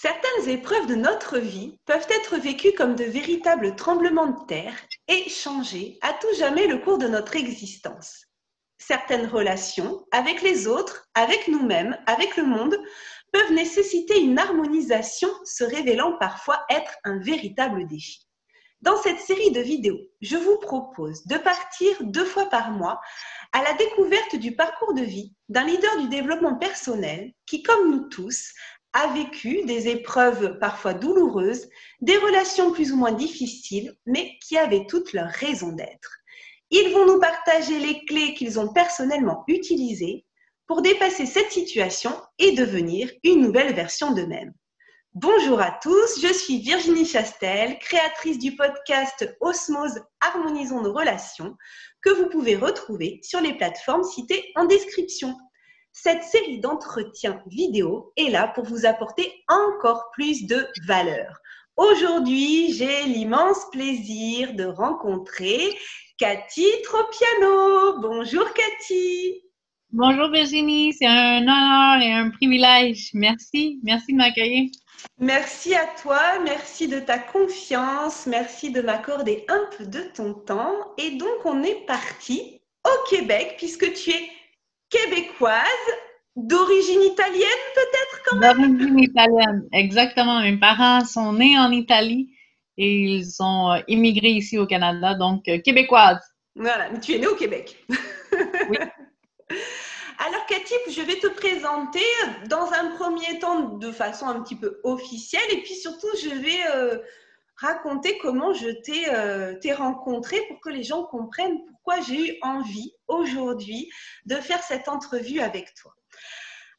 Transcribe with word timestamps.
Certaines 0.00 0.48
épreuves 0.48 0.86
de 0.86 0.94
notre 0.94 1.38
vie 1.38 1.76
peuvent 1.84 2.06
être 2.08 2.36
vécues 2.36 2.72
comme 2.72 2.94
de 2.94 3.02
véritables 3.02 3.74
tremblements 3.74 4.28
de 4.28 4.46
terre 4.46 4.74
et 5.08 5.28
changer 5.28 5.98
à 6.02 6.12
tout 6.12 6.32
jamais 6.38 6.68
le 6.68 6.78
cours 6.78 6.98
de 6.98 7.08
notre 7.08 7.34
existence. 7.34 8.26
Certaines 8.78 9.26
relations 9.26 10.06
avec 10.12 10.42
les 10.42 10.68
autres, 10.68 11.08
avec 11.14 11.48
nous-mêmes, 11.48 11.98
avec 12.06 12.36
le 12.36 12.44
monde, 12.44 12.78
peuvent 13.32 13.52
nécessiter 13.52 14.20
une 14.20 14.38
harmonisation 14.38 15.30
se 15.44 15.64
révélant 15.64 16.16
parfois 16.18 16.64
être 16.70 16.94
un 17.02 17.18
véritable 17.18 17.88
défi. 17.88 18.28
Dans 18.80 18.96
cette 19.02 19.18
série 19.18 19.50
de 19.50 19.60
vidéos, 19.60 19.98
je 20.20 20.36
vous 20.36 20.58
propose 20.58 21.26
de 21.26 21.36
partir 21.36 21.96
deux 22.02 22.24
fois 22.24 22.48
par 22.48 22.70
mois 22.70 23.00
à 23.52 23.64
la 23.64 23.72
découverte 23.72 24.36
du 24.36 24.54
parcours 24.54 24.94
de 24.94 25.02
vie 25.02 25.34
d'un 25.48 25.64
leader 25.64 25.98
du 25.98 26.08
développement 26.08 26.54
personnel 26.54 27.32
qui, 27.44 27.64
comme 27.64 27.90
nous 27.90 28.08
tous, 28.08 28.52
a 28.98 29.12
vécu 29.12 29.64
des 29.64 29.86
épreuves 29.86 30.58
parfois 30.58 30.92
douloureuses, 30.92 31.68
des 32.00 32.16
relations 32.16 32.72
plus 32.72 32.90
ou 32.90 32.96
moins 32.96 33.12
difficiles, 33.12 33.94
mais 34.06 34.36
qui 34.42 34.58
avaient 34.58 34.86
toutes 34.86 35.12
leur 35.12 35.28
raison 35.28 35.70
d'être. 35.70 36.18
Ils 36.70 36.92
vont 36.92 37.06
nous 37.06 37.20
partager 37.20 37.78
les 37.78 38.04
clés 38.06 38.34
qu'ils 38.34 38.58
ont 38.58 38.72
personnellement 38.72 39.44
utilisées 39.46 40.26
pour 40.66 40.82
dépasser 40.82 41.26
cette 41.26 41.52
situation 41.52 42.10
et 42.40 42.52
devenir 42.52 43.08
une 43.22 43.40
nouvelle 43.40 43.72
version 43.72 44.10
d'eux-mêmes. 44.10 44.52
Bonjour 45.14 45.60
à 45.60 45.78
tous, 45.80 46.20
je 46.20 46.32
suis 46.32 46.58
Virginie 46.58 47.06
Chastel, 47.06 47.78
créatrice 47.78 48.38
du 48.40 48.56
podcast 48.56 49.32
Osmose 49.40 50.00
Harmonisons 50.20 50.82
nos 50.82 50.92
relations, 50.92 51.56
que 52.02 52.10
vous 52.10 52.28
pouvez 52.28 52.56
retrouver 52.56 53.20
sur 53.22 53.40
les 53.40 53.56
plateformes 53.56 54.02
citées 54.02 54.50
en 54.56 54.64
description. 54.64 55.36
Cette 56.00 56.22
série 56.22 56.60
d'entretiens 56.60 57.42
vidéo 57.46 58.12
est 58.16 58.30
là 58.30 58.52
pour 58.54 58.64
vous 58.64 58.86
apporter 58.86 59.32
encore 59.48 60.10
plus 60.12 60.46
de 60.46 60.68
valeur. 60.86 61.40
Aujourd'hui, 61.76 62.72
j'ai 62.72 63.02
l'immense 63.06 63.68
plaisir 63.72 64.54
de 64.54 64.64
rencontrer 64.64 65.76
Cathy 66.16 66.66
Tropiano. 66.84 67.98
Bonjour 68.00 68.44
Cathy. 68.52 69.42
Bonjour 69.90 70.30
Virginie, 70.30 70.92
c'est 70.92 71.06
un 71.06 71.38
honneur 71.38 72.00
et 72.00 72.12
un 72.12 72.30
privilège. 72.30 73.10
Merci, 73.14 73.80
merci 73.82 74.12
de 74.12 74.18
m'accueillir. 74.18 74.70
Merci 75.18 75.74
à 75.74 75.86
toi, 76.00 76.38
merci 76.44 76.86
de 76.86 77.00
ta 77.00 77.18
confiance, 77.18 78.28
merci 78.28 78.70
de 78.70 78.82
m'accorder 78.82 79.44
un 79.48 79.68
peu 79.76 79.84
de 79.84 80.02
ton 80.14 80.34
temps. 80.34 80.76
Et 80.96 81.16
donc, 81.16 81.44
on 81.44 81.64
est 81.64 81.86
parti 81.86 82.60
au 82.84 83.10
Québec 83.10 83.56
puisque 83.58 83.92
tu 83.94 84.10
es 84.10 84.37
québécoise, 84.90 85.62
d'origine 86.36 87.02
italienne 87.02 87.62
peut-être 87.74 88.22
quand 88.24 88.36
même? 88.38 88.76
D'origine 88.76 88.98
italienne, 89.00 89.68
exactement. 89.72 90.40
Mes 90.40 90.56
parents 90.56 91.04
sont 91.04 91.32
nés 91.32 91.58
en 91.58 91.70
Italie 91.70 92.30
et 92.76 92.94
ils 92.94 93.42
ont 93.42 93.72
euh, 93.72 93.80
immigré 93.88 94.28
ici 94.28 94.58
au 94.58 94.66
Canada, 94.66 95.14
donc 95.14 95.48
euh, 95.48 95.58
québécoise. 95.58 96.20
Voilà, 96.54 96.90
mais 96.90 97.00
tu 97.00 97.14
es 97.14 97.18
née 97.18 97.26
au 97.26 97.34
Québec. 97.34 97.76
oui. 97.90 98.78
Alors 100.18 100.44
Cathy, 100.46 100.74
je 100.90 101.00
vais 101.00 101.16
te 101.20 101.28
présenter 101.28 102.02
dans 102.48 102.72
un 102.72 102.90
premier 102.96 103.38
temps 103.38 103.76
de 103.76 103.92
façon 103.92 104.26
un 104.26 104.42
petit 104.42 104.56
peu 104.56 104.80
officielle 104.82 105.48
et 105.52 105.62
puis 105.62 105.74
surtout 105.74 106.08
je 106.20 106.30
vais 106.30 106.58
euh, 106.74 106.98
raconter 107.58 108.18
comment 108.18 108.52
je 108.52 108.68
t'ai 109.58 109.72
rencontré 109.72 110.40
pour 110.48 110.60
que 110.60 110.70
les 110.70 110.82
gens 110.82 111.04
comprennent 111.04 111.64
pourquoi 111.66 112.00
j'ai 112.00 112.28
eu 112.28 112.38
envie 112.42 112.92
aujourd'hui 113.08 113.90
de 114.26 114.36
faire 114.36 114.62
cette 114.62 114.88
entrevue 114.88 115.40
avec 115.40 115.74
toi. 115.74 115.92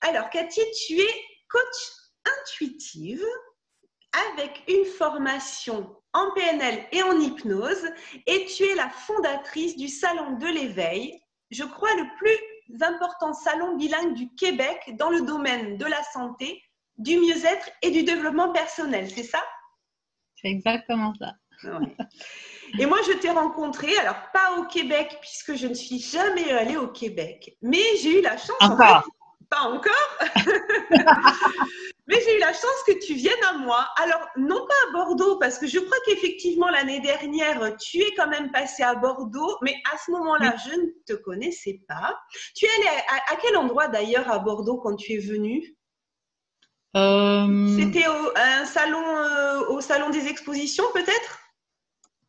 Alors 0.02 0.30
Cathy, 0.30 0.62
tu 0.88 1.00
es 1.00 1.24
coach 1.50 2.32
intuitive 2.42 3.26
avec 4.32 4.64
une 4.68 4.86
formation 4.86 5.96
en 6.14 6.32
PNL 6.32 6.88
et 6.92 7.04
en 7.04 7.20
hypnose 7.20 7.86
et 8.26 8.46
tu 8.46 8.64
es 8.64 8.76
la 8.76 8.90
fondatrice 8.90 9.76
du 9.76 9.88
Salon 9.88 10.38
de 10.38 10.48
l'éveil, 10.48 11.22
je 11.52 11.64
crois 11.64 11.94
le 11.96 12.06
plus 12.18 12.82
important 12.82 13.34
salon 13.34 13.76
bilingue 13.76 14.14
du 14.14 14.34
Québec 14.36 14.80
dans 14.98 15.10
le 15.10 15.22
domaine 15.22 15.78
de 15.78 15.86
la 15.86 16.04
santé, 16.04 16.62
du 16.98 17.18
mieux-être 17.18 17.70
et 17.82 17.92
du 17.92 18.04
développement 18.04 18.52
personnel, 18.52 19.10
c'est 19.10 19.24
ça? 19.24 19.44
C'est 20.42 20.50
exactement 20.50 21.14
ça. 21.20 21.34
Et 22.78 22.86
moi, 22.86 23.00
je 23.08 23.14
t'ai 23.18 23.32
rencontré, 23.32 23.98
alors 23.98 24.16
pas 24.34 24.58
au 24.58 24.64
Québec, 24.66 25.18
puisque 25.22 25.56
je 25.56 25.68
ne 25.68 25.74
suis 25.74 26.00
jamais 26.00 26.52
allée 26.52 26.78
au 26.78 26.88
Québec, 26.88 27.58
mais 27.62 27.84
j'ai 28.02 28.20
eu 28.20 28.22
la 28.22 28.38
chance. 28.38 28.62
Encore 28.62 29.04
pas 29.50 29.64
encore. 29.64 30.20
Mais 32.08 32.20
j'ai 32.26 32.38
eu 32.38 32.40
la 32.40 32.54
chance 32.54 32.84
que 32.88 33.06
tu 33.06 33.14
viennes 33.14 33.44
à 33.50 33.58
moi. 33.60 33.88
Alors, 34.02 34.28
non 34.36 34.66
pas 34.66 34.74
à 34.88 34.92
Bordeaux, 34.94 35.38
parce 35.38 35.60
que 35.60 35.68
je 35.68 35.78
crois 35.78 35.98
qu'effectivement, 36.08 36.70
l'année 36.70 37.02
dernière, 37.02 37.76
tu 37.78 38.00
es 38.00 38.16
quand 38.16 38.28
même 38.28 38.52
passé 38.52 38.82
à 38.82 38.96
Bordeaux, 38.96 39.58
mais 39.62 39.76
à 39.94 39.98
ce 39.98 40.10
moment-là, 40.12 40.56
je 40.66 40.76
ne 40.76 40.88
te 41.06 41.14
connaissais 41.14 41.82
pas. 41.88 42.20
Tu 42.56 42.66
es 42.66 42.70
allé 42.78 42.88
à, 43.32 43.36
quel 43.36 43.58
endroit 43.58 43.88
d'ailleurs 43.90 44.30
à 44.32 44.40
Bordeaux 44.40 44.78
quand 44.78 44.96
tu 44.96 45.14
es 45.14 45.20
venu 45.20 45.76
euh, 46.96 47.78
C'était 47.78 48.08
au, 48.08 48.32
un 48.36 48.66
salon, 48.66 49.04
euh, 49.06 49.68
au 49.70 49.82
salon 49.82 50.10
des 50.10 50.28
expositions, 50.28 50.86
peut-être? 50.94 51.40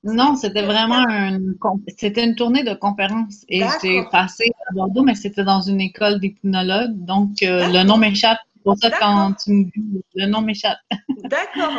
Non, 0.02 0.34
c'était 0.36 0.62
vraiment 0.62 1.06
une, 1.08 1.56
c'était 1.98 2.24
une 2.24 2.34
tournée 2.34 2.64
de 2.64 2.72
conférences 2.72 3.44
et 3.48 3.62
j'ai 3.82 4.02
passé 4.10 4.50
à 4.68 4.72
Bordeaux, 4.72 5.02
mais 5.02 5.14
c'était 5.14 5.44
dans 5.44 5.60
une 5.60 5.80
école 5.80 6.20
d'hypnologue, 6.20 6.92
donc 7.04 7.42
euh, 7.42 7.68
le 7.68 7.82
nom 7.82 7.98
m'échappe. 7.98 8.38
Pour 8.64 8.76
ça, 8.78 8.90
quand 8.90 9.34
tu 9.42 9.52
me 9.52 9.64
dis, 9.64 10.02
le 10.14 10.26
nom 10.26 10.42
m'échappe. 10.42 10.78
D'accord. 11.24 11.72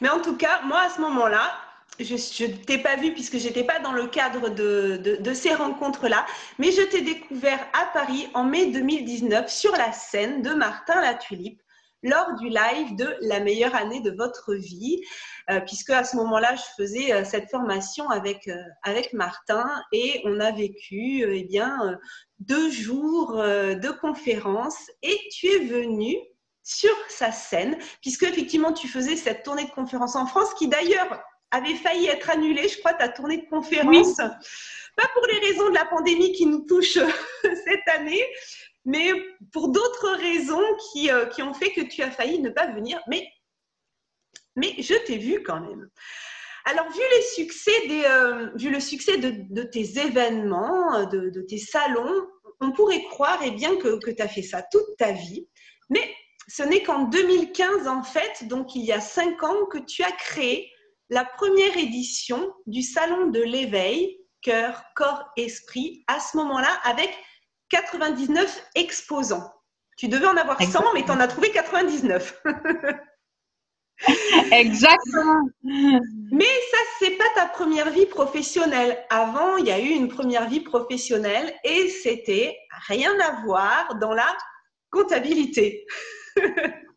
Mais 0.00 0.08
en 0.08 0.20
tout 0.20 0.36
cas, 0.36 0.60
moi, 0.64 0.82
à 0.86 0.88
ce 0.88 1.00
moment-là, 1.00 1.52
je 2.00 2.14
ne 2.14 2.52
t'ai 2.52 2.78
pas 2.78 2.96
vu 2.96 3.12
puisque 3.12 3.38
j'étais 3.38 3.64
pas 3.64 3.80
dans 3.80 3.92
le 3.92 4.06
cadre 4.06 4.48
de, 4.50 5.00
de, 5.02 5.16
de 5.20 5.34
ces 5.34 5.54
rencontres-là, 5.54 6.26
mais 6.58 6.70
je 6.70 6.82
t'ai 6.82 7.02
découvert 7.02 7.58
à 7.72 7.86
Paris 7.92 8.28
en 8.34 8.44
mai 8.44 8.66
2019 8.70 9.48
sur 9.50 9.72
la 9.72 9.90
scène 9.92 10.42
de 10.42 10.50
Martin 10.50 11.00
La 11.00 11.14
Tulipe 11.14 11.60
lors 12.02 12.34
du 12.34 12.48
live 12.48 12.96
de 12.96 13.16
la 13.22 13.40
meilleure 13.40 13.74
année 13.74 14.00
de 14.00 14.10
votre 14.10 14.54
vie, 14.54 15.00
euh, 15.50 15.60
puisque 15.60 15.90
à 15.90 16.04
ce 16.04 16.16
moment-là, 16.16 16.54
je 16.54 16.82
faisais 16.82 17.12
euh, 17.12 17.24
cette 17.24 17.50
formation 17.50 18.08
avec, 18.10 18.48
euh, 18.48 18.56
avec 18.82 19.12
Martin 19.12 19.68
et 19.92 20.20
on 20.24 20.40
a 20.40 20.52
vécu 20.52 21.24
eh 21.28 21.44
bien, 21.44 21.98
deux 22.38 22.70
jours 22.70 23.34
de 23.34 23.90
conférence 24.00 24.76
et 25.02 25.18
tu 25.32 25.46
es 25.48 25.58
venu 25.58 26.14
sur 26.62 26.94
sa 27.08 27.32
scène, 27.32 27.78
puisque 28.00 28.24
effectivement 28.24 28.72
tu 28.72 28.88
faisais 28.88 29.16
cette 29.16 29.42
tournée 29.42 29.64
de 29.64 29.70
conférence 29.70 30.14
en 30.16 30.26
France 30.26 30.52
qui 30.54 30.68
d'ailleurs 30.68 31.20
avait 31.50 31.74
failli 31.74 32.06
être 32.06 32.30
annulée, 32.30 32.68
je 32.68 32.78
crois, 32.78 32.92
ta 32.92 33.08
tournée 33.08 33.38
de 33.38 33.48
conférence. 33.48 34.16
Pas 34.16 35.08
pour 35.14 35.26
les 35.26 35.38
raisons 35.38 35.70
de 35.70 35.74
la 35.74 35.86
pandémie 35.86 36.32
qui 36.32 36.46
nous 36.46 36.66
touche 36.66 36.98
cette 37.42 37.88
année, 37.88 38.24
mais 38.88 39.12
pour 39.52 39.68
d'autres 39.68 40.16
raisons 40.16 40.64
qui, 40.90 41.10
euh, 41.10 41.26
qui, 41.26 41.42
ont 41.42 41.52
fait 41.52 41.72
que 41.72 41.82
tu 41.82 42.02
as 42.02 42.10
failli 42.10 42.38
ne 42.38 42.48
pas 42.48 42.68
venir. 42.68 42.98
Mais, 43.06 43.28
mais 44.56 44.74
je 44.78 44.94
t'ai 45.04 45.18
vu 45.18 45.42
quand 45.42 45.60
même. 45.60 45.90
Alors, 46.64 46.90
vu, 46.90 47.00
les 47.16 47.22
succès 47.22 47.86
des, 47.86 48.04
euh, 48.06 48.50
vu 48.56 48.70
le 48.70 48.80
succès 48.80 49.18
de, 49.18 49.44
de 49.50 49.62
tes 49.62 49.98
événements, 49.98 51.04
de, 51.04 51.28
de, 51.28 51.42
tes 51.42 51.58
salons, 51.58 52.26
on 52.60 52.72
pourrait 52.72 53.04
croire 53.04 53.38
eh 53.44 53.50
bien, 53.50 53.76
que, 53.76 53.98
que 53.98 54.10
tu 54.10 54.22
as 54.22 54.28
fait 54.28 54.42
ça 54.42 54.62
toute 54.72 54.96
ta 54.96 55.12
vie. 55.12 55.46
Mais 55.90 56.10
ce 56.48 56.62
n'est 56.62 56.82
qu'en 56.82 57.04
2015, 57.04 57.86
en 57.88 58.02
fait, 58.02 58.48
donc 58.48 58.74
il 58.74 58.86
y 58.86 58.92
a 58.92 59.00
cinq 59.00 59.42
ans, 59.42 59.66
que 59.66 59.78
tu 59.78 60.02
as 60.02 60.12
créé 60.12 60.72
la 61.10 61.26
première 61.26 61.76
édition 61.76 62.54
du 62.66 62.80
Salon 62.80 63.26
de 63.26 63.40
l'éveil, 63.40 64.18
cœur, 64.40 64.82
corps, 64.96 65.24
esprit, 65.36 66.04
à 66.06 66.20
ce 66.20 66.38
moment-là, 66.38 66.80
avec 66.84 67.14
99 67.70 68.62
exposants. 68.74 69.52
Tu 69.96 70.08
devais 70.08 70.26
en 70.26 70.36
avoir 70.36 70.62
100, 70.62 70.94
mais 70.94 71.04
tu 71.04 71.10
en 71.10 71.20
as 71.20 71.28
trouvé 71.28 71.50
99. 71.50 72.42
Exactement. 74.52 75.48
Mais 75.62 76.44
ça, 76.44 76.78
c'est 76.98 77.16
pas 77.16 77.24
ta 77.34 77.46
première 77.46 77.90
vie 77.90 78.06
professionnelle. 78.06 78.98
Avant, 79.10 79.56
il 79.56 79.66
y 79.66 79.72
a 79.72 79.80
eu 79.80 79.88
une 79.88 80.08
première 80.08 80.48
vie 80.48 80.60
professionnelle 80.60 81.52
et 81.64 81.88
c'était 81.88 82.56
rien 82.86 83.12
à 83.20 83.44
voir 83.44 83.96
dans 83.96 84.14
la 84.14 84.26
comptabilité. 84.90 85.84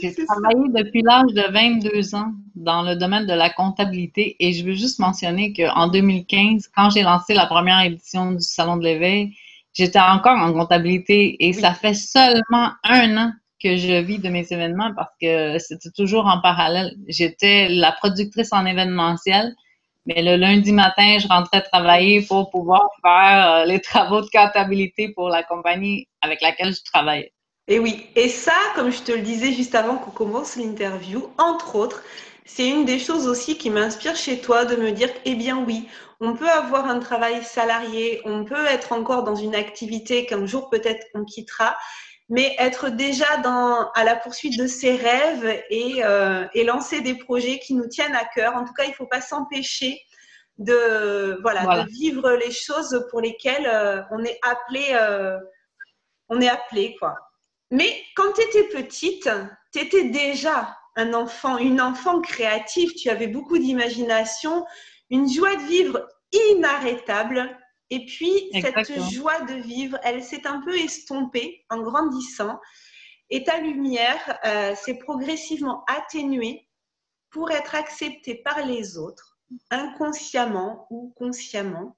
J'ai 0.00 0.14
travaillé 0.14 0.68
depuis 0.74 1.02
l'âge 1.02 1.32
de 1.32 1.52
22 1.52 2.14
ans 2.14 2.32
dans 2.54 2.82
le 2.82 2.96
domaine 2.96 3.26
de 3.26 3.32
la 3.32 3.50
comptabilité 3.50 4.36
et 4.40 4.52
je 4.52 4.64
veux 4.64 4.74
juste 4.74 4.98
mentionner 4.98 5.52
qu'en 5.52 5.88
2015, 5.88 6.68
quand 6.74 6.90
j'ai 6.90 7.02
lancé 7.02 7.34
la 7.34 7.46
première 7.46 7.80
édition 7.82 8.32
du 8.32 8.42
Salon 8.42 8.76
de 8.76 8.84
l'éveil, 8.84 9.36
j'étais 9.72 10.00
encore 10.00 10.38
en 10.38 10.52
comptabilité 10.52 11.36
et 11.46 11.52
ça 11.52 11.74
fait 11.74 11.94
seulement 11.94 12.70
un 12.84 13.16
an 13.16 13.32
que 13.62 13.76
je 13.76 14.00
vis 14.02 14.18
de 14.18 14.28
mes 14.28 14.46
événements 14.50 14.92
parce 14.94 15.12
que 15.20 15.58
c'était 15.58 15.90
toujours 15.90 16.26
en 16.26 16.40
parallèle. 16.40 16.94
J'étais 17.08 17.68
la 17.68 17.92
productrice 17.92 18.52
en 18.52 18.66
événementiel, 18.66 19.54
mais 20.06 20.22
le 20.22 20.36
lundi 20.36 20.72
matin, 20.72 21.18
je 21.18 21.26
rentrais 21.28 21.62
travailler 21.62 22.22
pour 22.22 22.50
pouvoir 22.50 22.88
faire 23.02 23.50
euh, 23.50 23.64
les 23.64 23.80
travaux 23.80 24.20
de 24.20 24.28
comptabilité 24.28 25.08
pour 25.08 25.28
la 25.28 25.42
compagnie 25.42 26.06
avec 26.20 26.42
laquelle 26.42 26.74
je 26.74 26.82
travaillais. 26.84 27.32
Et 27.68 27.78
oui, 27.80 28.06
et 28.14 28.28
ça, 28.28 28.54
comme 28.76 28.90
je 28.92 29.02
te 29.02 29.12
le 29.12 29.22
disais 29.22 29.52
juste 29.52 29.74
avant 29.74 29.96
qu'on 29.96 30.12
commence 30.12 30.56
l'interview, 30.56 31.28
entre 31.36 31.74
autres, 31.74 32.02
c'est 32.44 32.68
une 32.68 32.84
des 32.84 33.00
choses 33.00 33.26
aussi 33.26 33.58
qui 33.58 33.70
m'inspire 33.70 34.14
chez 34.14 34.40
toi 34.40 34.64
de 34.64 34.76
me 34.76 34.92
dire, 34.92 35.10
eh 35.24 35.34
bien 35.34 35.58
oui, 35.66 35.88
on 36.20 36.34
peut 36.34 36.48
avoir 36.48 36.86
un 36.86 37.00
travail 37.00 37.42
salarié, 37.42 38.22
on 38.24 38.44
peut 38.44 38.66
être 38.66 38.92
encore 38.92 39.24
dans 39.24 39.34
une 39.34 39.56
activité 39.56 40.26
qu'un 40.26 40.46
jour 40.46 40.70
peut-être 40.70 41.04
on 41.14 41.24
quittera, 41.24 41.76
mais 42.28 42.54
être 42.58 42.88
déjà 42.88 43.36
dans, 43.38 43.90
à 43.92 44.04
la 44.04 44.14
poursuite 44.14 44.58
de 44.58 44.68
ses 44.68 44.94
rêves 44.96 45.62
et, 45.68 46.04
euh, 46.04 46.46
et 46.54 46.62
lancer 46.62 47.00
des 47.00 47.14
projets 47.14 47.58
qui 47.58 47.74
nous 47.74 47.88
tiennent 47.88 48.16
à 48.16 48.24
cœur. 48.24 48.54
En 48.54 48.64
tout 48.64 48.72
cas, 48.74 48.84
il 48.84 48.90
ne 48.90 48.94
faut 48.94 49.06
pas 49.06 49.20
s'empêcher 49.20 50.00
de, 50.58 51.38
voilà, 51.42 51.82
de 51.82 51.90
vivre 51.90 52.30
les 52.32 52.52
choses 52.52 53.06
pour 53.10 53.20
lesquelles 53.20 53.66
euh, 53.66 54.02
on 54.12 54.24
est 54.24 54.38
appelé, 54.42 54.86
euh, 54.92 55.36
on 56.28 56.40
est 56.40 56.48
appelé 56.48 56.96
quoi. 56.98 57.16
Mais 57.70 58.02
quand 58.14 58.32
tu 58.32 58.42
étais 58.42 58.68
petite, 58.68 59.28
tu 59.72 59.80
étais 59.80 60.04
déjà 60.04 60.76
un 60.96 61.12
enfant, 61.14 61.58
une 61.58 61.80
enfant 61.80 62.20
créative, 62.20 62.94
tu 62.94 63.10
avais 63.10 63.26
beaucoup 63.26 63.58
d'imagination, 63.58 64.64
une 65.10 65.28
joie 65.28 65.54
de 65.56 65.62
vivre 65.62 66.08
inarrêtable. 66.32 67.58
Et 67.90 68.04
puis, 68.06 68.50
cette 68.52 69.10
joie 69.12 69.40
de 69.42 69.54
vivre, 69.54 69.98
elle 70.02 70.22
s'est 70.22 70.46
un 70.46 70.60
peu 70.62 70.76
estompée 70.76 71.64
en 71.70 71.80
grandissant. 71.80 72.58
Et 73.30 73.44
ta 73.44 73.58
lumière 73.58 74.38
euh, 74.44 74.74
s'est 74.74 74.98
progressivement 74.98 75.84
atténuée 75.86 76.68
pour 77.30 77.50
être 77.50 77.74
acceptée 77.74 78.36
par 78.36 78.64
les 78.64 78.96
autres, 78.96 79.38
inconsciemment 79.70 80.86
ou 80.90 81.12
consciemment. 81.16 81.96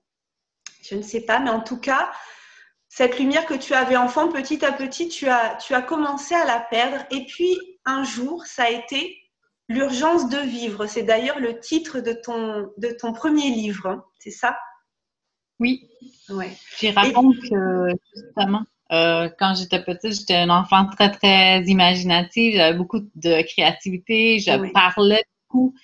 Je 0.82 0.94
ne 0.94 1.02
sais 1.02 1.20
pas, 1.20 1.38
mais 1.38 1.50
en 1.50 1.60
tout 1.60 1.78
cas, 1.78 2.10
cette 2.88 3.18
lumière 3.18 3.46
que 3.46 3.54
tu 3.54 3.74
avais 3.74 3.96
enfant, 3.96 4.28
petit 4.28 4.64
à 4.64 4.72
petit, 4.72 5.08
tu 5.08 5.28
as, 5.28 5.56
tu 5.56 5.74
as 5.74 5.82
commencé 5.82 6.34
à 6.34 6.44
la 6.44 6.58
perdre. 6.58 7.04
Et 7.10 7.24
puis, 7.26 7.56
un 7.84 8.02
jour, 8.02 8.46
ça 8.46 8.64
a 8.64 8.70
été 8.70 9.16
l'urgence 9.68 10.28
de 10.28 10.38
vivre. 10.38 10.86
C'est 10.86 11.02
d'ailleurs 11.02 11.38
le 11.38 11.60
titre 11.60 12.00
de 12.00 12.12
ton, 12.12 12.70
de 12.78 12.88
ton 12.98 13.12
premier 13.12 13.50
livre, 13.50 13.86
hein. 13.86 14.04
c'est 14.18 14.30
ça? 14.30 14.58
Oui. 15.60 15.88
Ouais. 16.30 16.50
J'y 16.78 16.90
raconte 16.90 17.36
que, 17.40 17.88
justement, 18.14 18.62
euh, 18.92 19.28
quand 19.38 19.54
j'étais 19.54 19.82
petite, 19.82 20.12
j'étais 20.12 20.36
un 20.36 20.50
enfant 20.50 20.86
très, 20.86 21.10
très 21.10 21.62
imaginatif. 21.64 22.54
J'avais 22.54 22.76
beaucoup 22.76 23.00
de 23.14 23.42
créativité. 23.42 24.38
Je 24.38 24.72
parlais 24.72 25.24
beaucoup. 25.48 25.74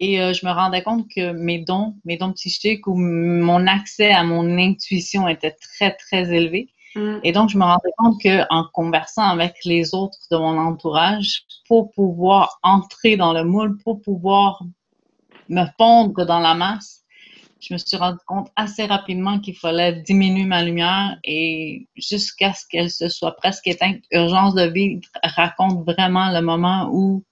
Et 0.00 0.20
euh, 0.20 0.32
je 0.32 0.46
me 0.46 0.50
rendais 0.50 0.82
compte 0.82 1.06
que 1.14 1.32
mes 1.32 1.58
dons, 1.58 1.94
mes 2.04 2.16
dons 2.16 2.32
psychiques 2.32 2.86
ou 2.86 2.94
mon 2.96 3.66
accès 3.66 4.10
à 4.10 4.24
mon 4.24 4.58
intuition 4.58 5.28
était 5.28 5.54
très, 5.60 5.94
très 5.94 6.32
élevé. 6.34 6.70
Mm. 6.96 7.18
Et 7.22 7.32
donc, 7.32 7.50
je 7.50 7.58
me 7.58 7.64
rendais 7.64 7.92
compte 7.98 8.20
qu'en 8.22 8.64
conversant 8.72 9.28
avec 9.28 9.56
les 9.64 9.94
autres 9.94 10.18
de 10.30 10.38
mon 10.38 10.58
entourage, 10.58 11.42
pour 11.68 11.90
pouvoir 11.92 12.58
entrer 12.62 13.16
dans 13.18 13.34
le 13.34 13.44
moule, 13.44 13.76
pour 13.84 14.00
pouvoir 14.00 14.62
me 15.50 15.64
fondre 15.78 16.24
dans 16.24 16.40
la 16.40 16.54
masse, 16.54 17.00
je 17.60 17.74
me 17.74 17.78
suis 17.78 17.98
rendu 17.98 18.18
compte 18.26 18.48
assez 18.56 18.86
rapidement 18.86 19.38
qu'il 19.38 19.54
fallait 19.54 20.00
diminuer 20.00 20.44
ma 20.44 20.62
lumière 20.62 21.18
et 21.24 21.86
jusqu'à 21.94 22.54
ce 22.54 22.64
qu'elle 22.66 22.90
se 22.90 23.08
soit 23.10 23.36
presque 23.36 23.66
éteinte. 23.66 23.98
Urgence 24.12 24.54
de 24.54 24.62
vie 24.62 25.00
raconte 25.22 25.84
vraiment 25.84 26.32
le 26.32 26.40
moment 26.40 26.88
où 26.90 27.22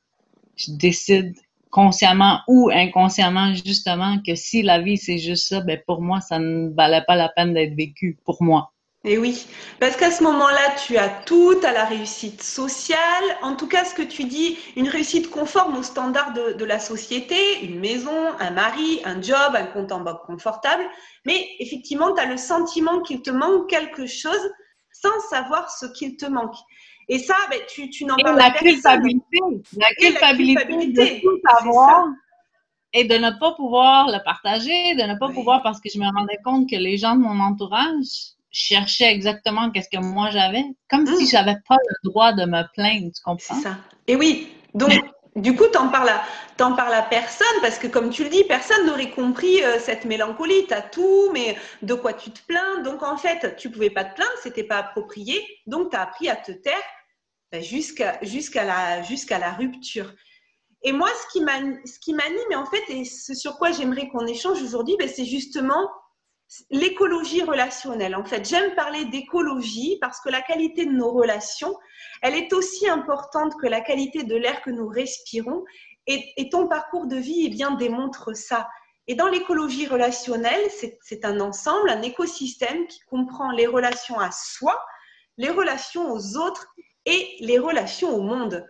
je 0.56 0.72
décide 0.72 1.34
consciemment 1.70 2.40
ou 2.48 2.70
inconsciemment, 2.72 3.54
justement, 3.54 4.18
que 4.26 4.34
si 4.34 4.62
la 4.62 4.80
vie 4.80 4.96
c'est 4.96 5.18
juste 5.18 5.48
ça, 5.48 5.60
ben 5.60 5.80
pour 5.86 6.00
moi, 6.00 6.20
ça 6.20 6.38
ne 6.38 6.68
valait 6.74 7.04
pas 7.06 7.16
la 7.16 7.28
peine 7.28 7.54
d'être 7.54 7.74
vécu, 7.74 8.18
pour 8.24 8.42
moi. 8.42 8.72
Et 9.04 9.16
oui, 9.16 9.46
parce 9.78 9.96
qu'à 9.96 10.10
ce 10.10 10.24
moment-là, 10.24 10.74
tu 10.84 10.96
as 10.98 11.08
tout 11.08 11.56
à 11.62 11.72
la 11.72 11.84
réussite 11.84 12.42
sociale, 12.42 12.98
en 13.42 13.54
tout 13.54 13.68
cas 13.68 13.84
ce 13.84 13.94
que 13.94 14.02
tu 14.02 14.24
dis, 14.24 14.58
une 14.74 14.88
réussite 14.88 15.30
conforme 15.30 15.76
aux 15.76 15.84
standards 15.84 16.32
de, 16.32 16.54
de 16.54 16.64
la 16.64 16.80
société, 16.80 17.36
une 17.62 17.78
maison, 17.78 18.32
un 18.40 18.50
mari, 18.50 19.00
un 19.04 19.22
job, 19.22 19.54
un 19.54 19.66
compte 19.66 19.92
en 19.92 20.00
banque 20.00 20.22
confortable, 20.26 20.82
mais 21.24 21.46
effectivement, 21.60 22.12
tu 22.12 22.20
as 22.20 22.26
le 22.26 22.36
sentiment 22.36 23.00
qu'il 23.00 23.22
te 23.22 23.30
manque 23.30 23.70
quelque 23.70 24.06
chose 24.06 24.50
sans 24.90 25.20
savoir 25.30 25.70
ce 25.70 25.86
qu'il 25.86 26.16
te 26.16 26.26
manque. 26.26 26.56
Et 27.08 27.18
ça, 27.18 27.34
ben, 27.50 27.60
tu, 27.68 27.88
tu 27.88 28.04
n'en 28.04 28.16
parles 28.16 28.36
la 28.36 28.50
culpabilité, 28.50 29.38
la 29.76 29.88
culpabilité, 29.98 30.92
de 30.92 31.20
tout 31.20 31.40
savoir 31.48 32.08
et 32.92 33.04
de 33.04 33.14
ne 33.16 33.30
pas 33.38 33.52
pouvoir 33.52 34.08
le 34.08 34.22
partager, 34.24 34.94
de 34.94 35.02
ne 35.02 35.18
pas 35.18 35.28
pouvoir 35.28 35.62
parce 35.62 35.80
que 35.80 35.88
je 35.92 35.98
me 35.98 36.06
rendais 36.06 36.38
compte 36.44 36.68
que 36.68 36.76
les 36.76 36.96
gens 36.96 37.14
de 37.14 37.20
mon 37.20 37.40
entourage 37.40 38.34
cherchaient 38.50 39.12
exactement 39.12 39.70
qu'est-ce 39.70 39.88
que 39.90 40.02
moi 40.02 40.30
j'avais, 40.30 40.64
comme 40.90 41.06
si 41.06 41.26
si 41.26 41.26
j'avais 41.28 41.56
pas 41.66 41.76
le 41.76 42.10
droit 42.10 42.32
de 42.32 42.44
me 42.44 42.62
plaindre, 42.74 43.10
tu 43.14 43.22
comprends? 43.22 43.54
C'est 43.54 43.62
ça. 43.62 43.76
Et 44.06 44.16
oui, 44.16 44.48
donc 44.74 44.90
du 45.36 45.54
coup, 45.54 45.64
tu 45.70 45.78
en 45.78 45.88
parles 45.88 46.94
à 46.94 47.02
personne 47.02 47.46
parce 47.60 47.78
que 47.78 47.86
comme 47.86 48.10
tu 48.10 48.24
le 48.24 48.30
dis, 48.30 48.44
personne 48.44 48.86
n'aurait 48.86 49.10
compris 49.10 49.62
euh, 49.62 49.78
cette 49.78 50.04
mélancolie. 50.04 50.66
Tu 50.66 50.74
as 50.74 50.82
tout, 50.82 51.30
mais 51.32 51.56
de 51.82 51.94
quoi 51.94 52.12
tu 52.12 52.30
te 52.30 52.40
plains? 52.46 52.82
Donc 52.84 53.02
en 53.02 53.16
fait, 53.16 53.56
tu 53.56 53.70
pouvais 53.70 53.90
pas 53.90 54.04
te 54.04 54.14
plaindre, 54.14 54.32
c'était 54.42 54.64
pas 54.64 54.78
approprié. 54.78 55.42
Donc 55.66 55.90
tu 55.90 55.96
as 55.96 56.02
appris 56.02 56.28
à 56.28 56.36
te 56.36 56.52
taire 56.52 56.74
ben, 57.52 57.62
jusqu'à 57.62 58.64
la, 58.64 59.02
jusqu'à 59.02 59.38
la 59.38 59.52
rupture. 59.52 60.12
Et 60.82 60.92
moi, 60.92 61.08
ce 61.08 61.98
qui 62.00 62.12
m'anime, 62.12 62.58
en 62.58 62.66
fait, 62.66 62.82
et 62.88 63.04
ce 63.04 63.34
sur 63.34 63.58
quoi 63.58 63.72
j'aimerais 63.72 64.08
qu'on 64.08 64.26
échange 64.26 64.62
aujourd'hui, 64.62 64.96
ben, 64.98 65.08
c'est 65.08 65.24
justement 65.24 65.88
l'écologie 66.70 67.42
relationnelle. 67.42 68.14
En 68.14 68.24
fait, 68.24 68.48
j'aime 68.48 68.74
parler 68.74 69.04
d'écologie 69.06 69.98
parce 70.00 70.20
que 70.20 70.28
la 70.28 70.40
qualité 70.40 70.86
de 70.86 70.92
nos 70.92 71.10
relations, 71.10 71.76
elle 72.22 72.34
est 72.34 72.52
aussi 72.52 72.88
importante 72.88 73.54
que 73.60 73.66
la 73.66 73.80
qualité 73.80 74.22
de 74.22 74.36
l'air 74.36 74.62
que 74.62 74.70
nous 74.70 74.88
respirons. 74.88 75.64
Et, 76.06 76.48
ton 76.50 76.68
parcours 76.68 77.06
de 77.06 77.16
vie 77.16 77.42
eh 77.44 77.50
bien, 77.50 77.72
démontre 77.72 78.34
ça. 78.34 78.66
Et 79.08 79.14
dans 79.14 79.28
l'écologie 79.28 79.86
relationnelle, 79.86 80.70
c'est 81.02 81.24
un 81.24 81.40
ensemble, 81.40 81.90
un 81.90 82.00
écosystème 82.00 82.86
qui 82.86 83.00
comprend 83.00 83.50
les 83.50 83.66
relations 83.66 84.18
à 84.18 84.30
soi, 84.30 84.82
les 85.36 85.50
relations 85.50 86.10
aux 86.10 86.36
autres 86.38 86.74
et 87.06 87.36
les 87.40 87.58
relations 87.58 88.14
au 88.14 88.20
monde. 88.20 88.66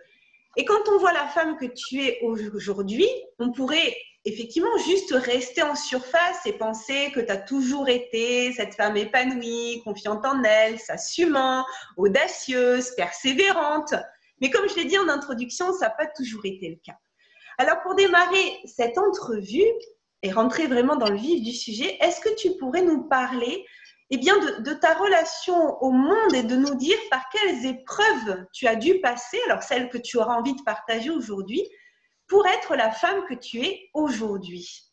Et 0.57 0.65
quand 0.65 0.89
on 0.89 0.97
voit 0.97 1.13
la 1.13 1.27
femme 1.27 1.57
que 1.57 1.65
tu 1.65 2.03
es 2.03 2.19
aujourd'hui, 2.21 3.07
on 3.37 3.51
pourrait 3.51 3.95
effectivement 4.25 4.77
juste 4.85 5.11
rester 5.11 5.63
en 5.63 5.75
surface 5.75 6.45
et 6.45 6.53
penser 6.53 7.11
que 7.13 7.19
tu 7.19 7.31
as 7.31 7.37
toujours 7.37 7.87
été 7.87 8.51
cette 8.53 8.75
femme 8.75 8.97
épanouie, 8.97 9.81
confiante 9.83 10.25
en 10.25 10.43
elle, 10.43 10.79
s'assumant, 10.79 11.65
audacieuse, 11.97 12.91
persévérante. 12.95 13.93
Mais 14.41 14.49
comme 14.49 14.67
je 14.69 14.75
l'ai 14.75 14.85
dit 14.85 14.97
en 14.97 15.07
introduction, 15.07 15.71
ça 15.73 15.87
n'a 15.87 15.91
pas 15.91 16.07
toujours 16.07 16.45
été 16.45 16.69
le 16.69 16.77
cas. 16.83 16.97
Alors 17.57 17.81
pour 17.81 17.95
démarrer 17.95 18.57
cette 18.65 18.97
entrevue 18.97 19.63
et 20.21 20.31
rentrer 20.31 20.67
vraiment 20.67 20.95
dans 20.95 21.09
le 21.09 21.17
vif 21.17 21.41
du 21.41 21.53
sujet, 21.53 21.97
est-ce 22.01 22.19
que 22.21 22.33
tu 22.35 22.57
pourrais 22.57 22.81
nous 22.81 23.03
parler 23.03 23.65
eh 24.11 24.17
bien, 24.17 24.35
de, 24.39 24.73
ta 24.73 24.95
relation 24.95 25.81
au 25.83 25.91
monde 25.91 26.33
et 26.33 26.43
de 26.43 26.55
nous 26.55 26.75
dire 26.75 26.97
par 27.11 27.23
quelles 27.29 27.65
épreuves 27.65 28.45
tu 28.51 28.65
as 28.65 28.75
dû 28.75 28.99
passer, 29.01 29.37
alors 29.45 29.61
celles 29.61 29.89
que 29.89 29.99
tu 29.99 30.17
auras 30.17 30.35
envie 30.35 30.55
de 30.55 30.63
partager 30.63 31.11
aujourd'hui, 31.11 31.63
pour 32.27 32.45
être 32.47 32.75
la 32.75 32.91
femme 32.91 33.23
que 33.27 33.35
tu 33.35 33.59
es 33.59 33.89
aujourd'hui. 33.93 34.89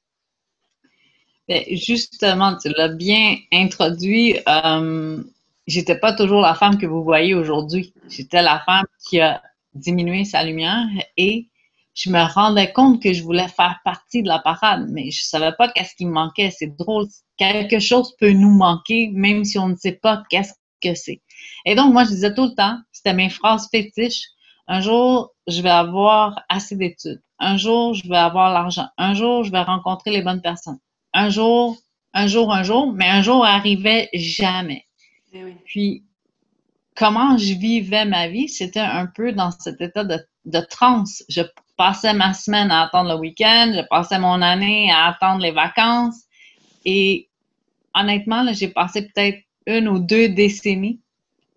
Justement, 1.70 2.56
tu 2.56 2.68
l'as 2.76 2.88
bien 2.88 3.36
introduit. 3.52 4.38
Euh, 4.48 5.22
j'étais 5.66 5.98
pas 5.98 6.12
toujours 6.12 6.40
la 6.40 6.54
femme 6.54 6.76
que 6.76 6.86
vous 6.86 7.04
voyez 7.04 7.34
aujourd'hui. 7.34 7.94
J'étais 8.08 8.42
la 8.42 8.60
femme 8.66 8.86
qui 9.08 9.20
a 9.20 9.42
diminué 9.74 10.24
sa 10.24 10.42
lumière 10.42 10.86
et 11.16 11.48
je 11.96 12.10
me 12.10 12.22
rendais 12.22 12.72
compte 12.72 13.02
que 13.02 13.14
je 13.14 13.22
voulais 13.22 13.48
faire 13.48 13.80
partie 13.82 14.22
de 14.22 14.28
la 14.28 14.38
parade, 14.38 14.86
mais 14.90 15.10
je 15.10 15.24
savais 15.24 15.52
pas 15.56 15.70
qu'est-ce 15.70 15.94
qui 15.96 16.04
me 16.04 16.12
manquait. 16.12 16.50
C'est 16.50 16.76
drôle. 16.76 17.06
Quelque 17.38 17.78
chose 17.78 18.14
peut 18.20 18.32
nous 18.32 18.50
manquer, 18.50 19.10
même 19.14 19.44
si 19.44 19.58
on 19.58 19.68
ne 19.68 19.76
sait 19.76 19.98
pas 20.02 20.22
qu'est-ce 20.28 20.52
que 20.82 20.94
c'est. 20.94 21.22
Et 21.64 21.74
donc, 21.74 21.94
moi, 21.94 22.04
je 22.04 22.10
disais 22.10 22.34
tout 22.34 22.44
le 22.44 22.54
temps, 22.54 22.78
c'était 22.92 23.14
mes 23.14 23.30
phrases 23.30 23.68
fétiches. 23.70 24.24
Un 24.68 24.82
jour, 24.82 25.30
je 25.46 25.62
vais 25.62 25.70
avoir 25.70 26.44
assez 26.50 26.76
d'études. 26.76 27.22
Un 27.38 27.56
jour, 27.56 27.94
je 27.94 28.06
vais 28.06 28.16
avoir 28.16 28.52
l'argent. 28.52 28.88
Un 28.98 29.14
jour, 29.14 29.42
je 29.44 29.50
vais 29.50 29.62
rencontrer 29.62 30.10
les 30.10 30.20
bonnes 30.20 30.42
personnes. 30.42 30.78
Un 31.14 31.30
jour, 31.30 31.78
un 32.12 32.26
jour, 32.26 32.52
un 32.52 32.62
jour, 32.62 32.92
mais 32.92 33.08
un 33.08 33.22
jour 33.22 33.42
arrivait 33.42 34.10
jamais. 34.12 34.84
Eh 35.32 35.56
Puis, 35.64 36.04
comment 36.94 37.38
je 37.38 37.54
vivais 37.54 38.04
ma 38.04 38.28
vie, 38.28 38.50
c'était 38.50 38.80
un 38.80 39.06
peu 39.06 39.32
dans 39.32 39.50
cet 39.50 39.80
état 39.80 40.04
de, 40.04 40.18
de 40.44 40.60
transe. 40.60 41.22
Je 41.30 41.40
passais 41.76 42.14
ma 42.14 42.34
semaine 42.34 42.70
à 42.70 42.82
attendre 42.82 43.10
le 43.10 43.18
week-end, 43.18 43.72
je 43.74 43.82
passais 43.88 44.18
mon 44.18 44.42
année 44.42 44.90
à 44.90 45.08
attendre 45.08 45.40
les 45.40 45.52
vacances. 45.52 46.22
Et 46.84 47.28
honnêtement, 47.94 48.44
j'ai 48.52 48.68
passé 48.68 49.02
peut-être 49.02 49.38
une 49.66 49.88
ou 49.88 49.98
deux 49.98 50.28
décennies 50.28 51.00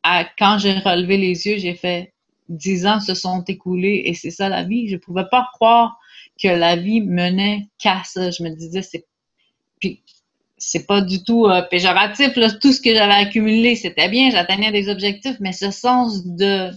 à, 0.03 0.25
quand 0.37 0.57
j'ai 0.59 0.73
relevé 0.79 1.17
les 1.17 1.47
yeux, 1.47 1.57
j'ai 1.57 1.75
fait 1.75 2.13
dix 2.47 2.87
ans 2.87 2.99
se 2.99 3.13
sont 3.13 3.43
écoulés 3.43 4.03
et 4.05 4.13
c'est 4.13 4.31
ça 4.31 4.49
la 4.49 4.63
vie. 4.63 4.89
Je 4.89 4.97
pouvais 4.97 5.25
pas 5.29 5.47
croire 5.53 5.99
que 6.41 6.47
la 6.47 6.75
vie 6.75 7.01
menait 7.01 7.67
qu'à 7.77 8.01
ça. 8.03 8.31
Je 8.31 8.43
me 8.43 8.49
disais, 8.49 8.81
c'est. 8.81 9.05
Puis, 9.79 10.01
c'est 10.57 10.85
pas 10.85 11.01
du 11.01 11.23
tout 11.23 11.45
euh, 11.45 11.61
péjoratif. 11.61 12.33
Tout 12.59 12.73
ce 12.73 12.81
que 12.81 12.93
j'avais 12.93 13.13
accumulé, 13.13 13.75
c'était 13.75 14.09
bien, 14.09 14.29
j'atteignais 14.29 14.71
des 14.71 14.89
objectifs, 14.89 15.37
mais 15.39 15.53
ce 15.53 15.71
sens 15.71 16.25
de, 16.25 16.71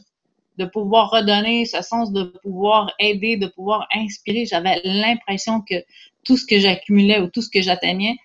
de 0.65 0.71
pouvoir 0.71 1.11
redonner, 1.11 1.65
ce 1.67 1.83
sens 1.83 2.13
de 2.13 2.25
pouvoir 2.43 2.93
aider, 2.99 3.37
de 3.37 3.47
pouvoir 3.47 3.87
inspirer, 3.95 4.47
j'avais 4.47 4.81
l'impression 4.85 5.61
que 5.61 5.75
tout 6.25 6.37
ce 6.37 6.47
que 6.47 6.59
j'accumulais 6.59 7.21
ou 7.21 7.29
tout 7.29 7.43
ce 7.43 7.51
que 7.51 7.63
j'atteignais, 7.63 8.17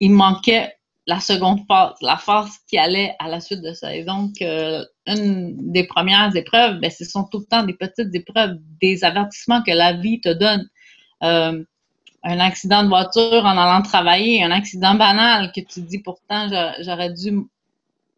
il 0.00 0.12
manquait 0.12 0.74
la 1.06 1.20
seconde 1.20 1.60
phase, 1.68 1.94
la 2.00 2.16
phase 2.16 2.58
qui 2.68 2.78
allait 2.78 3.14
à 3.18 3.28
la 3.28 3.40
suite 3.40 3.60
de 3.60 3.72
ça. 3.72 3.94
Et 3.94 4.04
donc, 4.04 4.40
euh, 4.40 4.84
une 5.06 5.72
des 5.72 5.84
premières 5.84 6.34
épreuves, 6.34 6.80
ben, 6.80 6.90
ce 6.90 7.04
sont 7.04 7.24
tout 7.24 7.40
le 7.40 7.44
temps 7.44 7.62
des 7.62 7.74
petites 7.74 8.14
épreuves, 8.14 8.56
des 8.80 9.04
avertissements 9.04 9.62
que 9.62 9.72
la 9.72 9.92
vie 9.92 10.20
te 10.20 10.30
donne. 10.30 10.66
Euh, 11.22 11.62
un 12.26 12.40
accident 12.40 12.82
de 12.82 12.88
voiture 12.88 13.44
en 13.44 13.58
allant 13.58 13.82
travailler, 13.82 14.42
un 14.42 14.50
accident 14.50 14.94
banal 14.94 15.52
que 15.52 15.60
tu 15.60 15.82
dis 15.82 15.98
pourtant 15.98 16.48
j'aurais 16.80 17.12
dû 17.12 17.46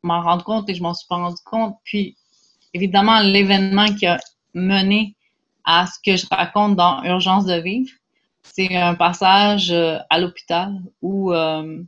m'en 0.02 0.22
rendre 0.22 0.44
compte 0.44 0.70
et 0.70 0.75
je 0.75 0.82
m'en 0.82 0.94
suis 0.94 1.08
pas 1.08 1.16
rendu 1.16 1.42
compte. 1.44 1.76
Puis 1.82 2.16
évidemment 2.76 3.21
l'événement 3.21 3.88
qui 3.95 4.06
a 4.06 4.18
mené 4.54 5.14
à 5.64 5.87
ce 5.87 5.99
que 6.04 6.16
je 6.16 6.26
raconte 6.30 6.76
dans 6.76 7.02
Urgence 7.02 7.47
de 7.47 7.59
vivre, 7.68 7.90
c'est 8.42 8.76
un 8.76 8.95
passage 8.95 9.71
euh, 9.73 9.99
à 10.11 10.18
l'hôpital 10.18 10.71
où 11.02 11.33
euh, 11.33 11.83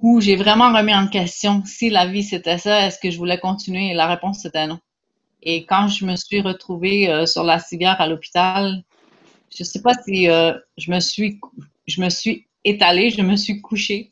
où 0.00 0.20
j'ai 0.20 0.36
vraiment 0.36 0.72
remis 0.72 0.94
en 0.94 1.08
question 1.08 1.62
si 1.64 1.90
la 1.90 2.06
vie 2.06 2.22
c'était 2.22 2.58
ça, 2.58 2.86
est-ce 2.86 2.98
que 2.98 3.10
je 3.10 3.18
voulais 3.18 3.38
continuer? 3.38 3.90
Et 3.90 3.94
la 3.94 4.06
réponse 4.06 4.38
c'était 4.42 4.66
non. 4.66 4.80
Et 5.42 5.66
quand 5.66 5.88
je 5.88 6.06
me 6.06 6.16
suis 6.16 6.40
retrouvée 6.40 7.10
euh, 7.10 7.26
sur 7.26 7.44
la 7.44 7.58
civière 7.58 8.00
à 8.00 8.06
l'hôpital, 8.06 8.82
je 9.56 9.62
sais 9.62 9.82
pas 9.82 9.94
si 10.04 10.26
je 10.26 10.90
me 10.90 11.00
suis 11.00 11.38
je 11.86 12.00
me 12.00 12.08
suis 12.08 12.46
étalée, 12.64 13.10
je 13.10 13.22
me 13.22 13.36
suis 13.36 13.60
couchée 13.60 14.10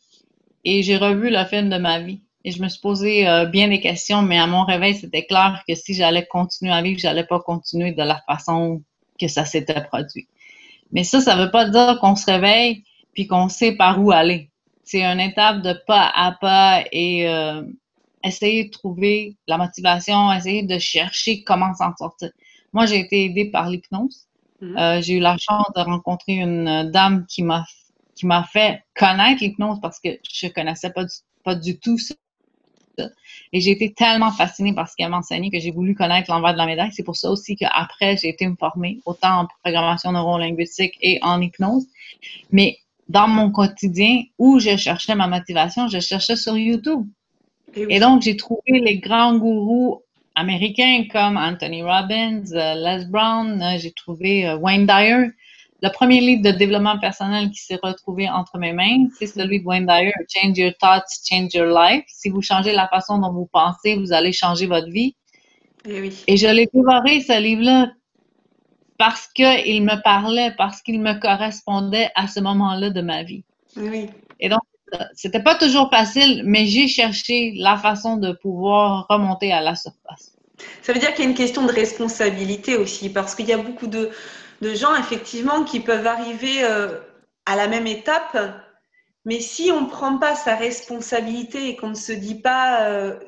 et 0.64 0.83
j'ai 0.83 0.97
revu 0.97 1.31
le 1.31 1.45
film 1.47 1.69
de 1.71 1.79
ma 1.79 1.99
vie. 2.00 2.21
Et 2.44 2.50
je 2.50 2.62
me 2.62 2.68
suis 2.68 2.80
posé 2.80 3.28
euh, 3.28 3.46
bien 3.46 3.68
des 3.68 3.80
questions, 3.80 4.22
mais 4.22 4.38
à 4.38 4.46
mon 4.46 4.64
réveil, 4.64 4.94
c'était 4.94 5.25
clair 5.25 5.62
que 5.68 5.75
si 5.75 5.94
j'allais 5.94 6.26
continuer 6.26 6.72
à 6.72 6.82
vivre, 6.82 6.99
j'allais 6.99 7.25
pas 7.25 7.40
continuer 7.40 7.92
de 7.92 8.02
la 8.02 8.20
façon 8.26 8.82
que 9.20 9.28
ça 9.28 9.44
s'était 9.44 9.82
produit. 9.84 10.26
Mais 10.90 11.04
ça, 11.04 11.20
ça 11.20 11.37
veut 11.37 11.50
pas 11.50 11.68
dire 11.68 11.99
qu'on 12.00 12.16
se 12.16 12.26
réveille 12.26 12.84
puis 13.14 13.26
qu'on 13.26 13.49
sait 13.49 13.72
par 13.72 14.02
où 14.02 14.11
aller. 14.11 14.50
C'est 14.84 15.04
une 15.04 15.20
étape 15.20 15.62
de 15.62 15.75
pas 15.87 16.11
à 16.14 16.32
pas 16.32 16.82
et 16.90 17.28
euh, 17.28 17.62
essayer 18.25 18.64
de 18.64 18.70
trouver 18.70 19.37
la 19.46 19.58
motivation, 19.58 20.32
essayer 20.32 20.64
de 20.64 20.78
chercher 20.78 21.44
comment 21.44 21.72
s'en 21.75 21.94
sortir. 21.96 22.30
Moi, 22.72 22.87
j'ai 22.87 22.99
été 22.99 23.25
aidée 23.25 23.50
par 23.50 23.70
l'hypnose. 23.70 24.26
Mhm. 24.61 24.76
Euh, 24.76 25.02
j'ai 25.02 25.14
eu 25.14 25.20
la 25.20 25.37
chance 25.38 25.66
de 25.75 25.80
rencontrer 25.80 26.34
une 26.34 26.90
dame 26.90 27.26
qui 27.26 27.42
m'a 27.42 27.64
qui 28.14 28.26
m'a 28.26 28.44
fait 28.44 28.82
connaître 28.94 29.42
l'hypnose 29.42 29.80
parce 29.80 29.99
que 29.99 30.11
je 30.30 30.46
connaissais 30.49 30.90
pas 30.90 31.04
du, 31.04 31.14
pas 31.44 31.54
du 31.54 31.78
tout 31.78 31.99
ça. 31.99 32.14
Et 33.52 33.61
j'ai 33.61 33.70
été 33.70 33.92
tellement 33.92 34.30
fascinée 34.30 34.75
par 34.75 34.88
ce 34.88 34.94
qu'elle 34.96 35.11
m'enseignait 35.11 35.50
que 35.50 35.58
j'ai 35.58 35.70
voulu 35.70 35.94
connaître 35.94 36.30
l'envers 36.30 36.52
de 36.52 36.58
la 36.58 36.66
médaille. 36.66 36.90
C'est 36.92 37.02
pour 37.02 37.16
ça 37.16 37.30
aussi 37.30 37.56
qu'après, 37.56 38.16
j'ai 38.16 38.28
été 38.28 38.46
me 38.46 38.56
former 38.56 39.00
autant 39.04 39.40
en 39.40 39.49
programmation 39.62 40.12
neurolinguistique 40.12 40.99
et 41.00 41.18
en 41.22 41.40
hypnose. 41.40 41.87
Mais 42.50 42.78
dans 43.08 43.28
mon 43.28 43.50
quotidien, 43.50 44.22
où 44.38 44.58
je 44.58 44.76
cherchais 44.76 45.14
ma 45.14 45.26
motivation, 45.26 45.88
je 45.88 46.00
cherchais 46.00 46.37
sur 46.37 46.56
YouTube. 46.56 47.06
Et, 47.75 47.96
et 47.96 48.00
donc, 48.00 48.22
j'ai 48.22 48.37
trouvé 48.37 48.80
les 48.80 48.99
grands 48.99 49.37
gourous 49.37 50.02
américains 50.34 51.04
comme 51.11 51.37
Anthony 51.37 51.82
Robbins, 51.82 52.44
euh, 52.52 52.75
Les 52.75 53.04
Brown, 53.06 53.62
euh, 53.62 53.78
j'ai 53.78 53.92
trouvé 53.92 54.46
euh, 54.46 54.56
Wayne 54.56 54.87
Dyer. 54.87 55.30
Le 55.82 55.90
premier 55.90 56.20
livre 56.20 56.42
de 56.42 56.52
développement 56.52 56.96
personnel 57.00 57.50
qui 57.50 57.60
s'est 57.60 57.78
retrouvé 57.82 58.30
entre 58.30 58.56
mes 58.56 58.72
mains, 58.72 59.08
c'est 59.18 59.26
celui 59.26 59.60
de 59.60 59.66
Wayne 59.66 59.84
Dyer, 59.84 60.12
Change 60.28 60.56
Your 60.56 60.72
Thoughts, 60.80 61.10
Change 61.28 61.52
Your 61.54 61.66
Life. 61.66 62.04
Si 62.06 62.28
vous 62.28 62.40
changez 62.40 62.72
la 62.72 62.86
façon 62.86 63.18
dont 63.18 63.32
vous 63.32 63.48
pensez, 63.52 63.96
vous 63.96 64.12
allez 64.12 64.32
changer 64.32 64.66
votre 64.66 64.88
vie. 64.88 65.16
Et, 65.84 65.96
eh 65.96 66.00
oui. 66.00 66.24
Et 66.28 66.36
je 66.36 66.46
l'ai 66.46 66.68
dévoré, 66.72 67.20
ce 67.20 67.40
livre-là, 67.40 67.90
parce 68.96 69.26
qu'il 69.34 69.82
me 69.82 70.00
parlait, 70.04 70.54
parce 70.56 70.82
qu'il 70.82 71.00
me 71.00 71.14
correspondait 71.14 72.10
à 72.14 72.28
ce 72.28 72.38
moment-là 72.38 72.90
de 72.90 73.00
ma 73.00 73.24
vie. 73.24 73.42
Oui. 73.76 74.08
Et 74.38 74.48
donc, 74.48 74.60
c'était 75.14 75.42
pas 75.42 75.56
toujours 75.56 75.90
facile, 75.90 76.42
mais 76.44 76.66
j'ai 76.66 76.86
cherché 76.86 77.54
la 77.56 77.76
façon 77.76 78.18
de 78.18 78.30
pouvoir 78.30 79.06
remonter 79.10 79.52
à 79.52 79.60
la 79.60 79.74
surface. 79.74 80.36
Ça 80.82 80.92
veut 80.92 81.00
dire 81.00 81.12
qu'il 81.14 81.24
y 81.24 81.26
a 81.26 81.30
une 81.30 81.36
question 81.36 81.66
de 81.66 81.72
responsabilité 81.72 82.76
aussi, 82.76 83.08
parce 83.08 83.34
qu'il 83.34 83.48
y 83.48 83.52
a 83.52 83.58
beaucoup 83.58 83.88
de, 83.88 84.10
gens, 84.75 84.95
effectivement, 84.97 85.64
qui 85.64 85.81
peuvent 85.81 86.07
arriver 86.07 86.64
euh, 86.64 87.00
à 87.47 87.57
la 87.57 87.69
même 87.69 87.87
étape, 87.87 88.37
mais 89.25 89.40
si 89.40 89.71
on 89.73 89.83
ne 89.83 89.90
prend 89.90 90.19
pas 90.19 90.35
sa 90.35 90.57
responsabilité 90.57 91.69
et 91.69 91.76
qu'on 91.76 91.90
ne 91.90 91.95
se 91.95 92.12
dit 92.12 92.40
pas 92.40 92.88
euh, 92.88 93.19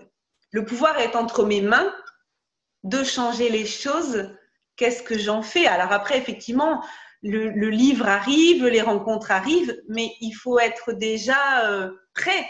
le 0.51 0.65
pouvoir 0.65 0.99
est 0.99 1.17
entre 1.17 1.45
mes 1.45 1.61
mains 1.61 1.93
de 2.83 3.03
changer 3.03 3.49
les 3.49 3.67
choses, 3.67 4.31
qu'est-ce 4.77 5.03
que 5.03 5.19
j'en 5.19 5.43
fais? 5.43 5.67
Alors 5.67 5.93
après, 5.93 6.19
effectivement, 6.19 6.85
le, 7.23 7.71
livre 7.71 8.07
arrive, 8.07 8.67
les 8.67 8.83
rencontres 8.83 9.31
arrivent, 9.31 9.77
mais 9.89 10.13
il 10.21 10.33
faut 10.33 10.59
être 10.59 10.93
déjà 10.93 11.67
euh, 11.67 11.91
prêt, 12.15 12.49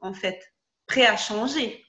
en 0.00 0.12
fait, 0.12 0.40
prêt 0.86 1.06
à 1.06 1.16
changer. 1.16 1.84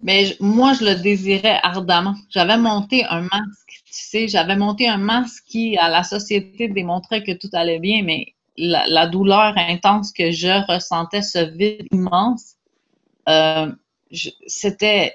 Mais 0.00 0.36
moi, 0.40 0.72
je 0.74 0.84
le 0.84 0.94
désirais 0.94 1.58
ardemment. 1.62 2.14
J'avais 2.30 2.56
monté 2.56 3.04
un 3.04 3.22
masque, 3.22 3.82
j'avais 4.26 4.56
monté 4.56 4.88
un 4.88 4.98
masque 4.98 5.44
qui, 5.46 5.76
à 5.76 5.88
la 5.88 6.02
société, 6.02 6.68
démontrait 6.68 7.22
que 7.22 7.32
tout 7.32 7.50
allait 7.52 7.78
bien, 7.78 8.02
mais 8.02 8.34
la, 8.56 9.06
douleur 9.06 9.54
intense 9.56 10.12
que 10.12 10.30
je 10.30 10.66
ressentais, 10.72 11.22
ce 11.22 11.38
vide 11.38 11.86
immense, 11.92 12.54
euh, 13.28 13.70
c'était 14.46 15.14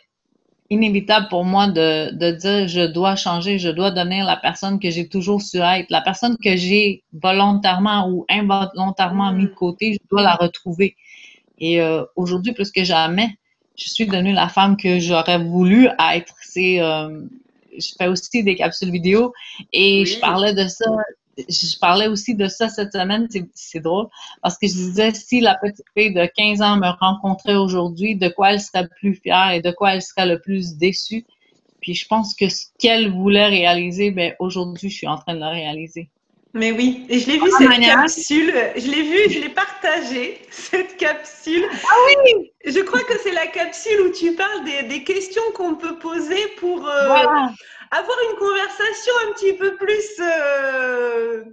inévitable 0.70 1.28
pour 1.30 1.44
moi 1.44 1.68
de, 1.68 2.12
de, 2.14 2.32
dire 2.32 2.68
je 2.68 2.86
dois 2.86 3.16
changer, 3.16 3.60
je 3.60 3.70
dois 3.70 3.92
devenir 3.92 4.26
la 4.26 4.38
personne 4.38 4.80
que 4.80 4.90
j'ai 4.90 5.08
toujours 5.08 5.42
su 5.42 5.58
être, 5.58 5.90
la 5.90 6.02
personne 6.02 6.38
que 6.44 6.56
j'ai 6.56 7.04
volontairement 7.14 8.10
ou 8.10 8.26
involontairement 8.30 9.32
mis 9.34 9.46
de 9.46 9.54
côté, 9.54 9.94
je 9.94 10.00
dois 10.10 10.24
la 10.24 10.36
retrouver. 10.36 10.96
Et 11.60 11.82
euh, 11.82 12.04
aujourd'hui, 12.16 12.54
plus 12.54 12.72
que 12.72 12.84
jamais, 12.84 13.38
je 13.76 13.90
suis 13.90 14.06
devenue 14.06 14.34
la 14.34 14.50
femme 14.50 14.78
que 14.78 15.00
j'aurais 15.00 15.40
voulu 15.40 15.88
être. 16.14 16.36
C'est, 16.42 16.82
euh, 16.82 17.22
je 17.78 17.90
fais 17.98 18.08
aussi 18.08 18.44
des 18.44 18.56
capsules 18.56 18.92
vidéo 18.92 19.34
et 19.72 20.06
je 20.06 20.20
parlais 20.20 20.54
de 20.54 20.68
ça 20.68 20.86
je 21.38 21.80
parlais 21.80 22.08
aussi 22.08 22.36
de 22.36 22.48
ça 22.48 22.70
cette 22.70 22.94
semaine, 22.94 23.28
c'est 23.54 23.80
drôle, 23.80 24.08
parce 24.42 24.58
que 24.58 24.68
je 24.68 24.74
disais, 24.74 25.14
si 25.14 25.42
la 25.42 25.56
petite 25.56 25.86
fille 25.96 26.14
de 26.14 26.26
15 26.26 26.62
ans 26.62 26.78
me 26.78 26.90
rencontrait 27.00 27.56
aujourd'hui, 27.56 28.16
de 28.16 28.28
quoi 28.28 28.54
elle 28.54 28.62
serait 28.62 28.88
plus 28.88 29.16
fière 29.16 29.52
et 29.52 29.62
de 29.62 29.72
quoi 29.72 29.96
elle 29.96 30.02
serait 30.02 30.28
le 30.28 30.40
plus 30.40 30.78
déçue? 30.78 31.26
Puis 31.82 31.96
je 31.96 32.08
pense 32.08 32.34
que 32.36 32.50
ce 32.50 32.68
qu'elle 32.78 33.12
voulait 33.12 33.48
réaliser, 33.48 34.12
ben 34.12 34.34
aujourd'hui, 34.40 34.90
je 34.90 34.96
suis 34.96 35.08
en 35.08 35.18
train 35.18 35.34
de 35.34 35.40
le 35.40 35.48
réaliser. 35.48 36.10
Mais 36.56 36.72
oui, 36.72 37.06
et 37.10 37.18
je 37.18 37.28
l'ai 37.28 37.40
vu 37.40 37.50
cette 37.58 37.80
capsule, 37.82 38.54
je 38.76 38.88
l'ai 38.88 39.02
vu, 39.02 39.34
je 39.34 39.40
l'ai 39.40 39.50
partagée, 39.50 40.40
cette 40.52 40.98
capsule. 40.98 41.66
Ah 41.72 41.96
oui. 42.08 42.52
Je 42.66 42.80
crois 42.82 43.04
que 43.04 43.18
c'est 43.24 43.32
la 43.32 43.48
capsule 43.48 44.02
où 44.02 44.12
tu 44.12 44.36
parles 44.36 44.64
des, 44.64 44.84
des 44.84 45.04
questions 45.04 45.42
qu'on 45.56 45.76
peut 45.76 45.98
poser 45.98 46.48
pour, 46.60 46.88
euh, 46.88 47.08
avoir 47.94 48.18
une 48.32 48.38
conversation 48.38 49.14
un 49.28 49.34
petit 49.34 49.54
peu 49.54 49.76
plus 49.78 50.20
euh, 50.20 51.44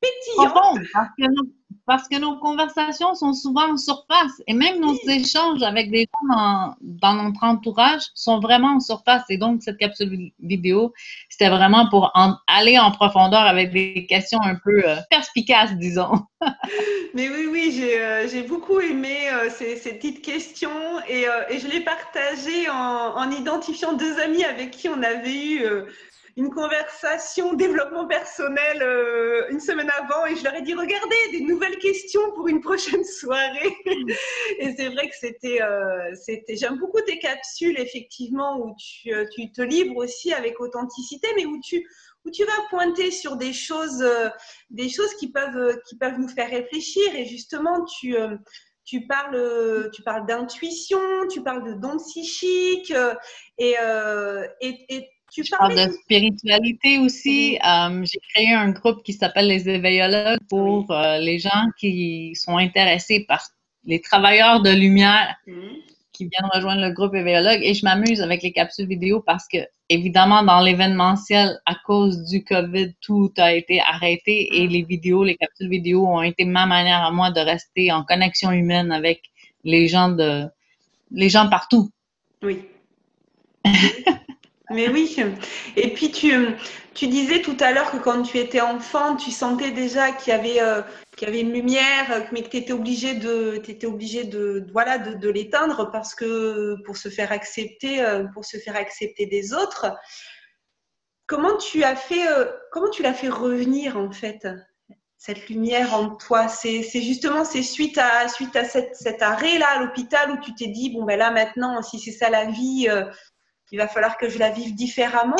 pétillante. 0.00 0.80
parce, 0.92 1.08
que 1.18 1.24
nos, 1.24 1.44
parce 1.86 2.08
que 2.08 2.18
nos 2.18 2.36
conversations 2.38 3.14
sont 3.14 3.32
souvent 3.32 3.72
en 3.72 3.76
surface 3.76 4.42
et 4.48 4.54
même 4.54 4.80
nos 4.80 4.94
échanges 5.08 5.62
avec 5.62 5.90
des 5.90 6.08
gens 6.12 6.74
dans, 6.80 7.14
notre 7.14 7.44
entourage 7.44 8.02
sont 8.14 8.40
vraiment 8.40 8.74
en 8.74 8.80
surface. 8.80 9.22
Et 9.30 9.38
donc, 9.38 9.62
cette 9.62 9.78
capsule 9.78 10.32
vidéo, 10.40 10.92
c'était 11.30 11.48
vraiment 11.48 11.88
pour 11.88 12.12
aller 12.48 12.78
en 12.78 12.90
profondeur 12.90 13.40
avec 13.40 13.72
des 13.72 14.06
questions 14.06 14.40
un 14.42 14.56
peu 14.56 14.82
euh, 14.84 14.96
perspicaces, 15.10 15.76
disons. 15.76 16.26
Mais 17.14 17.28
oui, 17.28 17.46
oui, 17.50 17.72
j'ai 17.72 18.00
euh, 18.00 18.48
beaucoup 18.48 18.80
aimé 18.80 19.30
euh, 19.32 19.48
ces, 19.50 19.76
ces, 19.76 19.94
petites 19.94 20.22
questions 20.22 21.00
et, 21.08 21.26
et 21.50 21.58
je 21.58 21.68
l'ai 21.68 21.80
partagé 21.80 22.68
en, 22.68 23.16
en, 23.16 23.30
identifiant 23.30 23.92
deux 23.92 24.18
amis 24.20 24.44
avec 24.44 24.72
qui 24.72 24.88
on 24.88 25.02
avait 25.02 25.36
eu 25.36 25.62
une 26.36 26.50
conversation 26.50 27.54
développement 27.54 28.06
personnel 28.06 28.82
euh, 28.82 29.48
une 29.48 29.60
semaine 29.60 29.90
avant 29.96 30.26
et 30.26 30.36
je 30.36 30.44
leur 30.44 30.54
ai 30.54 30.60
dit 30.60 30.74
regardez 30.74 31.16
des 31.32 31.40
nouvelles 31.40 31.78
questions 31.78 32.20
pour 32.34 32.46
une 32.48 32.60
prochaine 32.60 33.04
soirée. 33.20 33.74
Et 34.58 34.74
c'est 34.76 34.90
vrai 34.90 35.08
que 35.08 35.16
c'était 35.18 35.62
euh, 35.62 36.14
c'était 36.14 36.56
j'aime 36.56 36.78
beaucoup 36.78 37.00
tes 37.00 37.18
capsules 37.18 37.80
effectivement 37.80 38.58
où 38.58 38.74
tu, 38.78 39.14
euh, 39.14 39.24
tu, 39.34 39.50
te 39.50 39.62
livres 39.62 39.96
aussi 39.96 40.34
avec 40.34 40.60
authenticité 40.60 41.26
mais 41.36 41.46
où 41.46 41.58
tu 41.64 41.88
où 42.26 42.30
tu 42.30 42.44
vas 42.44 42.66
pointer 42.68 43.10
sur 43.10 43.36
des 43.36 43.54
choses 43.54 44.04
des 44.68 44.90
choses 44.90 45.14
qui 45.14 45.32
peuvent 45.32 45.78
qui 45.88 45.96
peuvent 45.96 46.18
nous 46.18 46.28
faire 46.28 46.50
réfléchir. 46.50 47.14
Et 47.14 47.24
justement 47.24 47.84
tu 47.84 48.14
tu 48.84 49.04
parles, 49.06 49.90
tu 49.92 50.02
parles 50.02 50.26
d'intuition, 50.26 51.00
tu 51.28 51.42
parles 51.42 51.64
de 51.64 51.72
dons 51.72 51.96
psychiques, 51.96 52.94
et, 53.58 53.74
et, 54.60 54.96
et 54.96 55.08
Tu 55.32 55.44
je 55.44 55.50
parle 55.50 55.74
de 55.74 55.92
spiritualité 55.92 56.98
aussi. 56.98 57.58
Euh, 57.66 58.04
j'ai 58.04 58.20
créé 58.32 58.52
un 58.52 58.70
groupe 58.70 59.02
qui 59.02 59.12
s'appelle 59.12 59.48
les 59.48 59.68
éveillologues 59.68 60.38
pour 60.48 60.90
euh, 60.90 61.18
les 61.18 61.38
gens 61.38 61.64
qui 61.78 62.34
sont 62.34 62.56
intéressés 62.56 63.24
par 63.26 63.46
les 63.84 64.00
travailleurs 64.00 64.62
de 64.62 64.70
lumière 64.70 65.36
mhm. 65.46 65.76
qui 66.12 66.24
viennent 66.24 66.50
rejoindre 66.52 66.82
le 66.82 66.92
groupe 66.92 67.14
éveillologue. 67.14 67.60
Et 67.62 67.74
je 67.74 67.84
m'amuse 67.84 68.22
avec 68.22 68.42
les 68.42 68.52
capsules 68.52 68.86
vidéo 68.86 69.20
parce 69.20 69.46
que, 69.48 69.58
évidemment, 69.88 70.42
dans 70.42 70.60
l'événementiel, 70.60 71.60
à 71.66 71.74
cause 71.84 72.24
du 72.26 72.44
COVID, 72.44 72.94
tout 73.00 73.32
a 73.36 73.52
été 73.52 73.80
arrêté 73.80 74.56
et 74.56 74.66
mhm. 74.66 74.72
les 74.72 74.82
vidéos, 74.82 75.24
les 75.24 75.36
capsules 75.36 75.68
vidéo 75.68 76.06
ont 76.06 76.22
été 76.22 76.44
ma 76.44 76.66
manière 76.66 77.02
à 77.02 77.10
moi 77.10 77.30
de 77.30 77.40
rester 77.40 77.90
en 77.92 78.04
connexion 78.04 78.52
humaine 78.52 78.92
avec 78.92 79.22
les 79.64 79.88
gens 79.88 80.08
de, 80.08 80.46
les 81.10 81.28
gens 81.28 81.48
partout. 81.48 81.90
Oui. 82.42 82.60
Mais 84.70 84.88
oui. 84.88 85.16
Et 85.76 85.92
puis 85.94 86.10
tu, 86.10 86.34
tu 86.92 87.06
disais 87.06 87.40
tout 87.40 87.56
à 87.60 87.72
l'heure 87.72 87.90
que 87.92 87.98
quand 87.98 88.22
tu 88.22 88.38
étais 88.38 88.60
enfant, 88.60 89.16
tu 89.16 89.30
sentais 89.30 89.70
déjà 89.70 90.10
qu'il 90.10 90.32
y 90.32 90.36
avait, 90.36 90.60
euh, 90.60 90.82
qu'il 91.16 91.28
y 91.28 91.30
avait 91.30 91.40
une 91.40 91.52
lumière, 91.52 92.26
mais 92.32 92.42
que 92.42 92.48
tu 92.48 92.56
étais 92.56 92.72
obligé 92.72 93.14
de, 93.14 93.62
étais 93.64 93.86
obligé 93.86 94.24
de, 94.24 94.66
voilà, 94.72 94.98
de, 94.98 95.28
l'éteindre 95.28 95.90
parce 95.92 96.14
que 96.14 96.76
pour 96.84 96.96
se 96.96 97.08
faire 97.08 97.30
accepter, 97.30 98.02
euh, 98.02 98.24
pour 98.34 98.44
se 98.44 98.56
faire 98.56 98.76
accepter 98.76 99.26
des 99.26 99.52
autres. 99.52 99.86
Comment 101.26 101.56
tu 101.58 101.84
as 101.84 101.96
fait, 101.96 102.26
euh, 102.28 102.46
comment 102.72 102.90
tu 102.90 103.02
l'as 103.02 103.14
fait 103.14 103.28
revenir 103.28 103.96
en 103.96 104.10
fait 104.10 104.48
cette 105.16 105.48
lumière 105.48 105.94
en 105.94 106.16
toi? 106.16 106.48
C'est 106.48 106.82
justement 106.82 107.44
c'est 107.44 107.62
suite 107.62 107.98
à 107.98 108.28
suite 108.28 108.56
à 108.56 108.64
cet 108.64 109.22
arrêt 109.22 109.58
là 109.58 109.66
à 109.76 109.80
l'hôpital 109.80 110.30
où 110.30 110.40
tu 110.40 110.54
t'es 110.54 110.68
dit 110.68 110.90
bon 110.90 111.04
ben 111.04 111.18
là 111.18 111.30
maintenant 111.32 111.82
si 111.82 111.98
c'est 111.98 112.12
ça 112.12 112.30
la 112.30 112.46
vie, 112.46 112.88
il 113.72 113.78
va 113.78 113.88
falloir 113.88 114.16
que 114.16 114.28
je 114.28 114.38
la 114.38 114.50
vive 114.50 114.74
différemment. 114.74 115.36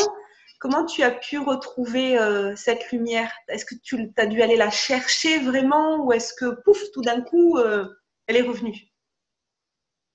Comment 0.58 0.84
tu 0.86 1.02
as 1.02 1.10
pu 1.10 1.38
retrouver 1.38 2.18
euh, 2.18 2.54
cette 2.56 2.90
lumière? 2.90 3.30
Est-ce 3.48 3.64
que 3.64 3.74
tu 3.82 4.12
as 4.16 4.26
dû 4.26 4.40
aller 4.42 4.56
la 4.56 4.70
chercher 4.70 5.38
vraiment 5.38 6.04
ou 6.04 6.12
est-ce 6.12 6.32
que, 6.34 6.60
pouf, 6.62 6.78
tout 6.92 7.02
d'un 7.02 7.20
coup, 7.20 7.58
euh, 7.58 7.86
elle 8.26 8.36
est 8.36 8.42
revenue? 8.42 8.74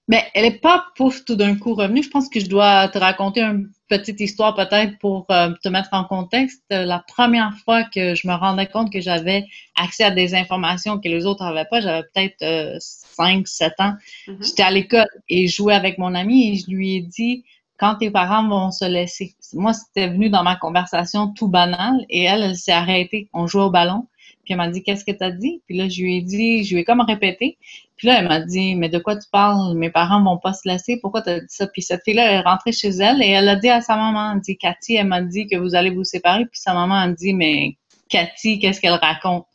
Mais 0.08 0.28
elle 0.34 0.44
n'est 0.44 0.60
pas 0.60 0.88
pouf 0.96 1.24
tout 1.24 1.36
d'un 1.36 1.56
coup 1.56 1.76
revenue. 1.76 2.04
Je 2.04 2.10
pense 2.10 2.28
que 2.28 2.40
je 2.40 2.48
dois 2.48 2.90
te 2.90 2.98
raconter 2.98 3.42
une 3.42 3.70
petite 3.88 4.20
histoire 4.20 4.56
peut-être 4.56 4.98
pour 4.98 5.26
euh, 5.30 5.52
te 5.64 5.70
mettre 5.70 5.90
en 5.92 6.04
contexte. 6.04 6.64
La 6.70 7.04
première 7.08 7.54
fois 7.64 7.84
que 7.84 8.16
je 8.16 8.28
me 8.28 8.34
rendais 8.34 8.68
compte 8.68 8.92
que 8.92 9.00
j'avais 9.00 9.46
accès 9.76 10.04
à 10.04 10.12
des 10.12 10.34
informations 10.34 11.00
que 11.00 11.08
les 11.08 11.26
autres 11.26 11.46
n'avaient 11.46 11.70
pas, 11.70 11.82
j'avais 11.82 12.04
peut-être 12.14 12.78
5, 12.80 13.48
7 13.48 13.74
ans. 13.78 13.94
Mm-hmm. 14.28 14.46
J'étais 14.46 14.64
à 14.64 14.72
l'école 14.72 15.08
et 15.30 15.48
je 15.48 15.56
jouais 15.56 15.76
avec 15.76 15.98
mon 15.98 16.16
ami 16.16 16.52
et 16.52 16.56
je 16.58 16.70
lui 16.70 16.98
ai 16.98 17.02
dit 17.02 17.46
quand 17.82 17.96
tes 17.96 18.12
parents 18.12 18.48
vont 18.48 18.70
se 18.70 18.86
laisser. 18.86 19.34
Moi, 19.54 19.74
c'était 19.74 20.08
venu 20.08 20.30
dans 20.30 20.44
ma 20.44 20.56
conversation 20.56 21.34
tout 21.34 21.48
banal 21.48 22.06
et 22.10 22.24
elle, 22.26 22.44
elle 22.44 22.56
s'est 22.56 22.72
arrêtée. 22.72 23.28
On 23.34 23.48
jouait 23.48 23.64
au 23.64 23.72
ballon. 23.72 24.08
Puis 24.44 24.54
elle 24.54 24.58
m'a 24.58 24.70
dit, 24.70 24.84
qu'est-ce 24.84 25.04
que 25.04 25.12
tu 25.12 25.24
as 25.24 25.32
dit? 25.32 25.64
Puis 25.66 25.78
là, 25.78 25.90
je 25.90 26.02
lui 26.04 26.18
ai 26.18 26.22
dit, 26.22 26.64
je 26.64 26.76
lui 26.76 26.82
ai 26.82 26.84
comme 26.84 27.02
répété. 27.02 27.58
Puis 27.98 28.08
là, 28.08 28.20
elle 28.20 28.28
m'a 28.28 28.40
dit, 28.40 28.76
mais 28.76 28.88
de 28.88 29.00
quoi 29.00 29.16
tu 29.16 29.28
parles? 29.32 29.76
Mes 29.76 29.90
parents 29.90 30.24
vont 30.24 30.38
pas 30.38 30.54
se 30.54 30.70
laisser. 30.70 31.00
Pourquoi 31.02 31.24
tu 31.24 31.30
as 31.32 31.40
dit 31.40 31.46
ça? 31.50 31.66
Puis 31.66 31.82
cette 31.82 32.04
fille-là 32.04 32.32
est 32.32 32.42
rentrée 32.42 32.72
chez 32.72 32.90
elle 32.90 33.20
et 33.24 33.30
elle 33.30 33.50
a 33.50 33.56
dit 33.56 33.70
à 33.70 33.82
sa 33.82 33.96
maman, 33.96 34.34
elle 34.34 34.42
dit, 34.42 34.58
Cathy, 34.58 34.96
elle 34.96 35.08
m'a 35.08 35.24
dit 35.24 35.48
que 35.48 35.58
vous 35.58 35.74
allez 35.74 35.90
vous 35.90 36.04
séparer. 36.04 36.46
Puis 36.46 36.60
sa 36.60 36.76
maman 36.76 36.96
a 36.96 37.08
dit, 37.08 37.34
mais 37.34 37.78
Cathy, 38.10 38.60
qu'est-ce 38.60 38.80
qu'elle 38.80 38.94
raconte? 38.94 39.48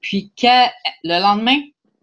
Puis 0.00 0.32
le 0.42 1.20
lendemain, 1.20 1.58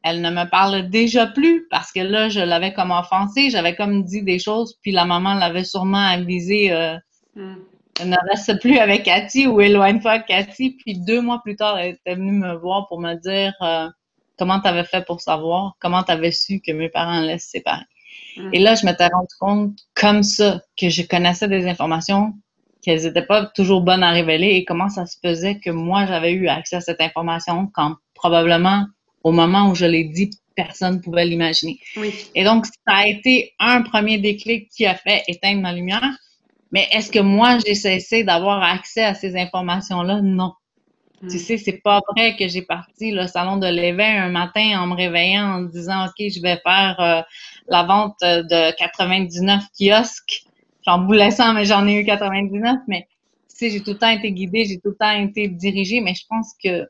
elle 0.05 0.21
ne 0.21 0.29
me 0.29 0.47
parle 0.47 0.87
déjà 0.89 1.25
plus 1.25 1.67
parce 1.71 1.91
que 1.91 1.99
là, 1.99 2.29
je 2.29 2.39
l'avais 2.39 2.73
comme 2.73 2.91
offensée, 2.91 3.49
j'avais 3.49 3.75
comme 3.75 4.03
dit 4.03 4.21
des 4.21 4.37
choses, 4.37 4.77
puis 4.83 4.91
la 4.91 5.03
maman 5.03 5.33
l'avait 5.33 5.63
sûrement 5.63 5.97
avisé. 5.97 6.71
Euh, 6.71 6.95
hmm. 7.33 7.55
Elle 7.99 8.09
ne 8.09 8.29
reste 8.29 8.61
plus 8.61 8.77
avec 8.77 9.03
Cathy 9.03 9.47
ou 9.47 9.61
éloigne-toi 9.61 10.19
Cathy. 10.19 10.77
Puis 10.77 10.99
deux 10.99 11.21
mois 11.21 11.41
plus 11.43 11.55
tard, 11.55 11.79
elle 11.79 11.95
était 11.95 12.13
venue 12.13 12.33
me 12.33 12.53
voir 12.53 12.87
pour 12.87 13.01
me 13.01 13.15
dire 13.15 13.53
euh, 13.63 13.89
comment 14.37 14.59
tu 14.59 14.67
avais 14.67 14.83
fait 14.83 15.03
pour 15.03 15.21
savoir, 15.21 15.73
comment 15.79 16.03
tu 16.03 16.11
avais 16.11 16.31
su 16.31 16.61
que 16.61 16.71
mes 16.71 16.89
parents 16.89 17.23
allaient 17.23 17.39
se 17.39 17.49
séparer? 17.49 17.85
Hmm. 18.37 18.51
Et 18.53 18.59
là, 18.59 18.75
je 18.75 18.85
m'étais 18.85 19.07
rendu 19.07 19.33
compte 19.39 19.79
comme 19.95 20.21
ça 20.21 20.61
que 20.79 20.87
je 20.89 21.01
connaissais 21.01 21.47
des 21.47 21.67
informations 21.67 22.35
qu'elles 22.83 23.01
n'étaient 23.01 23.25
pas 23.25 23.47
toujours 23.55 23.81
bonnes 23.81 24.03
à 24.03 24.11
révéler 24.11 24.49
et 24.49 24.65
comment 24.65 24.89
ça 24.89 25.07
se 25.07 25.17
faisait 25.25 25.57
que 25.59 25.71
moi, 25.71 26.05
j'avais 26.05 26.33
eu 26.33 26.47
accès 26.47 26.75
à 26.75 26.81
cette 26.81 27.01
information 27.01 27.71
quand 27.73 27.95
probablement 28.13 28.85
au 29.25 29.31
moment 29.31 29.71
où 29.71 29.75
je 29.75 29.87
l'ai 29.87 30.03
dit, 30.03 30.29
personne 30.55 30.97
ne 30.97 30.99
pouvait 30.99 31.25
l'imaginer. 31.25 31.79
Et 32.35 32.43
donc, 32.43 32.67
ça 32.67 32.73
a 32.85 33.07
été 33.07 33.53
un 33.59 33.81
premier 33.81 34.19
déclic 34.19 34.69
qui 34.69 34.85
a 34.85 34.93
fait 34.93 35.23
éteindre 35.27 35.61
ma 35.61 35.73
lumière. 35.73 36.07
Mais 36.71 36.87
est-ce 36.91 37.11
que 37.11 37.19
moi, 37.19 37.57
j'ai 37.65 37.73
cessé 37.73 38.23
d'avoir 38.23 38.61
accès 38.61 39.03
à 39.03 39.15
ces 39.15 39.35
informations-là? 39.35 40.21
Non. 40.21 40.53
Hmm. 41.23 41.27
Tu 41.27 41.39
sais, 41.39 41.57
c'est 41.57 41.81
pas 41.83 42.01
vrai 42.15 42.35
que 42.35 42.47
j'ai 42.47 42.61
parti 42.61 43.11
le 43.11 43.25
salon 43.25 43.57
de 43.57 43.65
l'éveil 43.65 44.15
un 44.15 44.29
matin 44.29 44.79
en 44.79 44.85
me 44.85 44.95
réveillant 44.95 45.55
en 45.55 45.61
disant, 45.63 46.05
OK, 46.05 46.13
je 46.19 46.39
vais 46.39 46.61
faire 46.63 46.99
euh, 46.99 47.21
la 47.67 47.81
vente 47.81 48.17
de 48.21 48.77
99 48.77 49.63
kiosques. 49.75 50.43
J'en 50.85 51.03
voulais 51.03 51.31
100, 51.31 51.53
mais 51.55 51.65
j'en 51.65 51.87
ai 51.87 51.95
eu 51.95 52.05
99. 52.05 52.77
Mais, 52.87 53.07
tu 53.49 53.55
sais, 53.57 53.69
j'ai 53.71 53.81
tout 53.81 53.93
le 53.93 53.97
temps 53.97 54.09
été 54.09 54.31
guidée, 54.31 54.65
j'ai 54.65 54.79
tout 54.79 54.89
le 54.89 54.97
temps 54.97 55.17
été 55.17 55.47
dirigée, 55.47 55.99
mais 55.99 56.13
je 56.13 56.25
pense 56.29 56.53
que 56.63 56.87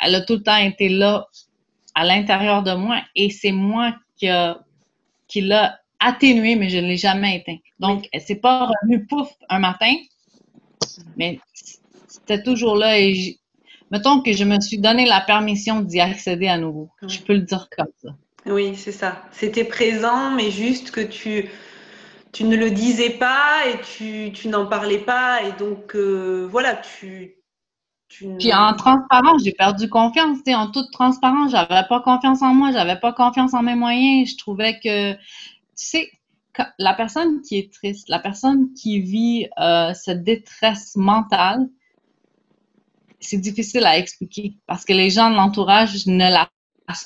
elle 0.00 0.14
a 0.16 0.20
tout 0.20 0.34
le 0.34 0.42
temps 0.42 0.56
été 0.56 0.88
là 0.88 1.26
à 1.96 2.04
l'intérieur 2.04 2.62
de 2.62 2.74
moi 2.74 3.00
et 3.16 3.30
c'est 3.30 3.52
moi 3.52 3.94
qui, 4.16 4.28
qui 5.26 5.40
l'a 5.40 5.80
atténué, 5.98 6.54
mais 6.54 6.68
je 6.68 6.76
ne 6.76 6.86
l'ai 6.86 6.98
jamais 6.98 7.38
éteint. 7.38 7.56
Donc, 7.80 8.06
s'est 8.18 8.36
pas 8.36 8.66
revenue 8.66 9.06
pouf 9.06 9.28
un 9.48 9.58
matin, 9.58 9.94
mais 11.16 11.40
c'était 12.06 12.42
toujours 12.42 12.76
là 12.76 13.00
et 13.00 13.38
mettons 13.90 14.20
que 14.20 14.32
je 14.34 14.44
me 14.44 14.60
suis 14.60 14.78
donné 14.78 15.06
la 15.06 15.22
permission 15.22 15.80
d'y 15.80 16.00
accéder 16.00 16.48
à 16.48 16.58
nouveau. 16.58 16.90
Je 17.08 17.18
peux 17.20 17.32
le 17.32 17.40
dire 17.40 17.66
comme 17.74 17.88
ça. 18.02 18.10
Oui, 18.44 18.76
c'est 18.76 18.92
ça. 18.92 19.22
C'était 19.32 19.64
présent, 19.64 20.30
mais 20.30 20.50
juste 20.50 20.90
que 20.90 21.00
tu, 21.00 21.48
tu 22.30 22.44
ne 22.44 22.56
le 22.56 22.70
disais 22.70 23.10
pas 23.10 23.66
et 23.68 23.80
tu, 23.80 24.32
tu 24.32 24.48
n'en 24.48 24.66
parlais 24.66 24.98
pas. 24.98 25.42
Et 25.44 25.52
donc, 25.58 25.96
euh, 25.96 26.46
voilà, 26.48 26.76
tu, 26.76 27.35
puis 28.08 28.52
en 28.54 28.74
transparence, 28.74 29.42
j'ai 29.44 29.52
perdu 29.52 29.88
confiance. 29.88 30.38
En 30.46 30.70
toute 30.70 30.90
transparence, 30.92 31.50
j'avais 31.50 31.86
pas 31.88 32.00
confiance 32.00 32.42
en 32.42 32.54
moi, 32.54 32.70
j'avais 32.72 32.98
pas 32.98 33.12
confiance 33.12 33.52
en 33.52 33.62
mes 33.62 33.74
moyens. 33.74 34.30
Je 34.30 34.36
trouvais 34.36 34.78
que, 34.78 35.14
tu 35.14 35.18
sais, 35.74 36.10
la 36.78 36.94
personne 36.94 37.42
qui 37.42 37.58
est 37.58 37.72
triste, 37.72 38.08
la 38.08 38.18
personne 38.18 38.72
qui 38.74 39.00
vit 39.00 39.48
euh, 39.60 39.92
cette 39.94 40.22
détresse 40.22 40.96
mentale, 40.96 41.68
c'est 43.20 43.38
difficile 43.38 43.84
à 43.84 43.98
expliquer 43.98 44.54
parce 44.66 44.84
que 44.84 44.92
les 44.92 45.10
gens 45.10 45.30
de 45.30 45.36
l'entourage 45.36 46.06
ne 46.06 46.30
la 46.30 46.48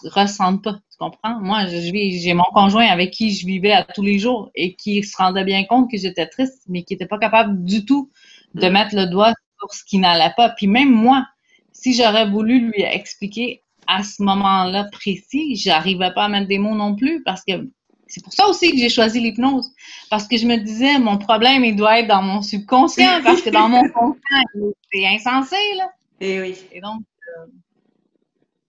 ressentent 0.04 0.62
pas. 0.62 0.74
Tu 0.90 0.98
comprends? 0.98 1.40
Moi, 1.40 1.66
j'ai 1.66 2.34
mon 2.34 2.44
conjoint 2.52 2.86
avec 2.86 3.10
qui 3.10 3.32
je 3.32 3.46
vivais 3.46 3.72
à 3.72 3.84
tous 3.84 4.02
les 4.02 4.18
jours 4.18 4.50
et 4.54 4.74
qui 4.74 5.02
se 5.02 5.16
rendait 5.16 5.44
bien 5.44 5.64
compte 5.64 5.90
que 5.90 5.96
j'étais 5.96 6.26
triste, 6.26 6.62
mais 6.68 6.82
qui 6.82 6.94
n'était 6.94 7.06
pas 7.06 7.18
capable 7.18 7.64
du 7.64 7.86
tout 7.86 8.10
de 8.54 8.68
mettre 8.68 8.94
le 8.94 9.06
doigt 9.06 9.32
pour 9.60 9.72
ce 9.74 9.84
qui 9.84 9.98
n'allait 9.98 10.32
pas. 10.36 10.50
Puis 10.50 10.66
même 10.66 10.90
moi, 10.90 11.26
si 11.72 11.94
j'aurais 11.94 12.28
voulu 12.28 12.70
lui 12.70 12.82
expliquer 12.82 13.62
à 13.86 14.02
ce 14.02 14.22
moment-là 14.22 14.88
précis, 14.92 15.56
j'arrivais 15.56 16.12
pas 16.12 16.24
à 16.24 16.28
mettre 16.28 16.48
des 16.48 16.58
mots 16.58 16.74
non 16.74 16.94
plus 16.94 17.22
parce 17.22 17.42
que 17.44 17.68
c'est 18.06 18.22
pour 18.24 18.32
ça 18.32 18.48
aussi 18.48 18.72
que 18.72 18.78
j'ai 18.78 18.88
choisi 18.88 19.20
l'hypnose. 19.20 19.70
Parce 20.10 20.26
que 20.26 20.36
je 20.36 20.46
me 20.46 20.56
disais, 20.56 20.98
mon 20.98 21.16
problème, 21.16 21.64
il 21.64 21.76
doit 21.76 22.00
être 22.00 22.08
dans 22.08 22.22
mon 22.22 22.42
subconscient 22.42 23.20
parce 23.24 23.40
que 23.40 23.50
dans 23.50 23.68
mon 23.68 23.88
conscient, 23.90 24.72
c'est 24.92 25.06
insensé, 25.06 25.56
là. 25.76 25.90
Et 26.20 26.34
eh 26.34 26.40
oui. 26.40 26.56
Et 26.72 26.80
donc, 26.80 27.02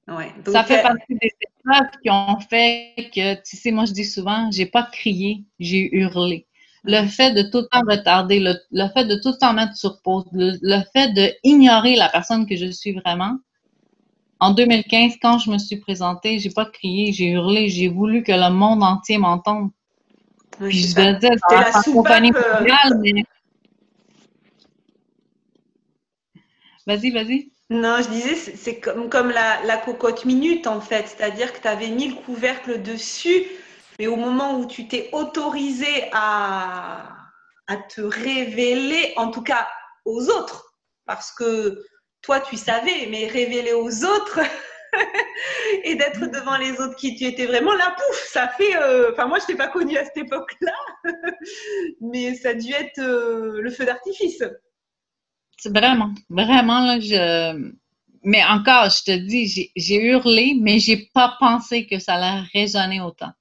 euh, 0.09 0.15
ouais. 0.15 0.31
ça 0.45 0.63
fait 0.63 0.79
euh, 0.79 0.83
partie 0.83 1.15
des 1.15 1.31
épreuves 1.41 1.89
qui 2.01 2.09
ont 2.09 2.39
fait 2.39 2.93
que, 3.13 3.33
tu 3.41 3.57
sais, 3.57 3.71
moi, 3.71 3.85
je 3.85 3.93
dis 3.93 4.05
souvent, 4.05 4.49
j'ai 4.51 4.67
pas 4.67 4.83
crié, 4.83 5.43
j'ai 5.59 5.93
hurlé 5.93 6.47
le 6.83 7.07
fait 7.07 7.33
de 7.33 7.43
tout 7.43 7.59
le 7.59 7.67
temps 7.67 7.81
retarder, 7.87 8.39
le, 8.39 8.87
fait 8.89 9.05
de 9.05 9.15
tout 9.15 9.29
le 9.29 9.37
temps 9.37 9.53
mettre 9.53 9.75
sur 9.75 10.01
pause, 10.01 10.25
le, 10.31 10.81
fait 10.93 11.13
de 11.13 11.31
ignorer 11.43 11.95
la 11.95 12.09
personne 12.09 12.45
que 12.45 12.55
je 12.55 12.71
suis 12.71 12.93
vraiment. 12.93 13.37
En 14.39 14.51
2015, 14.51 15.13
quand 15.21 15.37
je 15.37 15.51
me 15.51 15.59
suis 15.59 15.77
présentée, 15.77 16.39
j'ai 16.39 16.49
pas 16.49 16.65
crié, 16.65 17.13
j'ai 17.13 17.29
hurlé, 17.29 17.69
j'ai 17.69 17.87
voulu 17.87 18.23
que 18.23 18.31
le 18.31 18.49
monde 18.49 18.81
entier 18.81 19.19
m'entende. 19.19 19.69
Puis 20.59 20.87
je 20.87 20.95
dans 20.95 21.59
la, 21.59 21.71
compagnie 21.83 22.31
euh, 22.35 22.59
mondiale, 22.59 22.99
mais... 22.99 23.23
Vas-y, 26.87 27.11
vas-y. 27.11 27.51
Non, 27.69 27.97
je 28.01 28.09
disais, 28.09 28.35
c'est 28.35 28.79
comme, 28.79 29.07
comme 29.07 29.29
la, 29.29 29.63
la 29.65 29.77
cocotte 29.77 30.25
minute, 30.25 30.65
en 30.65 30.81
fait. 30.81 31.07
C'est-à-dire 31.07 31.53
que 31.53 31.61
tu 31.61 31.67
avais 31.67 31.89
mis 31.89 32.09
le 32.09 32.15
couvercle 32.15 32.81
dessus 32.81 33.43
mais 34.01 34.07
au 34.07 34.15
moment 34.15 34.57
où 34.57 34.65
tu 34.65 34.87
t'es 34.87 35.09
autorisé 35.11 36.09
à, 36.11 37.07
te 37.87 38.01
révéler, 38.01 39.13
en 39.15 39.29
tout 39.29 39.43
cas 39.43 39.69
aux 40.05 40.27
autres, 40.27 40.73
parce 41.05 41.31
que 41.31 41.85
toi 42.23 42.39
tu 42.39 42.57
savais, 42.57 43.05
mais 43.11 43.27
révéler 43.27 43.73
aux 43.73 44.03
autres, 44.03 44.39
et 45.83 45.93
d'être 45.93 46.31
devant 46.31 46.57
les 46.57 46.71
autres 46.81 46.95
qui 46.95 47.15
tu 47.15 47.25
étais 47.25 47.45
vraiment 47.45 47.75
là, 47.75 47.95
pouf, 47.95 48.27
ça 48.27 48.47
fait. 48.47 48.75
Euh, 48.75 49.11
enfin, 49.11 49.27
moi, 49.27 49.37
je 49.39 49.45
t'ai 49.45 49.55
pas 49.55 49.67
connue 49.67 49.97
à 49.97 50.03
cette 50.03 50.17
époque-là, 50.17 50.73
mais 52.01 52.33
ça 52.33 52.49
a 52.49 52.53
dû 52.55 52.73
être 52.73 52.99
euh, 52.99 53.61
le 53.61 53.69
feu 53.69 53.85
d'artifice. 53.85 54.43
Vraiment, 55.65 56.11
vraiment, 56.27 56.87
là. 56.87 57.53
Mais 58.23 58.43
encore, 58.45 58.89
je 58.89 59.03
te 59.03 59.15
dis, 59.15 59.71
j'ai 59.75 60.03
hurlé, 60.03 60.55
mais 60.59 60.79
j'ai 60.79 61.07
pas 61.13 61.35
pensé 61.39 61.85
que 61.85 61.99
ça 61.99 62.15
allait 62.15 62.47
résonner 62.51 62.99
autant. 62.99 63.31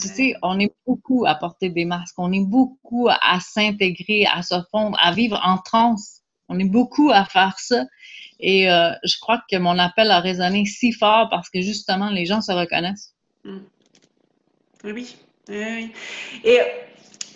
Tu 0.00 0.08
sais, 0.08 0.34
on 0.42 0.60
est 0.60 0.74
beaucoup 0.86 1.24
à 1.26 1.34
porter 1.34 1.70
des 1.70 1.84
masques, 1.84 2.18
on 2.18 2.32
est 2.32 2.44
beaucoup 2.44 3.08
à 3.08 3.40
s'intégrer, 3.40 4.26
à 4.26 4.42
se 4.42 4.54
fondre, 4.70 4.98
à 5.00 5.12
vivre 5.12 5.40
en 5.42 5.58
transe. 5.58 6.20
On 6.48 6.58
est 6.58 6.68
beaucoup 6.68 7.10
à 7.10 7.24
faire 7.24 7.58
ça. 7.58 7.84
Et 8.40 8.70
euh, 8.70 8.90
je 9.02 9.18
crois 9.20 9.42
que 9.50 9.56
mon 9.56 9.78
appel 9.78 10.10
a 10.10 10.20
résonné 10.20 10.64
si 10.66 10.92
fort 10.92 11.28
parce 11.30 11.48
que 11.50 11.60
justement, 11.60 12.10
les 12.10 12.26
gens 12.26 12.40
se 12.40 12.52
reconnaissent. 12.52 13.14
Mm. 13.44 13.58
Oui, 14.84 15.16
oui, 15.48 15.92
Et 16.44 16.60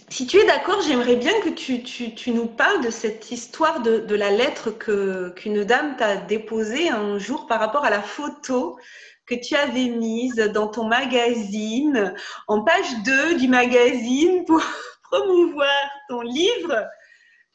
si 0.08 0.26
tu 0.26 0.36
es 0.36 0.46
d'accord, 0.46 0.80
j'aimerais 0.86 1.16
bien 1.16 1.32
que 1.40 1.48
tu, 1.48 1.82
tu, 1.82 2.14
tu, 2.14 2.30
nous 2.30 2.46
parles 2.46 2.84
de 2.84 2.90
cette 2.90 3.30
histoire 3.30 3.80
de, 3.80 3.98
de 3.98 4.14
la 4.14 4.30
lettre 4.30 4.70
qu'une 4.70 5.64
dame 5.64 5.96
t'a 5.96 6.16
déposée 6.16 6.90
un 6.90 7.18
jour 7.18 7.46
par 7.46 7.58
rapport 7.58 7.84
à 7.84 7.90
la 7.90 8.02
photo 8.02 8.78
que 9.36 9.44
tu 9.44 9.54
avais 9.56 9.88
mise 9.88 10.36
dans 10.36 10.68
ton 10.68 10.84
magazine, 10.84 12.14
en 12.48 12.62
page 12.62 13.02
2 13.04 13.36
du 13.36 13.48
magazine 13.48 14.44
pour 14.44 14.62
promouvoir 15.10 15.90
ton 16.08 16.20
livre, 16.20 16.86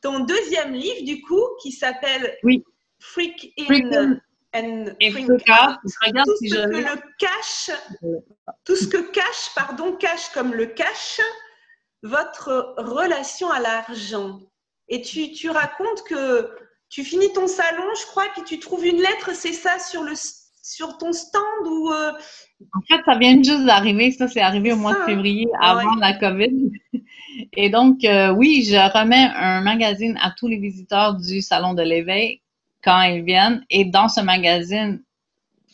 ton 0.02 0.22
deuxième 0.22 0.74
livre 0.74 1.04
du 1.06 1.22
coup, 1.22 1.44
qui 1.62 1.72
s'appelle 1.72 2.38
oui. 2.44 2.64
Freak 3.00 3.54
in 3.58 4.20
and 4.56 4.86
Freak 5.00 5.30
out. 5.30 5.78
Tout 5.84 6.36
ce 6.42 6.66
que 6.66 6.78
le 6.78 7.02
cache, 7.20 7.72
tout 8.64 8.76
ce 8.76 8.88
que 8.88 9.12
cache, 9.12 9.52
pardon, 9.56 9.96
cache 9.96 10.30
comme 10.30 10.54
le 10.54 10.66
cache 10.68 11.22
votre 12.04 12.76
relation 12.78 13.52
à 13.52 13.60
l'argent. 13.60 14.40
Et 14.88 15.02
tu, 15.02 15.32
tu 15.32 15.50
racontes 15.50 16.04
que 16.04 16.50
tu 16.90 17.04
finis 17.04 17.34
ton 17.34 17.48
salon, 17.48 17.94
je 18.00 18.06
crois, 18.06 18.28
puis 18.34 18.44
tu 18.44 18.60
trouves 18.60 18.86
une 18.86 19.02
lettre, 19.02 19.36
c'est 19.36 19.54
ça, 19.54 19.78
sur 19.80 20.04
le 20.04 20.16
sur 20.68 20.98
ton 20.98 21.14
stand 21.14 21.66
ou 21.66 21.90
euh, 21.92 22.12
En 22.76 22.82
fait, 22.88 23.02
ça 23.06 23.18
vient 23.18 23.42
juste 23.42 23.66
d'arriver. 23.66 24.12
Ça, 24.12 24.28
c'est 24.28 24.42
arrivé 24.42 24.74
au 24.74 24.76
mois 24.76 24.94
de 24.94 25.00
hein? 25.00 25.06
février, 25.06 25.48
avant 25.62 25.96
la 25.96 26.14
COVID. 26.14 26.72
Et 27.54 27.70
donc, 27.70 28.04
euh, 28.04 28.32
oui, 28.34 28.64
je 28.64 28.76
remets 28.76 29.30
un 29.36 29.62
magazine 29.62 30.20
à 30.22 30.32
tous 30.32 30.48
les 30.48 30.58
visiteurs 30.58 31.16
du 31.16 31.42
Salon 31.42 31.74
de 31.74 31.84
l'éveil 31.84 32.42
quand 32.84 33.02
ils 33.04 33.24
viennent. 33.24 33.64
Et 33.70 33.86
dans 33.86 34.10
ce 34.10 34.20
magazine, 34.20 35.02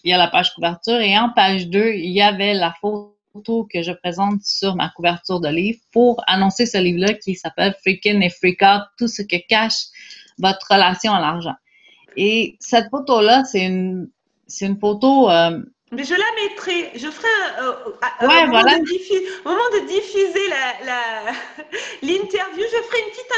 il 0.03 0.11
y 0.11 0.13
a 0.13 0.17
la 0.17 0.27
page 0.27 0.53
couverture. 0.53 0.99
Et 0.99 1.17
en 1.17 1.29
page 1.29 1.69
2, 1.69 1.93
il 1.93 2.11
y 2.11 2.21
avait 2.21 2.53
la 2.53 2.75
photo 2.79 3.67
que 3.71 3.81
je 3.81 3.93
présente 3.93 4.43
sur 4.43 4.75
ma 4.75 4.89
couverture 4.89 5.39
de 5.39 5.49
livre 5.49 5.79
pour 5.91 6.23
annoncer 6.27 6.67
ce 6.67 6.77
livre-là 6.77 7.13
qui 7.15 7.33
s'appelle 7.33 7.75
Freaking 7.81 8.21
et 8.21 8.29
Freak 8.29 8.61
Out, 8.61 8.83
tout 8.99 9.07
ce 9.07 9.23
que 9.23 9.37
cache 9.47 9.85
votre 10.37 10.67
relation 10.69 11.13
à 11.13 11.19
l'argent. 11.19 11.55
Et 12.15 12.57
cette 12.59 12.89
photo-là, 12.91 13.43
c'est 13.45 13.65
une 13.65 14.09
c'est 14.53 14.67
une 14.67 14.79
photo. 14.79 15.29
Euh, 15.29 15.59
mais 15.91 16.03
je 16.03 16.13
la 16.13 16.25
mettrai, 16.41 16.91
je 16.95 17.07
ferai 17.07 17.27
un, 17.59 17.63
euh, 17.63 17.73
euh, 18.21 18.47
moment, 18.47 18.63
de 18.63 19.45
au 19.45 19.49
moment 19.49 19.69
de 19.73 19.87
diffuser 19.87 20.47
l'interview, 22.01 22.63
je 22.63 22.83
ferai 22.83 22.97
une 22.99 23.11
petite 23.11 23.31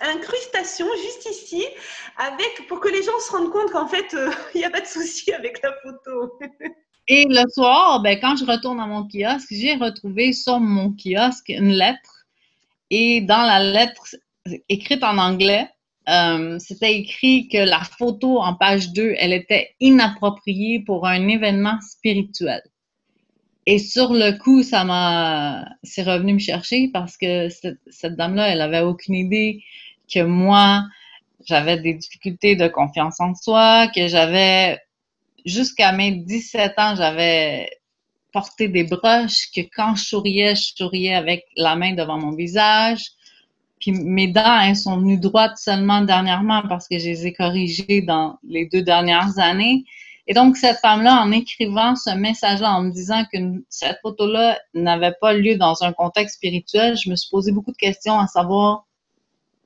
incrustation 0.00 0.86
juste 1.02 1.28
ici, 1.30 1.66
avec 2.16 2.66
pour 2.68 2.80
que 2.80 2.88
les 2.88 3.02
gens 3.02 3.18
se 3.20 3.32
rendent 3.32 3.50
compte 3.50 3.70
qu'en 3.70 3.86
fait, 3.86 4.16
il 4.54 4.58
n'y 4.58 4.64
a 4.64 4.70
pas 4.70 4.80
de 4.80 4.86
souci 4.86 5.32
avec 5.32 5.62
la 5.62 5.72
photo. 5.82 6.38
Et 7.10 7.24
le 7.26 7.42
soir, 7.50 8.00
ben, 8.02 8.18
quand 8.20 8.36
je 8.36 8.44
retourne 8.44 8.80
à 8.80 8.86
mon 8.86 9.08
kiosque, 9.08 9.48
j'ai 9.50 9.74
retrouvé 9.76 10.34
sur 10.34 10.60
mon 10.60 10.92
kiosque 10.92 11.48
une 11.48 11.72
lettre. 11.72 12.26
Et 12.90 13.22
dans 13.22 13.42
la 13.42 13.60
lettre, 13.60 14.14
écrite 14.68 15.02
en 15.02 15.16
anglais, 15.16 15.68
euh, 16.08 16.58
c'était 16.58 16.94
écrit 16.94 17.48
que 17.48 17.58
la 17.58 17.80
photo 17.80 18.40
en 18.40 18.54
page 18.54 18.92
2, 18.92 19.14
elle 19.18 19.32
était 19.32 19.74
inappropriée 19.80 20.80
pour 20.80 21.06
un 21.06 21.28
événement 21.28 21.78
spirituel. 21.80 22.62
Et 23.66 23.78
sur 23.78 24.14
le 24.14 24.38
coup, 24.38 24.62
ça 24.62 24.84
m'a, 24.84 25.68
c'est 25.82 26.02
revenu 26.02 26.34
me 26.34 26.38
chercher 26.38 26.88
parce 26.90 27.18
que 27.18 27.50
cette, 27.50 27.80
cette 27.90 28.16
dame-là, 28.16 28.48
elle 28.48 28.62
avait 28.62 28.80
aucune 28.80 29.14
idée 29.14 29.62
que 30.12 30.20
moi, 30.20 30.84
j'avais 31.46 31.78
des 31.78 31.92
difficultés 31.92 32.56
de 32.56 32.68
confiance 32.68 33.20
en 33.20 33.34
soi, 33.34 33.88
que 33.94 34.08
j'avais, 34.08 34.78
jusqu'à 35.44 35.92
mes 35.92 36.12
17 36.12 36.72
ans, 36.78 36.94
j'avais 36.96 37.68
porté 38.32 38.68
des 38.68 38.84
broches, 38.84 39.50
que 39.54 39.60
quand 39.74 39.94
je 39.96 40.04
souriais, 40.04 40.54
je 40.54 40.72
souriais 40.74 41.14
avec 41.14 41.44
la 41.56 41.76
main 41.76 41.92
devant 41.92 42.18
mon 42.18 42.34
visage, 42.34 43.10
puis 43.88 44.04
mes 44.04 44.28
dents, 44.28 44.60
elles 44.60 44.76
sont 44.76 44.98
venues 44.98 45.18
droites 45.18 45.56
seulement 45.56 46.02
dernièrement 46.02 46.62
parce 46.68 46.88
que 46.88 46.98
je 46.98 47.06
les 47.06 47.26
ai 47.26 47.32
corrigées 47.32 48.02
dans 48.02 48.38
les 48.46 48.66
deux 48.66 48.82
dernières 48.82 49.38
années. 49.38 49.84
Et 50.26 50.34
donc, 50.34 50.58
cette 50.58 50.78
femme-là, 50.78 51.22
en 51.22 51.32
écrivant 51.32 51.96
ce 51.96 52.10
message-là, 52.10 52.72
en 52.72 52.82
me 52.82 52.90
disant 52.90 53.24
que 53.32 53.38
cette 53.70 53.98
photo-là 54.02 54.58
n'avait 54.74 55.14
pas 55.20 55.32
lieu 55.32 55.56
dans 55.56 55.82
un 55.82 55.92
contexte 55.92 56.36
spirituel, 56.36 56.98
je 56.98 57.08
me 57.08 57.16
suis 57.16 57.30
posé 57.30 57.50
beaucoup 57.50 57.72
de 57.72 57.78
questions 57.78 58.18
à 58.18 58.26
savoir 58.26 58.86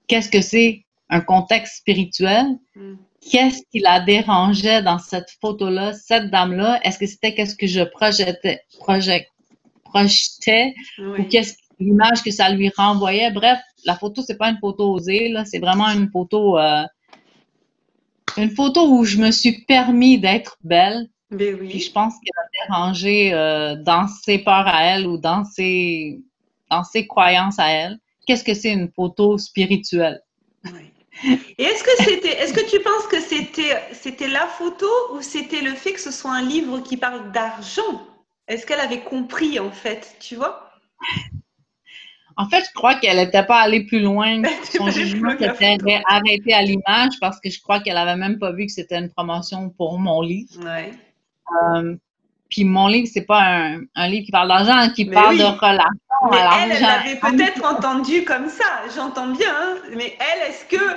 qu'est-ce 0.07 0.31
que 0.31 0.41
c'est 0.41 0.85
un 1.09 1.21
contexte 1.21 1.79
spirituel? 1.79 2.47
Mm. 2.77 2.95
Qu'est-ce 3.29 3.63
qui 3.73 3.81
la 3.81 4.01
dérangeait 4.01 4.83
dans 4.83 4.99
cette 4.99 5.31
photo-là, 5.41 5.95
cette 5.95 6.31
dame-là? 6.31 6.81
Est-ce 6.85 6.99
que 6.99 7.07
c'était 7.07 7.35
qu'est-ce 7.35 7.57
que 7.57 7.67
je 7.67 7.83
projetais, 7.83 8.63
projetais? 8.79 10.75
Ou 10.99 11.25
qu'est-ce 11.25 11.55
l'image 11.83 12.23
que 12.23 12.31
ça 12.31 12.49
lui 12.51 12.71
renvoyait. 12.77 13.31
Bref, 13.31 13.59
la 13.85 13.97
photo, 13.97 14.23
c'est 14.27 14.37
pas 14.37 14.51
une 14.51 14.59
photo 14.59 14.95
osée, 14.95 15.29
là, 15.29 15.45
c'est 15.45 15.59
vraiment 15.59 15.89
une 15.89 16.11
photo, 16.11 16.59
euh, 16.59 16.85
une 18.37 18.51
photo 18.51 18.89
où 18.89 19.05
je 19.05 19.19
me 19.19 19.31
suis 19.31 19.65
permis 19.65 20.19
d'être 20.19 20.57
belle. 20.63 21.09
Mais 21.31 21.53
ben 21.53 21.61
oui. 21.61 21.69
Puis 21.69 21.81
je 21.81 21.93
pense 21.93 22.15
qu'elle 22.15 22.45
a 22.45 22.67
dérangé 22.67 23.33
euh, 23.33 23.77
dans 23.77 24.07
ses 24.07 24.39
peurs 24.39 24.67
à 24.67 24.85
elle 24.85 25.07
ou 25.07 25.19
dans 25.19 25.45
ses, 25.45 26.21
dans 26.71 26.85
ses 26.85 27.07
croyances 27.07 27.59
à 27.59 27.69
elle. 27.69 27.99
Qu'est-ce 28.27 28.45
que 28.45 28.55
c'est 28.55 28.73
une 28.73 28.91
photo 28.95 29.39
spirituelle? 29.39 30.21
Oui. 30.65 30.93
Et 31.59 31.63
est-ce 31.63 31.85
que 31.85 32.05
c'était, 32.05 32.33
est-ce 32.41 32.53
que 32.53 32.69
tu 32.69 32.81
penses 32.81 33.07
que 33.11 33.21
c'était, 33.21 33.81
c'était 33.93 34.29
la 34.29 34.47
photo 34.47 34.87
ou 35.13 35.21
c'était 35.21 35.61
le 35.61 35.73
fait 35.75 35.93
que 35.93 36.01
ce 36.01 36.11
soit 36.11 36.33
un 36.33 36.43
livre 36.43 36.81
qui 36.81 36.97
parle 36.97 37.31
d'argent? 37.33 38.07
Est-ce 38.49 38.67
qu'elle 38.67 38.81
avait 38.81 39.03
compris 39.03 39.61
en 39.61 39.71
fait, 39.71 40.17
tu 40.21 40.37
vois? 40.37 40.71
En 42.37 42.49
fait, 42.49 42.65
je 42.69 42.73
crois 42.75 42.95
qu'elle 42.97 43.17
n'était 43.17 43.45
pas 43.45 43.61
allée 43.61 43.85
plus 43.85 44.01
loin. 44.01 44.43
Son 44.77 44.91
jugement 44.91 45.33
s'était 45.33 46.03
arrêté 46.07 46.55
à 46.55 46.63
l'image 46.63 47.13
parce 47.21 47.41
que 47.41 47.51
je 47.51 47.61
crois 47.61 47.81
qu'elle 47.81 47.97
avait 47.97 48.17
même 48.17 48.39
pas 48.39 48.53
vu 48.53 48.67
que 48.67 48.73
c'était 48.73 48.99
une 48.99 49.11
promotion 49.11 49.71
pour 49.71 49.99
mon 49.99 50.21
livre. 50.23 50.53
Ouais. 50.65 50.93
Euh, 51.75 51.97
puis 52.49 52.65
mon 52.65 52.87
livre, 52.87 53.09
c'est 53.13 53.25
pas 53.25 53.41
un, 53.41 54.09
livre 54.09 54.27
qui 54.27 54.31
parle 54.31 54.49
d'argent, 54.49 54.93
qui 54.93 55.07
parle 55.07 55.39
de 55.39 55.45
relations 55.45 55.89
mais 56.31 56.39
Elle, 56.63 56.73
elle 56.73 56.83
l'avait 56.83 57.17
peut-être 57.17 57.65
entendu 57.65 58.25
comme 58.25 58.49
ça. 58.49 58.83
J'entends 58.95 59.29
bien. 59.29 59.51
Hein. 59.51 59.77
Mais 59.97 60.17
elle, 60.21 60.51
est-ce 60.51 60.65
que 60.67 60.97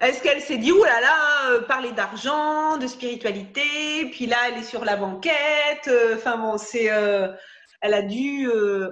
est-ce 0.00 0.22
qu'elle 0.22 0.40
s'est 0.40 0.56
dit, 0.56 0.72
oh 0.72 0.84
là 0.84 1.00
là, 1.00 1.50
euh, 1.50 1.62
parler 1.62 1.92
d'argent, 1.92 2.78
de 2.78 2.86
spiritualité, 2.86 4.08
puis 4.12 4.26
là, 4.26 4.36
elle 4.48 4.58
est 4.60 4.64
sur 4.64 4.84
la 4.84 4.96
banquette. 4.96 5.88
Euh, 5.88 6.16
enfin 6.16 6.38
bon, 6.38 6.56
c'est, 6.56 6.84
elle 6.84 7.94
a 7.94 8.02
dû. 8.02 8.48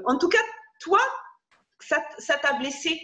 en 0.06 0.18
tout 0.18 0.28
cas, 0.28 0.38
toi, 0.80 1.00
ça 2.18 2.38
t'a 2.38 2.54
blessé? 2.54 3.00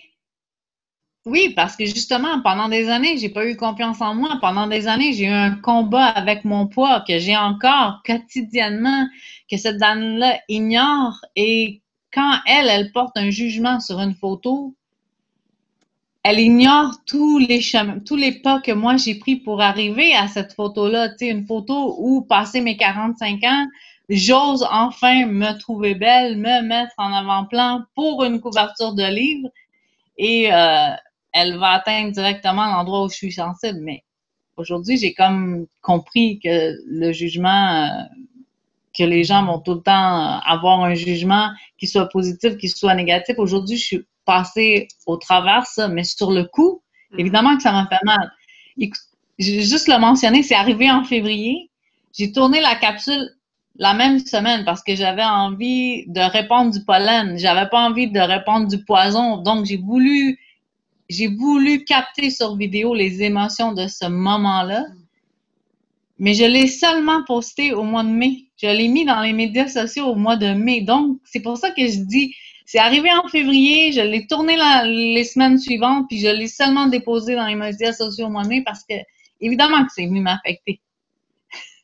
Oui, 1.27 1.55
parce 1.57 1.75
que 1.75 1.87
justement, 1.87 2.42
pendant 2.42 2.68
des 2.68 2.90
années, 2.90 3.16
j'ai 3.16 3.31
pas 3.31 3.47
eu 3.47 3.57
confiance 3.57 4.03
en 4.03 4.14
moi. 4.14 4.37
Pendant 4.42 4.66
des 4.66 4.87
années, 4.88 5.14
j'ai 5.14 5.25
eu 5.25 5.31
un 5.31 5.53
combat 5.53 6.05
avec 6.05 6.44
mon 6.44 6.66
poids 6.66 7.03
que 7.09 7.18
j'ai 7.18 7.37
encore 7.37 8.03
quotidiennement, 8.05 9.07
que 9.51 9.57
cette 9.57 9.79
dame-là 9.79 10.38
ignore. 10.49 11.18
Et 11.35 11.81
quand 12.12 12.35
elle, 12.47 12.68
elle 12.68 12.92
porte 12.92 13.16
un 13.16 13.31
jugement 13.31 13.81
sur 13.81 14.01
une 14.01 14.14
photo, 14.14 14.75
elle 16.23 16.40
ignore 16.40 16.92
tous 17.07 17.38
les 17.38 17.62
chemins, 17.62 18.01
tous 18.01 18.16
les 18.16 18.33
pas 18.33 18.61
que 18.61 18.73
moi 18.73 18.97
j'ai 18.97 19.14
pris 19.14 19.37
pour 19.37 19.61
arriver 19.62 20.14
à 20.14 20.29
cette 20.29 20.53
photo-là. 20.53 21.09
Tu 21.11 21.16
sais, 21.20 21.29
une 21.29 21.47
photo 21.47 21.97
où, 21.99 22.23
passé 22.23 22.61
mes 22.61 22.77
45 22.77 23.42
ans, 23.44 23.66
j'ose 24.09 24.67
enfin 24.71 25.27
me 25.27 25.59
trouver 25.59 25.95
belle, 25.95 26.37
me 26.37 26.62
mettre 26.62 26.95
en 26.99 27.12
avant-plan 27.12 27.85
pour 27.95 28.25
une 28.25 28.40
couverture 28.40 28.95
de 28.95 29.05
livre 29.05 29.49
et 30.19 30.53
euh, 30.53 30.90
elle 31.33 31.57
va 31.59 31.71
atteindre 31.71 32.12
directement 32.12 32.67
l'endroit 32.67 33.05
où 33.05 33.09
je 33.09 33.14
suis 33.14 33.33
sensible. 33.33 33.81
Mais 33.83 34.05
aujourd'hui, 34.57 34.97
j'ai 34.97 35.14
comme 35.14 35.67
compris 35.83 36.38
que 36.38 36.75
le 36.87 37.12
jugement, 37.12 37.85
euh, 37.85 38.03
que 38.97 39.05
les 39.05 39.25
gens 39.25 39.45
vont 39.45 39.59
tout 39.59 39.75
le 39.75 39.83
temps 39.83 40.40
avoir 40.40 40.85
un 40.85 40.95
jugement 40.95 41.51
qui 41.79 41.87
soit 41.87 42.09
positif, 42.09 42.57
qui 42.57 42.69
soit 42.69 42.95
négatif. 42.95 43.37
Aujourd'hui, 43.38 43.77
je 43.77 43.85
suis 43.85 44.07
passée 44.25 44.88
au 45.07 45.17
travers 45.17 45.67
ça, 45.67 45.88
mais 45.88 46.05
sur 46.05 46.31
le 46.31 46.45
coup, 46.45 46.83
mm-hmm. 47.12 47.21
évidemment 47.21 47.57
que 47.57 47.62
ça 47.62 47.73
m'a 47.73 47.88
fait 47.88 48.05
mal. 48.05 48.31
juste 49.38 49.88
le 49.88 49.99
mentionner, 49.99 50.43
c'est 50.43 50.55
arrivé 50.55 50.90
en 50.90 51.05
février. 51.05 51.71
J'ai 52.17 52.31
tourné 52.31 52.61
la 52.61 52.77
capsule 52.77 53.29
la 53.77 53.95
même 53.95 54.21
semaine 54.21 54.65
parce 54.65 54.83
que 54.83 54.95
j'avais 54.95 55.25
envie 55.25 56.07
de 56.07 56.21
répandre 56.21 56.71
du 56.71 56.85
pollen. 56.85 57.39
J'avais 57.39 57.69
pas 57.69 57.81
envie 57.81 58.11
de 58.11 58.21
répandre 58.21 58.69
du 58.69 58.85
poison. 58.85 59.39
Donc, 59.39 59.67
j'ai 59.67 59.77
voulu, 59.77 60.39
j'ai 61.09 61.27
voulu 61.27 61.85
capter 61.85 62.31
sur 62.31 62.57
vidéo 62.57 62.95
les 62.95 63.23
émotions 63.23 63.73
de 63.73 63.89
ce 63.89 64.07
moment-là. 64.07 64.85
Mais 66.19 66.35
je 66.35 66.45
l'ai 66.45 66.69
seulement 66.69 67.25
posté 67.25 67.73
au 67.73 67.83
mois 67.83 68.05
de 68.05 68.09
mai. 68.09 68.45
Je 68.57 68.69
l'ai 68.69 68.87
mis 68.87 69.05
dans 69.05 69.21
les 69.21 69.33
médias 69.33 69.67
sociaux 69.67 70.07
au 70.07 70.15
mois 70.15 70.37
de 70.37 70.53
mai. 70.53 70.83
Donc, 70.83 71.19
c'est 71.25 71.41
pour 71.41 71.59
ça 71.59 71.73
que 71.73 71.87
je 71.87 71.99
dis, 72.05 72.35
c'est 72.67 72.79
arrivé 72.79 73.11
en 73.13 73.29
février, 73.29 73.93
je 73.93 74.01
l'ai 74.01 74.27
tourné 74.27 74.57
les 74.87 75.25
semaines 75.25 75.59
suivantes, 75.59 76.07
puis 76.09 76.19
je 76.19 76.29
l'ai 76.29 76.49
seulement 76.49 76.87
déposé 76.87 77.35
dans 77.35 77.47
les 77.47 77.57
médias 77.57 77.93
sociaux 77.93 78.27
au 78.27 78.31
mois 78.31 78.45
de 78.45 78.49
mai 78.49 78.63
parce 78.65 78.85
que, 78.85 78.95
évidemment 79.41 79.85
que 79.85 79.93
c'est 79.93 80.07
venu 80.07 80.21
m'affecter. 80.21 80.81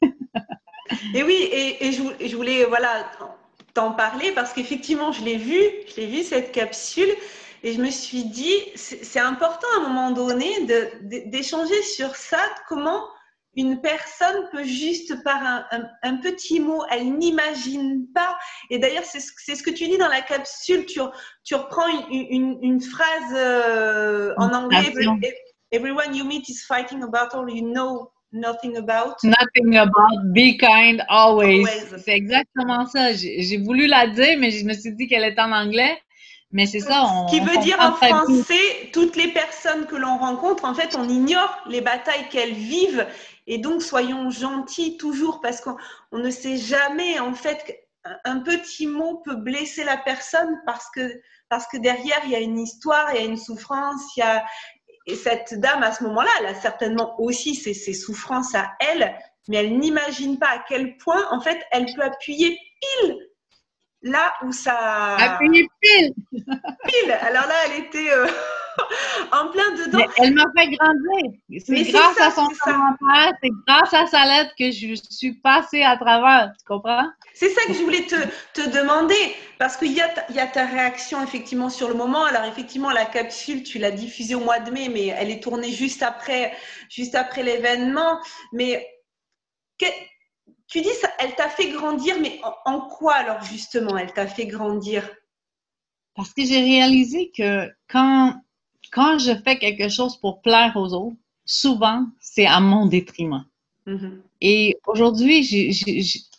et 1.14 1.22
oui, 1.22 1.48
et, 1.52 1.92
je, 1.92 2.36
voulais, 2.36 2.64
voilà, 2.64 3.10
t'en 3.74 3.92
parler 3.92 4.32
parce 4.32 4.52
qu'effectivement, 4.52 5.12
je 5.12 5.24
l'ai 5.24 5.36
vu, 5.36 5.60
je 5.88 6.00
l'ai 6.00 6.06
vu 6.06 6.22
cette 6.22 6.52
capsule. 6.52 7.10
Et 7.62 7.74
je 7.74 7.80
me 7.82 7.90
suis 7.90 8.24
dit, 8.24 8.54
c'est 8.74 9.20
important 9.20 9.66
à 9.76 9.80
un 9.80 9.88
moment 9.88 10.12
donné 10.12 10.48
d'échanger 11.26 11.82
sur 11.82 12.16
ça, 12.16 12.40
comment 12.68 13.04
une 13.56 13.80
personne 13.80 14.48
peut 14.50 14.64
juste 14.64 15.22
par 15.24 15.66
un, 16.02 16.16
petit 16.18 16.60
mot, 16.60 16.82
elle 16.90 17.18
n'imagine 17.18 18.06
pas. 18.14 18.38
Et 18.70 18.78
d'ailleurs, 18.78 19.04
c'est 19.04 19.20
ce, 19.20 19.62
que 19.62 19.70
tu 19.70 19.88
dis 19.88 19.98
dans 19.98 20.08
la 20.08 20.22
capsule. 20.22 20.86
Tu, 20.86 21.00
tu 21.44 21.54
reprends 21.54 21.88
une, 22.10 22.80
phrase 22.80 23.34
euh, 23.34 24.32
en 24.38 24.52
anglais. 24.54 24.92
Everyone 25.72 26.14
you 26.14 26.24
meet 26.24 26.48
is 26.48 26.64
fighting 26.66 27.02
about 27.02 27.34
all 27.34 27.48
you 27.48 27.62
know 27.62 28.10
nothing 28.32 28.76
about. 28.76 29.16
Nothing 29.22 29.76
about. 29.76 30.32
Be 30.32 30.56
kind 30.58 31.04
always. 31.08 31.66
C'est 32.04 32.14
exactement 32.14 32.86
ça. 32.86 33.12
J'ai 33.12 33.58
voulu 33.58 33.86
la 33.86 34.06
dire, 34.06 34.38
mais 34.38 34.50
je 34.50 34.64
me 34.64 34.74
suis 34.74 34.92
dit 34.92 35.06
qu'elle 35.08 35.24
est 35.24 35.38
en 35.38 35.52
anglais. 35.52 36.00
Mais 36.52 36.66
c'est 36.66 36.80
ça. 36.80 37.04
On, 37.04 37.28
Ce 37.28 37.34
qui 37.34 37.40
veut 37.40 37.58
dire 37.58 37.78
en 37.78 37.92
français, 37.92 38.90
toutes 38.92 39.14
les 39.14 39.28
personnes 39.28 39.86
que 39.86 39.94
l'on 39.94 40.18
rencontre, 40.18 40.64
en 40.64 40.74
fait, 40.74 40.96
on 40.96 41.08
ignore 41.08 41.56
les 41.68 41.80
batailles 41.80 42.28
qu'elles 42.28 42.54
vivent 42.54 43.06
et 43.52 43.58
donc, 43.58 43.82
soyons 43.82 44.30
gentils 44.30 44.96
toujours 44.96 45.40
parce 45.40 45.60
qu'on 45.60 45.76
ne 46.12 46.30
sait 46.30 46.56
jamais, 46.56 47.18
en 47.18 47.34
fait, 47.34 47.88
un 48.24 48.38
petit 48.38 48.86
mot 48.86 49.22
peut 49.24 49.34
blesser 49.34 49.82
la 49.82 49.96
personne 49.96 50.60
parce 50.66 50.88
que, 50.94 51.20
parce 51.48 51.66
que 51.66 51.76
derrière, 51.76 52.20
il 52.26 52.30
y 52.30 52.36
a 52.36 52.38
une 52.38 52.60
histoire, 52.60 53.12
il 53.12 53.20
y 53.20 53.24
a 53.24 53.26
une 53.26 53.36
souffrance, 53.36 54.16
il 54.16 54.20
y 54.20 54.22
a... 54.22 54.44
Et 55.10 55.16
cette 55.16 55.58
dame, 55.58 55.82
à 55.82 55.92
ce 55.92 56.04
moment-là, 56.04 56.30
elle 56.40 56.46
a 56.46 56.54
certainement 56.54 57.20
aussi 57.20 57.54
ses, 57.54 57.74
ses 57.74 57.94
souffrances 57.94 58.54
à 58.54 58.72
elle, 58.78 59.14
mais 59.48 59.58
elle 59.58 59.78
n'imagine 59.78 60.38
pas 60.38 60.48
à 60.48 60.64
quel 60.68 60.96
point, 60.98 61.26
en 61.30 61.40
fait, 61.40 61.58
elle 61.72 61.86
peut 61.94 62.02
appuyer 62.02 62.56
pile 62.80 63.18
là 64.02 64.32
où 64.44 64.52
ça... 64.52 65.16
Appuyer 65.16 65.66
pile. 65.80 66.14
Pile. 66.32 67.12
Alors 67.20 67.46
là, 67.46 67.54
elle 67.66 67.84
était... 67.84 68.10
Euh, 68.12 68.26
en 69.32 69.48
plein 69.48 69.70
dedans. 69.72 70.04
elle 70.18 70.34
m'a 70.34 70.44
fait 70.56 70.68
grandir. 70.68 71.32
C'est 71.64 71.92
grâce 71.92 72.20
à 72.20 72.30
son 72.30 72.48
commentaire, 72.48 73.32
c'est 73.42 73.50
grâce 73.66 73.94
à 73.94 74.06
sa 74.06 74.24
lettre 74.26 74.52
que 74.58 74.70
je 74.70 74.94
suis 75.10 75.34
passée 75.40 75.82
à 75.82 75.96
travers. 75.96 76.52
Tu 76.58 76.64
comprends? 76.66 77.08
C'est 77.34 77.50
ça 77.50 77.62
que 77.66 77.74
je 77.74 77.82
voulais 77.82 78.06
te, 78.06 78.16
te 78.54 78.68
demander, 78.70 79.36
parce 79.58 79.76
qu'il 79.76 79.92
y, 79.92 80.00
a 80.00 80.08
ta, 80.08 80.32
y 80.32 80.38
a 80.38 80.46
ta 80.46 80.66
réaction 80.66 81.22
effectivement 81.22 81.70
sur 81.70 81.88
le 81.88 81.94
moment. 81.94 82.24
Alors 82.24 82.44
effectivement, 82.44 82.90
la 82.90 83.06
capsule, 83.06 83.62
tu 83.62 83.78
l'as 83.78 83.90
diffusée 83.90 84.34
au 84.34 84.40
mois 84.40 84.58
de 84.58 84.70
mai, 84.70 84.88
mais 84.88 85.06
elle 85.08 85.30
est 85.30 85.42
tournée 85.42 85.70
juste 85.70 86.02
après, 86.02 86.52
juste 86.88 87.14
après 87.14 87.42
l'événement. 87.42 88.20
Mais 88.52 88.86
tu 90.66 90.80
dis, 90.80 90.94
ça, 91.00 91.10
elle 91.18 91.34
t'a 91.34 91.48
fait 91.48 91.70
grandir, 91.70 92.16
mais 92.20 92.40
en 92.64 92.80
quoi 92.80 93.14
alors 93.14 93.42
justement 93.42 93.96
elle 93.96 94.12
t'a 94.12 94.26
fait 94.26 94.46
grandir? 94.46 95.10
Parce 96.14 96.32
que 96.32 96.44
j'ai 96.44 96.60
réalisé 96.60 97.32
que 97.36 97.68
quand 97.88 98.34
quand 98.90 99.18
je 99.18 99.32
fais 99.44 99.58
quelque 99.58 99.88
chose 99.88 100.16
pour 100.16 100.42
plaire 100.42 100.72
aux 100.76 100.92
autres, 100.92 101.16
souvent, 101.44 102.06
c'est 102.20 102.46
à 102.46 102.60
mon 102.60 102.86
détriment. 102.86 103.44
Mm-hmm. 103.86 104.20
Et 104.40 104.76
aujourd'hui, 104.86 105.42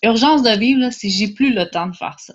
urgence 0.03 0.43
de 0.43 0.57
vivre, 0.57 0.89
c'est 0.91 1.09
j'ai 1.09 1.29
plus 1.29 1.53
le 1.53 1.69
temps 1.69 1.87
de 1.87 1.95
faire 1.95 2.19
ça. 2.19 2.33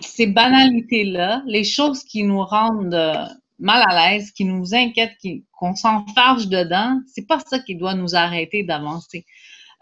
Ces 0.00 0.28
banalités-là, 0.28 1.42
les 1.46 1.64
choses 1.64 2.04
qui 2.04 2.22
nous 2.22 2.42
rendent 2.44 2.94
euh, 2.94 3.26
mal 3.58 3.84
à 3.88 4.10
l'aise, 4.12 4.30
qui 4.30 4.44
nous 4.44 4.72
inquiètent, 4.72 5.16
qu'on 5.52 5.74
s'enfarge 5.74 6.48
dedans, 6.48 7.00
c'est 7.08 7.26
pas 7.26 7.40
ça 7.40 7.58
qui 7.58 7.74
doit 7.74 7.94
nous 7.94 8.14
arrêter 8.14 8.62
d'avancer. 8.62 9.26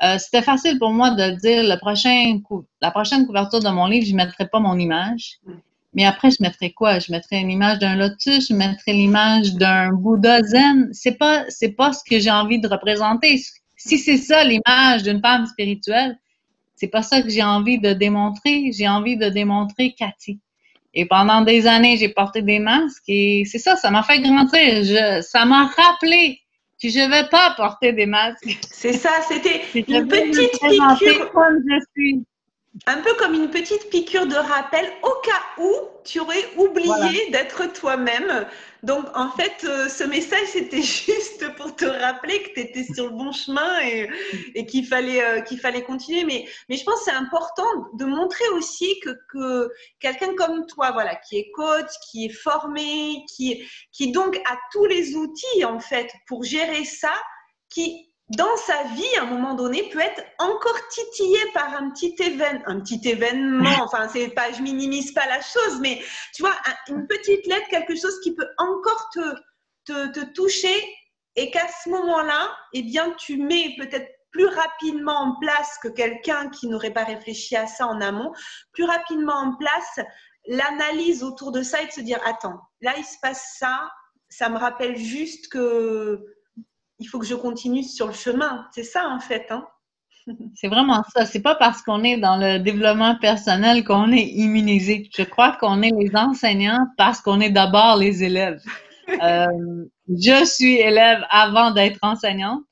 Euh, 0.03 0.17
c'était 0.19 0.43
facile 0.43 0.79
pour 0.79 0.91
moi 0.91 1.11
de 1.11 1.39
dire 1.41 1.63
le 1.63 1.79
prochain 1.79 2.41
la 2.81 2.91
prochaine 2.91 3.27
couverture 3.27 3.61
de 3.61 3.69
mon 3.69 3.87
livre, 3.87 4.07
je 4.07 4.13
ne 4.13 4.17
mettrai 4.17 4.49
pas 4.49 4.59
mon 4.61 4.79
image. 4.79 5.39
Mais 5.95 6.05
après, 6.05 6.31
je 6.31 6.39
mettrais 6.41 6.71
quoi? 6.71 6.99
Je 6.99 7.13
mettrais 7.13 7.41
une 7.41 7.51
image 7.51 7.79
d'un 7.79 7.97
lotus, 7.97 8.49
je 8.49 8.55
mettrais 8.55 8.93
l'image 8.93 9.55
d'un 9.55 9.93
Bouddha 9.93 10.43
zen. 10.43 10.89
C'est 10.93 11.19
pas, 11.19 11.45
c'est 11.49 11.73
pas 11.73 11.93
ce 11.93 12.03
que 12.09 12.19
j'ai 12.19 12.31
envie 12.31 12.59
de 12.59 12.69
représenter. 12.69 13.41
Si 13.77 13.99
c'est 13.99 14.17
ça 14.17 14.43
l'image 14.45 15.03
d'une 15.03 15.21
femme 15.21 15.47
spirituelle, 15.47 16.19
c'est 16.77 16.89
pas 16.89 17.03
ça 17.03 17.21
que 17.21 17.29
j'ai 17.29 17.43
envie 17.43 17.79
de 17.79 17.93
démontrer. 17.93 18.73
J'ai 18.73 18.89
envie 18.89 19.17
de 19.17 19.29
démontrer 19.29 19.93
Cathy. 19.93 20.41
Et 20.95 21.07
pendant 21.07 21.43
des 21.43 21.67
années, 21.67 21.97
j'ai 21.97 22.09
porté 22.09 22.43
des 22.43 22.59
masques 22.59 23.05
et 23.09 23.45
c'est 23.47 23.59
ça, 23.59 23.77
ça 23.77 23.91
m'a 23.91 24.03
fait 24.03 24.21
grandir. 24.21 24.85
Je, 24.85 25.23
ça 25.23 25.45
m'a 25.45 25.67
rappelé 25.67 26.41
que 26.83 26.89
je 26.89 27.11
vais 27.11 27.29
pas 27.29 27.55
porter 27.57 27.93
des 27.93 28.07
masques. 28.07 28.59
C'est 28.71 28.93
ça, 28.93 29.11
c'était 29.27 29.63
une 29.75 30.07
petite 30.07 30.53
piqûre. 30.61 31.31
Comme 31.33 31.63
je 31.67 31.79
suis 31.97 32.25
un 32.87 33.01
peu 33.01 33.15
comme 33.15 33.35
une 33.35 33.49
petite 33.49 33.91
piqûre 33.91 34.27
de 34.27 34.35
rappel 34.35 34.91
au 35.03 35.15
cas 35.23 35.63
où 35.63 35.73
tu 36.05 36.19
aurais 36.19 36.45
oublié 36.57 37.31
d'être 37.31 37.73
toi-même. 37.73 38.47
Donc, 38.83 39.07
en 39.15 39.31
fait, 39.31 39.65
euh, 39.65 39.89
ce 39.89 40.03
message, 40.03 40.49
c'était 40.49 40.83
juste 40.83 41.55
pour 41.55 41.77
te 41.77 41.85
rappeler 41.85 42.43
que 42.43 42.55
tu 42.55 42.61
étais 42.61 42.83
sur 42.83 43.05
le 43.05 43.13
bon 43.13 43.31
chemin 43.31 43.79
et, 43.83 44.67
qu'il 44.67 44.85
fallait, 44.85 45.23
euh, 45.23 45.41
qu'il 45.43 45.61
fallait 45.61 45.85
continuer. 45.85 46.25
Mais, 46.25 46.49
mais 46.69 46.77
je 46.77 46.83
pense 46.83 46.99
que 47.01 47.05
c'est 47.05 47.17
important 47.17 47.69
de 47.95 48.05
montrer 48.05 48.49
aussi 48.55 48.99
que, 48.99 49.11
que 49.31 49.71
quelqu'un 50.01 50.35
comme 50.35 50.67
toi, 50.67 50.91
voilà, 50.91 51.15
qui 51.15 51.37
est 51.37 51.53
coach, 51.53 51.91
qui 52.11 52.27
est 52.27 52.33
formé, 52.35 53.25
qui, 53.33 53.63
qui 53.93 54.11
donc 54.11 54.37
a 54.39 54.57
tous 54.73 54.87
les 54.87 55.15
outils, 55.15 55.65
en 55.65 55.79
fait, 55.79 56.11
pour 56.27 56.43
gérer 56.43 56.85
ça, 56.85 57.15
qui 57.69 58.12
dans 58.37 58.57
sa 58.57 58.85
vie, 58.95 59.17
à 59.19 59.23
un 59.23 59.27
moment 59.27 59.55
donné, 59.55 59.89
peut 59.91 60.01
être 60.01 60.23
encore 60.39 60.79
titillé 60.89 61.39
par 61.53 61.75
un 61.75 61.91
petit 61.91 62.15
événement, 62.19 62.63
un 62.67 62.81
petit 62.81 63.01
événement. 63.09 63.83
Enfin, 63.83 64.09
c'est 64.09 64.29
pas, 64.29 64.53
je 64.53 64.63
minimise 64.63 65.13
pas 65.13 65.27
la 65.27 65.41
chose, 65.41 65.81
mais 65.81 66.03
tu 66.35 66.43
vois, 66.43 66.55
une 66.89 67.07
petite 67.07 67.47
lettre, 67.47 67.69
quelque 67.69 67.95
chose 67.95 68.19
qui 68.23 68.35
peut 68.35 68.49
encore 68.59 69.11
te, 69.13 69.35
te, 69.85 70.13
te 70.13 70.33
toucher 70.33 70.75
et 71.37 71.51
qu'à 71.51 71.67
ce 71.83 71.91
moment-là, 71.91 72.57
eh 72.73 72.83
bien, 72.83 73.13
tu 73.19 73.37
mets 73.37 73.75
peut-être 73.79 74.09
plus 74.31 74.47
rapidement 74.47 75.19
en 75.19 75.39
place 75.41 75.79
que 75.83 75.89
quelqu'un 75.89 76.49
qui 76.49 76.69
n'aurait 76.69 76.93
pas 76.93 77.05
réfléchi 77.05 77.55
à 77.55 77.67
ça 77.67 77.87
en 77.87 78.01
amont, 78.01 78.33
plus 78.73 78.85
rapidement 78.85 79.37
en 79.37 79.57
place 79.57 80.01
l'analyse 80.47 81.23
autour 81.23 81.53
de 81.53 81.63
ça 81.63 81.83
et 81.83 81.87
de 81.87 81.93
se 81.93 82.01
dire, 82.01 82.21
attends, 82.25 82.61
là, 82.81 82.95
il 82.97 83.05
se 83.05 83.19
passe 83.21 83.57
ça, 83.59 83.91
ça 84.29 84.49
me 84.49 84.57
rappelle 84.57 84.97
juste 84.97 85.49
que 85.49 86.25
il 87.03 87.07
faut 87.07 87.19
que 87.19 87.27
je 87.27 87.35
continue 87.35 87.83
sur 87.83 88.07
le 88.07 88.13
chemin. 88.13 88.67
C'est 88.73 88.85
ça, 88.85 89.09
en 89.09 89.19
fait. 89.19 89.47
Hein. 89.51 89.67
C'est 90.55 90.69
vraiment 90.69 91.03
ça. 91.15 91.27
C'est 91.27 91.43
pas 91.43 91.57
parce 91.57 91.83
qu'on 91.83 92.05
est 92.05 92.17
dans 92.17 92.37
le 92.37 92.59
développement 92.59 93.17
personnel 93.17 93.83
qu'on 93.83 94.13
est 94.13 94.29
immunisé. 94.29 95.09
Je 95.17 95.25
crois 95.25 95.57
qu'on 95.59 95.83
est 95.83 95.91
les 95.99 96.15
enseignants 96.15 96.87
parce 96.97 97.21
qu'on 97.21 97.41
est 97.41 97.51
d'abord 97.51 97.97
les 97.97 98.25
élèves. 98.25 98.61
Euh, 99.21 99.47
je 100.09 100.45
suis 100.45 100.77
élève 100.77 101.23
avant 101.29 101.73
d'être 101.73 101.99
enseignante. 102.03 102.63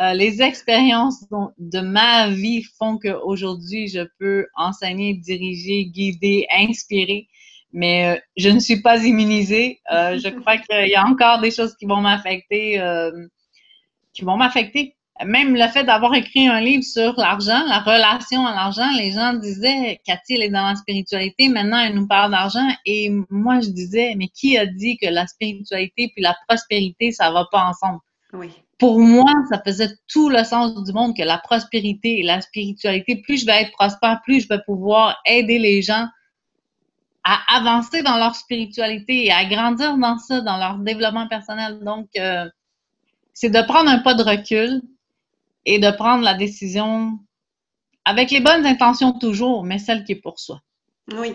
Euh, 0.00 0.12
les 0.14 0.42
expériences 0.42 1.24
de 1.58 1.80
ma 1.80 2.28
vie 2.28 2.64
font 2.76 2.98
qu'aujourd'hui, 2.98 3.86
je 3.86 4.00
peux 4.18 4.46
enseigner, 4.56 5.14
diriger, 5.14 5.86
guider, 5.86 6.44
inspirer, 6.50 7.28
mais 7.72 8.08
euh, 8.08 8.20
je 8.36 8.50
ne 8.50 8.58
suis 8.58 8.82
pas 8.82 9.04
immunisée. 9.04 9.80
je 9.88 10.28
crois 10.40 10.58
qu'il 10.58 10.88
y 10.88 10.96
a 10.96 11.06
encore 11.06 11.40
des 11.40 11.52
choses 11.52 11.74
qui 11.76 11.86
vont 11.86 12.00
m'affecter 12.00 12.78
qui 14.16 14.24
vont 14.24 14.36
m'affecter. 14.36 14.96
Même 15.24 15.54
le 15.54 15.66
fait 15.68 15.84
d'avoir 15.84 16.14
écrit 16.14 16.46
un 16.46 16.60
livre 16.60 16.82
sur 16.82 17.14
l'argent, 17.16 17.64
la 17.66 17.78
relation 17.78 18.46
à 18.46 18.54
l'argent, 18.54 18.88
les 18.98 19.12
gens 19.12 19.32
disaient, 19.32 19.98
Cathy, 20.04 20.34
elle 20.34 20.42
est 20.42 20.50
dans 20.50 20.68
la 20.68 20.74
spiritualité, 20.74 21.48
maintenant 21.48 21.78
elle 21.78 21.94
nous 21.94 22.06
parle 22.06 22.32
d'argent. 22.32 22.68
Et 22.84 23.10
moi, 23.30 23.60
je 23.60 23.70
disais, 23.70 24.14
mais 24.18 24.28
qui 24.28 24.58
a 24.58 24.66
dit 24.66 24.98
que 24.98 25.06
la 25.06 25.26
spiritualité 25.26 26.10
puis 26.14 26.22
la 26.22 26.36
prospérité, 26.46 27.12
ça 27.12 27.30
va 27.30 27.46
pas 27.50 27.64
ensemble? 27.64 28.00
Oui. 28.34 28.50
Pour 28.78 29.00
moi, 29.00 29.32
ça 29.48 29.62
faisait 29.64 29.88
tout 30.06 30.28
le 30.28 30.44
sens 30.44 30.84
du 30.84 30.92
monde 30.92 31.16
que 31.16 31.22
la 31.22 31.38
prospérité 31.38 32.18
et 32.18 32.22
la 32.22 32.42
spiritualité, 32.42 33.16
plus 33.22 33.40
je 33.40 33.46
vais 33.46 33.62
être 33.62 33.72
prospère, 33.72 34.20
plus 34.22 34.40
je 34.42 34.48
vais 34.48 34.60
pouvoir 34.66 35.16
aider 35.24 35.58
les 35.58 35.80
gens 35.80 36.06
à 37.24 37.56
avancer 37.56 38.02
dans 38.02 38.18
leur 38.18 38.36
spiritualité 38.36 39.24
et 39.24 39.32
à 39.32 39.46
grandir 39.46 39.96
dans 39.96 40.18
ça, 40.18 40.42
dans 40.42 40.58
leur 40.58 40.76
développement 40.78 41.26
personnel. 41.26 41.80
Donc, 41.82 42.08
euh, 42.18 42.44
c'est 43.36 43.50
de 43.50 43.60
prendre 43.60 43.90
un 43.90 43.98
pas 43.98 44.14
de 44.14 44.22
recul 44.22 44.80
et 45.66 45.78
de 45.78 45.90
prendre 45.90 46.24
la 46.24 46.32
décision 46.32 47.18
avec 48.06 48.30
les 48.30 48.40
bonnes 48.40 48.64
intentions 48.64 49.12
toujours, 49.12 49.62
mais 49.62 49.78
celle 49.78 50.04
qui 50.04 50.12
est 50.12 50.22
pour 50.22 50.40
soi. 50.40 50.62
Oui. 51.12 51.34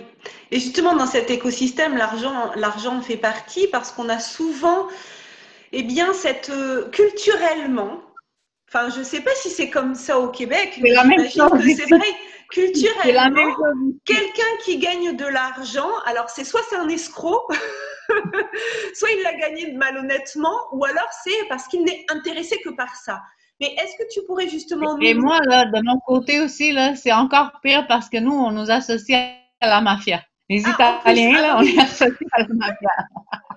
Et 0.49 0.59
justement, 0.59 0.95
dans 0.95 1.05
cet 1.05 1.29
écosystème, 1.29 1.95
l'argent, 1.95 3.01
fait 3.01 3.17
partie 3.17 3.67
parce 3.67 3.91
qu'on 3.91 4.09
a 4.09 4.17
souvent, 4.17 4.87
eh 5.73 5.83
bien, 5.83 6.11
cette 6.13 6.49
euh, 6.49 6.89
culturellement, 6.89 8.01
enfin, 8.67 8.89
je 8.89 8.99
ne 8.99 9.03
sais 9.03 9.21
pas 9.21 9.35
si 9.35 9.51
c'est 9.51 9.69
comme 9.69 9.93
ça 9.93 10.19
au 10.19 10.29
Québec, 10.29 10.79
mais 10.81 10.89
j'imagine 10.95 11.49
que 11.51 11.75
c'est 11.75 11.95
vrai. 11.95 12.07
Culturellement, 12.49 13.55
quelqu'un 14.05 14.57
qui 14.65 14.79
gagne 14.79 15.15
de 15.15 15.25
l'argent, 15.25 15.91
alors 16.05 16.31
c'est 16.31 16.43
soit 16.45 16.61
c'est 16.67 16.77
un 16.77 16.89
escroc, 16.89 17.47
soit 18.93 19.09
il 19.11 19.23
l'a 19.23 19.33
gagné 19.35 19.71
malhonnêtement, 19.73 20.57
ou 20.73 20.85
alors 20.85 21.09
c'est 21.23 21.47
parce 21.49 21.67
qu'il 21.67 21.83
n'est 21.83 22.05
intéressé 22.09 22.59
que 22.63 22.69
par 22.69 22.95
ça. 22.95 23.21
Mais 23.59 23.75
est-ce 23.75 23.95
que 23.97 24.11
tu 24.11 24.25
pourrais 24.25 24.47
justement... 24.47 24.97
Et 24.99 25.13
moi, 25.13 25.39
là, 25.45 25.65
de 25.65 25.81
mon 25.83 25.99
côté 25.99 26.41
aussi, 26.41 26.71
là, 26.71 26.95
c'est 26.95 27.13
encore 27.13 27.59
pire 27.61 27.85
parce 27.87 28.09
que 28.09 28.17
nous, 28.17 28.33
on 28.33 28.51
nous 28.51 28.71
associe 28.71 29.35
à 29.59 29.67
la 29.67 29.81
mafia. 29.81 30.23
Les 30.49 30.63
ah, 30.65 30.99
Italiens, 31.03 31.41
là, 31.41 31.57
on 31.59 31.61
est 31.61 31.79
associés 31.79 32.27
à 32.33 32.41
la 32.41 32.47
mafia. 32.49 32.89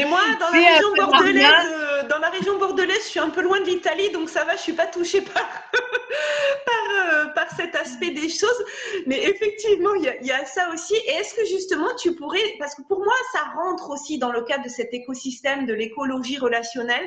Mais 0.00 0.06
moi, 0.06 0.20
dans 0.38 0.48
la, 0.48 0.72
région 0.72 0.94
bordelaise, 0.94 1.44
euh, 1.72 2.08
dans 2.08 2.18
la 2.18 2.30
région 2.30 2.58
bordelaise, 2.58 3.02
je 3.04 3.08
suis 3.08 3.20
un 3.20 3.28
peu 3.28 3.42
loin 3.42 3.60
de 3.60 3.66
l'Italie, 3.66 4.10
donc 4.10 4.30
ça 4.30 4.44
va, 4.44 4.56
je 4.56 4.62
suis 4.62 4.72
pas 4.72 4.86
touchée 4.86 5.20
par, 5.20 5.34
par, 6.66 7.12
euh, 7.12 7.26
par, 7.34 7.50
cet 7.54 7.74
aspect 7.74 8.10
des 8.10 8.30
choses. 8.30 8.64
Mais 9.06 9.22
effectivement, 9.24 9.94
il 9.94 10.18
y, 10.22 10.28
y, 10.28 10.32
a 10.32 10.46
ça 10.46 10.70
aussi. 10.72 10.94
Et 10.94 11.10
est-ce 11.10 11.34
que 11.34 11.44
justement, 11.44 11.94
tu 11.96 12.14
pourrais, 12.14 12.54
parce 12.58 12.74
que 12.74 12.82
pour 12.88 13.00
moi, 13.00 13.12
ça 13.32 13.40
rentre 13.54 13.90
aussi 13.90 14.18
dans 14.18 14.32
le 14.32 14.42
cadre 14.42 14.64
de 14.64 14.70
cet 14.70 14.94
écosystème 14.94 15.66
de 15.66 15.74
l'écologie 15.74 16.38
relationnelle, 16.38 17.06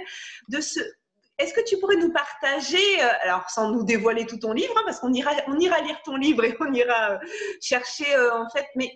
de 0.50 0.62
ce, 0.62 0.80
est-ce 1.40 1.56
que 1.56 1.62
tu 1.66 1.80
pourrais 1.80 1.96
nous 1.96 2.14
partager, 2.14 3.02
euh, 3.02 3.08
alors 3.24 3.50
sans 3.50 3.72
nous 3.72 3.84
dévoiler 3.84 4.28
tout 4.28 4.38
ton 4.38 4.54
livre, 4.54 4.76
hein, 4.78 4.84
parce 4.86 5.00
qu'on 5.00 5.14
ira, 5.14 5.32
on 5.48 5.58
ira 5.58 5.82
lire 5.82 6.00
ton 6.06 6.16
livre 6.16 6.44
et 6.44 6.56
on 6.60 6.72
ira 6.72 7.20
chercher 7.60 8.06
en 8.34 8.48
fait, 8.52 8.68
mais 8.76 8.92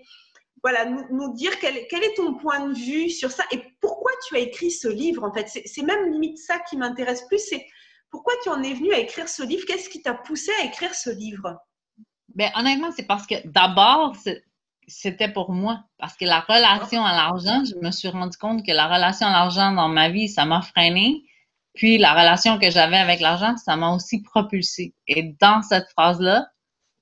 voilà, 0.69 0.83
nous, 0.85 1.33
dire 1.33 1.57
quel, 1.59 1.77
est 1.77 2.15
ton 2.17 2.33
point 2.33 2.67
de 2.67 2.73
vue 2.73 3.09
sur 3.09 3.31
ça 3.31 3.43
et 3.51 3.63
pourquoi 3.79 4.11
tu 4.27 4.35
as 4.35 4.39
écrit 4.39 4.69
ce 4.69 4.89
livre 4.89 5.23
en 5.23 5.31
fait. 5.31 5.47
C'est 5.47 5.81
même 5.81 6.11
limite 6.11 6.37
ça 6.37 6.59
qui 6.59 6.75
m'intéresse 6.75 7.23
plus, 7.29 7.39
c'est 7.39 7.65
pourquoi 8.09 8.33
tu 8.43 8.49
en 8.49 8.61
es 8.61 8.73
venu 8.73 8.91
à 8.91 8.99
écrire 8.99 9.29
ce 9.29 9.43
livre? 9.43 9.63
Qu'est-ce 9.65 9.87
qui 9.87 10.01
t'a 10.01 10.13
poussé 10.13 10.51
à 10.61 10.65
écrire 10.65 10.93
ce 10.93 11.09
livre? 11.09 11.57
Ben, 12.35 12.51
honnêtement, 12.55 12.91
c'est 12.91 13.07
parce 13.07 13.25
que 13.25 13.35
d'abord, 13.45 14.13
c'était 14.87 15.31
pour 15.31 15.53
moi. 15.53 15.85
Parce 15.99 16.17
que 16.17 16.25
la 16.25 16.41
relation 16.41 17.05
à 17.05 17.15
l'argent, 17.15 17.63
je 17.63 17.75
me 17.81 17.91
suis 17.91 18.09
rendu 18.09 18.37
compte 18.37 18.65
que 18.65 18.73
la 18.73 18.87
relation 18.87 19.27
à 19.27 19.31
l'argent 19.31 19.71
dans 19.71 19.87
ma 19.87 20.09
vie, 20.09 20.27
ça 20.27 20.43
m'a 20.43 20.61
freiné. 20.61 21.23
Puis 21.75 21.97
la 21.97 22.11
relation 22.11 22.59
que 22.59 22.69
j'avais 22.69 22.97
avec 22.97 23.21
l'argent, 23.21 23.55
ça 23.55 23.77
m'a 23.77 23.93
aussi 23.95 24.21
propulsé. 24.21 24.93
Et 25.07 25.33
dans 25.39 25.61
cette 25.61 25.87
phrase-là, 25.91 26.45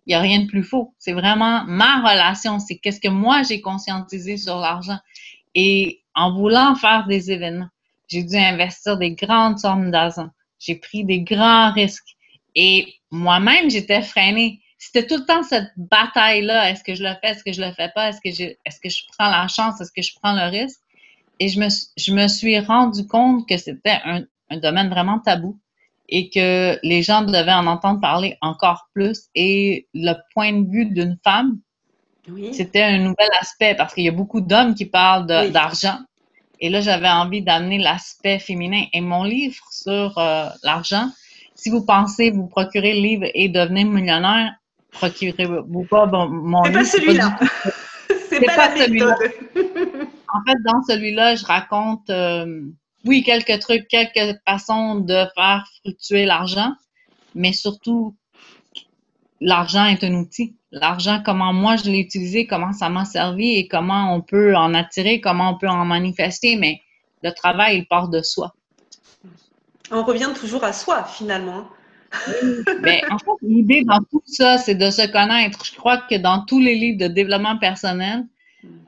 il 0.06 0.12
n'y 0.12 0.15
a 0.15 0.20
rien 0.20 0.41
de 0.41 0.48
plus 0.48 0.63
faux. 0.63 0.94
C'est 1.00 1.13
vraiment 1.13 1.63
ma 1.65 2.00
relation. 2.02 2.60
C'est 2.60 2.78
qu'est-ce 2.78 3.00
que 3.00 3.08
moi 3.08 3.44
j'ai 3.44 3.62
conscientisé 3.62 4.38
sur 4.38 4.58
l'argent. 4.58 5.00
Et 5.56 6.04
en 6.13 6.34
voulant 6.34 6.76
faire 6.76 7.08
des 7.08 7.32
événements, 7.32 7.70
j'ai 8.08 8.24
dû 8.24 8.38
investir 8.38 8.98
des 8.98 9.12
grandes 9.12 9.58
sommes 9.58 9.91
d'argent. 9.91 10.30
J'ai 10.60 10.76
pris 10.76 11.04
des 11.04 11.22
grands 11.22 11.72
risques. 11.72 12.15
Et 12.56 12.94
moi-même, 13.12 13.70
j'étais 13.70 14.02
freinée. 14.02 14.62
C'était 14.78 15.08
tout 15.08 15.18
le 15.18 15.26
temps 15.26 15.44
cette 15.44 15.72
bataille-là. 15.78 16.70
Est-ce 16.70 16.84
que 16.84 16.94
je 16.94 17.04
le 17.04 17.13
fais? 17.22 17.32
Est-ce 17.32 17.44
que 17.44 17.52
je 17.52 17.62
le 17.62 17.72
fais 17.74 17.89
pas? 17.96 18.10
Est-ce 18.10 18.22
que 18.22 18.32
je, 18.32 18.54
est-ce 18.65 18.80
que 18.80 18.89
je 18.89 19.04
prends 19.18 19.30
la 19.30 19.48
chance? 19.48 19.82
Est-ce 19.82 19.91
que 19.91 20.02
je 20.02 20.13
prends 20.22 20.34
le 20.34 20.50
risque? 20.50 20.80
Et 21.39 21.50
je 21.50 21.60
me, 21.60 21.68
je 21.98 22.13
me 22.13 22.28
suis 22.28 22.60
rendu 22.60 23.06
compte 23.08 23.48
que 23.50 23.58
c'était 23.58 24.00
un, 24.06 24.24
un 24.50 24.58
domaine 24.58 24.89
vraiment 24.89 25.20
tabou 25.20 25.60
et 26.10 26.30
que 26.30 26.78
les 26.84 27.02
gens 27.02 27.24
devaient 27.24 27.54
en 27.54 27.68
entendre 27.68 28.00
parler 28.00 28.38
encore 28.41 28.89
plus. 28.94 29.24
Et 29.36 29.88
le 29.94 30.13
point 30.34 30.54
de 30.54 30.70
vue 30.70 30.86
d'une 30.86 31.18
femme, 31.24 31.60
c'était 32.52 32.84
un 32.84 32.98
nouvel 33.00 33.30
aspect 33.39 33.76
parce 33.76 33.94
qu'il 33.94 34.04
y 34.04 34.10
a 34.10 34.12
beaucoup 34.12 34.41
d'hommes 34.41 34.76
qui 34.76 34.86
parlent 34.86 35.28
d'argent. 35.28 36.00
Et 36.60 36.70
là, 36.70 36.82
j'avais 36.82 37.10
envie 37.10 37.41
d'amener 37.41 37.78
l'aspect 37.78 38.39
féminin. 38.39 38.84
Et 38.94 39.02
mon 39.02 39.24
livre 39.24 39.62
sur 39.72 40.18
euh, 40.18 40.48
l'argent, 40.63 41.10
si 41.54 41.70
vous 41.70 41.86
pensez 41.86 42.32
vous 42.32 42.48
procurer 42.48 42.94
le 42.94 43.02
livre 43.02 43.26
et 43.34 43.50
devenir 43.50 43.86
millionnaire, 43.86 44.54
procurez-vous 44.91 45.86
pas 45.86 46.06
mon 46.06 46.63
livre. 46.63 46.80
Pas 46.80 46.86
celui-là. 46.86 47.38
C'est 48.30 48.46
pas, 48.46 48.56
pas 48.56 48.78
celui-là. 48.78 49.15
en 49.56 50.44
fait, 50.46 50.58
dans 50.63 50.82
celui-là, 50.88 51.36
je 51.36 51.46
raconte 51.46 52.10
euh, 52.10 52.62
oui, 53.06 53.24
quelques 53.24 53.60
trucs, 53.60 53.88
quelques 53.88 54.38
façons 54.48 54.96
de 54.96 55.26
faire 55.36 55.63
fructuer 55.82 56.26
l'argent, 56.26 56.74
mais 57.36 57.54
surtout, 57.54 58.15
l'argent 59.39 59.86
est 59.86 60.04
un 60.04 60.13
outil. 60.15 60.56
L'argent, 60.72 61.22
comment 61.24 61.54
moi 61.54 61.76
je 61.78 61.86
l'ai 61.86 62.00
utilisé, 62.00 62.48
comment 62.48 62.74
ça 62.74 62.89
m'a 62.89 63.06
servi 63.06 63.58
et 63.58 63.68
comment 63.68 64.13
on 64.13 64.22
peut 64.22 64.56
en 64.56 64.74
attirer, 64.74 65.22
comment 65.22 65.52
on 65.52 65.58
peut 65.58 65.70
en 65.70 65.86
manifester, 65.86 66.56
mais 66.56 66.82
le 67.24 67.32
travail, 67.32 67.78
il 67.80 67.88
part 67.88 68.10
de 68.10 68.22
soi. 68.22 68.54
On 69.91 70.04
revient 70.04 70.32
toujours 70.36 70.63
à 70.63 70.74
soi, 70.74 71.04
finalement. 71.04 71.68
Mais 72.82 73.02
en 73.12 73.18
fait, 73.18 73.32
l'idée 73.41 73.84
dans 73.84 74.00
tout 74.00 74.24
ça, 74.26 74.58
c'est 74.58 74.76
de 74.76 74.89
se 74.89 75.06
connaître. 75.12 75.63
Je 75.65 75.76
crois 75.76 75.98
que 75.98 76.15
dans 76.15 76.44
tous 76.46 76.60
les 76.60 76.76
livres 76.76 76.98
de 76.98 77.08
développement 77.08 77.58
personnel, 77.58 78.26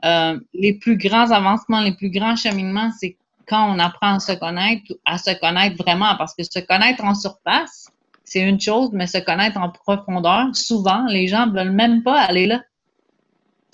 euh, 0.04 0.38
les 0.54 0.74
plus 0.74 0.96
grands 0.96 1.30
avancements, 1.30 1.80
les 1.80 1.94
plus 1.94 2.10
grands 2.10 2.36
cheminements, 2.36 2.90
c'est 2.98 3.16
quand 3.48 3.74
on 3.74 3.78
apprend 3.78 4.16
à 4.16 4.20
se 4.20 4.32
connaître, 4.32 4.92
à 5.04 5.18
se 5.18 5.38
connaître 5.38 5.76
vraiment, 5.82 6.16
parce 6.16 6.34
que 6.34 6.42
se 6.42 6.58
connaître 6.60 7.04
en 7.04 7.14
surface, 7.14 7.88
c'est 8.24 8.40
une 8.40 8.60
chose, 8.60 8.90
mais 8.92 9.06
se 9.06 9.18
connaître 9.18 9.58
en 9.58 9.70
profondeur, 9.70 10.54
souvent, 10.54 11.06
les 11.06 11.28
gens 11.28 11.46
ne 11.46 11.58
veulent 11.58 11.72
même 11.72 12.02
pas 12.02 12.20
aller 12.20 12.46
là. 12.46 12.62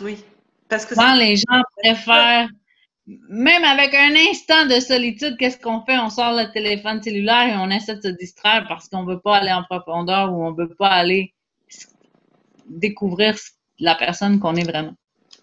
Oui. 0.03 0.25
Parce 0.69 0.87
que 0.87 0.95
souvent, 0.95 1.15
les 1.15 1.37
gens 1.37 1.63
préfèrent, 1.77 2.49
même 3.07 3.65
avec 3.65 3.93
un 3.95 4.15
instant 4.31 4.67
de 4.67 4.81
solitude, 4.81 5.37
qu'est-ce 5.39 5.59
qu'on 5.59 5.85
fait? 5.85 5.99
On 5.99 6.09
sort 6.09 6.33
le 6.33 6.51
téléphone 6.53 7.03
cellulaire 7.03 7.49
et 7.49 7.57
on 7.57 7.71
essaie 7.71 7.97
de 7.97 8.03
se 8.03 8.09
distraire 8.09 8.65
parce 8.69 8.89
qu'on 8.89 9.03
ne 9.03 9.13
veut 9.13 9.21
pas 9.21 9.39
aller 9.39 9.53
en 9.53 9.65
profondeur 9.65 10.33
ou 10.33 10.45
on 10.45 10.53
ne 10.53 10.57
veut 10.57 10.75
pas 10.75 10.89
aller 10.89 11.35
découvrir 12.67 13.35
la 13.79 13.95
personne 13.95 14.39
qu'on 14.39 14.55
est 14.55 14.65
vraiment. 14.65 14.95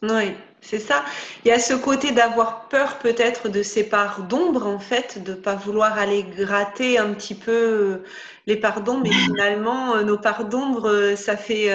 Oui, 0.02 0.34
c'est 0.62 0.80
ça. 0.80 1.04
Il 1.44 1.50
y 1.50 1.52
a 1.52 1.60
ce 1.60 1.74
côté 1.74 2.12
d'avoir 2.12 2.70
peur 2.70 3.00
peut-être 3.00 3.50
de 3.50 3.64
ces 3.64 3.84
parts 3.84 4.24
d'ombre, 4.24 4.68
en 4.68 4.80
fait, 4.80 5.22
de 5.24 5.32
ne 5.32 5.36
pas 5.36 5.56
vouloir 5.56 5.98
aller 5.98 6.24
gratter 6.24 7.00
un 7.00 7.14
petit 7.14 7.36
peu 7.36 7.52
euh, 7.52 8.04
les 8.46 8.58
parts 8.58 8.82
d'ombre, 8.82 9.04
mais 9.04 9.12
finalement, 9.12 9.96
euh, 9.96 10.04
nos 10.04 10.20
parts 10.20 10.46
d'ombre, 10.46 10.88
euh, 10.88 11.16
ça 11.16 11.36
fait, 11.36 11.72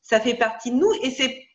ça 0.00 0.20
fait 0.20 0.34
partie 0.34 0.70
de 0.70 0.76
nous. 0.76 0.92
Et 1.02 1.10
c'est, 1.10 1.46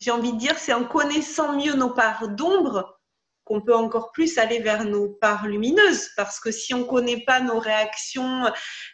j'ai 0.00 0.10
envie 0.10 0.32
de 0.32 0.38
dire, 0.38 0.58
c'est 0.58 0.74
en 0.74 0.84
connaissant 0.84 1.56
mieux 1.56 1.74
nos 1.74 1.90
parts 1.90 2.28
d'ombre 2.28 3.00
qu'on 3.44 3.62
peut 3.62 3.74
encore 3.74 4.12
plus 4.12 4.36
aller 4.36 4.58
vers 4.58 4.84
nos 4.84 5.08
parts 5.08 5.46
lumineuses. 5.46 6.10
Parce 6.14 6.38
que 6.38 6.50
si 6.50 6.74
on 6.74 6.80
ne 6.80 6.84
connaît 6.84 7.24
pas 7.24 7.40
nos 7.40 7.58
réactions, 7.58 8.44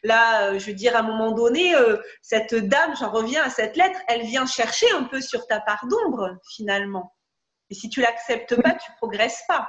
là, 0.05 0.57
je 0.57 0.67
veux 0.67 0.75
dire, 0.75 0.95
à 0.95 1.01
un 1.01 1.03
moment 1.03 1.33
donné, 1.33 1.75
cette 2.23 2.55
dame, 2.55 2.95
j'en 3.01 3.11
reviens 3.11 3.43
à 3.43 3.51
cette 3.51 3.77
lettre, 3.77 3.99
elle 4.07 4.23
vient 4.23 4.47
chercher 4.47 4.87
un 4.93 5.03
peu 5.03 5.21
sur 5.21 5.45
ta 5.49 5.59
part 5.61 5.85
d'ombre, 5.89 6.39
finalement. 6.55 7.14
Et 7.71 7.75
si 7.75 7.89
tu 7.89 8.01
l'acceptes 8.01 8.61
pas, 8.61 8.73
tu 8.73 8.91
progresses 8.99 9.43
pas. 9.49 9.69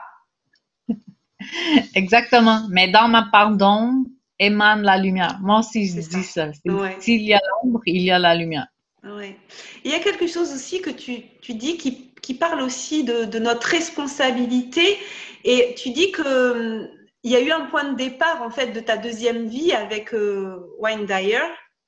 Exactement. 1.95 2.67
Mais 2.69 2.89
dans 2.89 3.07
ma 3.07 3.29
pardon 3.31 4.05
émane 4.39 4.81
la 4.81 4.97
lumière. 4.97 5.39
Moi 5.41 5.59
aussi, 5.59 5.87
je 5.87 6.01
dis 6.01 6.23
ça. 6.23 6.51
S'il 6.99 7.21
y 7.21 7.33
a 7.33 7.39
l'ombre, 7.49 7.81
il 7.85 8.01
y 8.01 8.11
a 8.11 8.19
la 8.19 8.35
lumière. 8.35 8.67
Ouais. 9.03 9.37
Il 9.83 9.91
y 9.91 9.93
a 9.93 9.99
quelque 9.99 10.27
chose 10.27 10.51
aussi 10.51 10.81
que 10.81 10.89
tu, 10.89 11.21
tu 11.41 11.53
dis 11.53 11.77
qui, 11.77 12.11
qui, 12.21 12.33
parle 12.33 12.61
aussi 12.61 13.03
de, 13.03 13.25
de, 13.25 13.39
notre 13.39 13.67
responsabilité. 13.67 14.97
Et 15.43 15.75
tu 15.77 15.91
dis 15.91 16.11
que 16.11 16.89
il 17.23 17.31
y 17.31 17.35
a 17.35 17.41
eu 17.41 17.51
un 17.51 17.65
point 17.65 17.91
de 17.91 17.95
départ 17.95 18.41
en 18.41 18.49
fait 18.49 18.67
de 18.67 18.79
ta 18.79 18.97
deuxième 18.97 19.47
vie 19.47 19.73
avec 19.73 20.13
euh, 20.13 20.57
Wayne 20.79 21.05
Dyer 21.05 21.41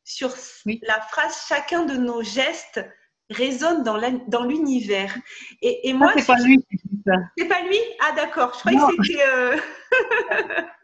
sur 0.04 0.30
la 0.84 1.00
phrase 1.02 1.46
chacun 1.48 1.86
de 1.86 1.96
nos 1.96 2.24
gestes 2.24 2.80
résonne 3.30 3.84
dans 3.84 4.44
l'univers. 4.44 5.16
Et, 5.62 5.90
et, 5.90 5.94
moi, 5.94 6.12
c'est 6.16 6.26
pas 6.26 6.40
lui 6.40 6.60
C'est 7.38 7.48
pas 7.48 7.62
lui? 7.62 7.78
Ah 8.00 8.16
d'accord, 8.16 8.54
je 8.54 8.60
croyais 8.60 8.78
que 8.78 9.04
c'était. 9.04 9.24
Euh... 9.28 9.58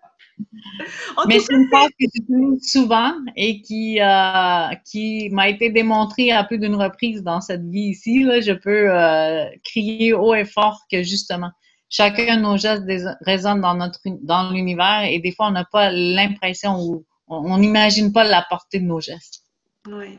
Mais 1.27 1.39
c'est 1.39 1.53
une 1.53 1.67
phrase 1.67 1.89
que 1.99 2.06
j'utilise 2.13 2.71
souvent 2.71 3.13
et 3.36 3.62
qui, 3.62 4.01
euh, 4.01 4.75
qui 4.86 5.29
m'a 5.32 5.49
été 5.49 5.69
démontrée 5.69 6.32
à 6.32 6.43
plus 6.43 6.58
d'une 6.58 6.75
reprise 6.75 7.21
dans 7.23 7.41
cette 7.41 7.65
vie 7.69 7.89
ici. 7.89 8.23
Là, 8.23 8.41
je 8.41 8.53
peux 8.53 8.89
euh, 8.89 9.45
crier 9.63 10.13
haut 10.13 10.33
et 10.33 10.46
fort 10.46 10.81
que 10.91 11.04
justement, 11.04 11.52
chacun 11.89 12.37
de 12.37 12.41
nos 12.41 12.58
gestes 12.58 12.83
résonne 13.21 13.62
dans 13.62 13.75
notre 13.75 14.00
dans 14.21 14.52
l'univers 14.52 15.04
et 15.04 15.19
des 15.19 15.31
fois, 15.31 15.48
on 15.48 15.52
n'a 15.52 15.65
pas 15.65 15.91
l'impression 15.91 16.79
ou 16.79 17.06
on 17.27 17.58
n'imagine 17.58 18.12
pas 18.12 18.23
la 18.23 18.46
portée 18.50 18.79
de 18.79 18.85
nos 18.85 19.00
gestes. 19.00 19.44
Oui. 19.87 20.17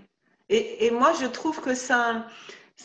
Et, 0.55 0.91
moi, 0.91 1.13
je 1.21 1.27
trouve 1.27 1.61
que 1.61 1.75
ça 1.75 2.25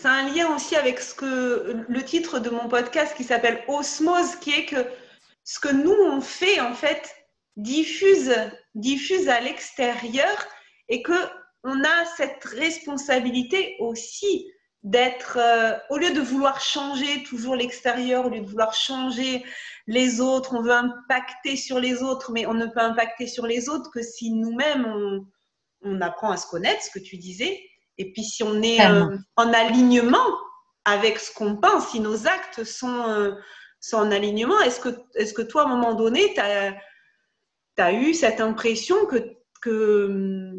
a 0.03 0.09
un 0.09 0.33
lien 0.33 0.55
aussi 0.55 0.75
avec 0.75 0.99
ce 0.99 1.13
que 1.13 1.85
le 1.87 2.03
titre 2.03 2.39
de 2.39 2.49
mon 2.49 2.67
podcast 2.67 3.15
qui 3.15 3.23
s'appelle 3.23 3.63
Osmose, 3.67 4.35
qui 4.37 4.51
est 4.51 4.65
que 4.65 4.85
ce 5.43 5.59
que 5.59 5.71
nous 5.71 5.91
on 5.91 6.21
fait 6.21 6.59
en 6.59 6.73
fait 6.73 7.15
diffuse 7.57 8.33
diffuse 8.75 9.27
à 9.29 9.39
l'extérieur 9.41 10.47
et 10.87 11.01
que 11.01 11.13
on 11.63 11.83
a 11.83 12.05
cette 12.17 12.43
responsabilité 12.45 13.75
aussi 13.79 14.47
d'être, 14.83 15.37
euh, 15.37 15.77
au 15.89 15.97
lieu 15.97 16.11
de 16.11 16.21
vouloir 16.21 16.61
changer 16.61 17.23
toujours 17.23 17.55
l'extérieur, 17.55 18.25
au 18.25 18.29
lieu 18.29 18.39
de 18.39 18.47
vouloir 18.47 18.73
changer 18.73 19.43
les 19.87 20.21
autres, 20.21 20.55
on 20.55 20.61
veut 20.61 20.71
impacter 20.71 21.57
sur 21.57 21.79
les 21.79 22.01
autres, 22.01 22.31
mais 22.31 22.45
on 22.45 22.53
ne 22.53 22.65
peut 22.67 22.79
impacter 22.79 23.27
sur 23.27 23.45
les 23.45 23.67
autres 23.67 23.91
que 23.91 24.01
si 24.01 24.31
nous-mêmes, 24.31 24.85
on, 24.85 25.25
on, 25.81 26.01
apprend 26.01 26.31
à 26.31 26.37
se 26.37 26.47
connaître, 26.47 26.83
ce 26.83 26.91
que 26.91 27.03
tu 27.03 27.17
disais, 27.17 27.59
et 27.99 28.11
puis 28.11 28.23
si 28.23 28.43
on 28.43 28.61
est 28.61 28.83
euh, 28.83 29.15
en 29.35 29.53
alignement 29.53 30.25
avec 30.85 31.19
ce 31.19 31.33
qu'on 31.33 31.57
pense, 31.57 31.89
si 31.89 31.99
nos 31.99 32.27
actes 32.27 32.63
sont, 32.63 33.07
euh, 33.09 33.35
sont 33.81 33.97
en 33.97 34.11
alignement, 34.11 34.59
est-ce 34.61 34.79
que, 34.79 34.89
est 35.15 35.33
que 35.33 35.41
toi, 35.41 35.63
à 35.63 35.65
un 35.65 35.69
moment 35.69 35.93
donné, 35.93 36.33
tu 36.33 36.39
as, 36.39 36.73
as, 37.77 37.93
eu 37.93 38.13
cette 38.13 38.41
impression 38.41 39.05
que, 39.05 39.17
que 39.61 40.53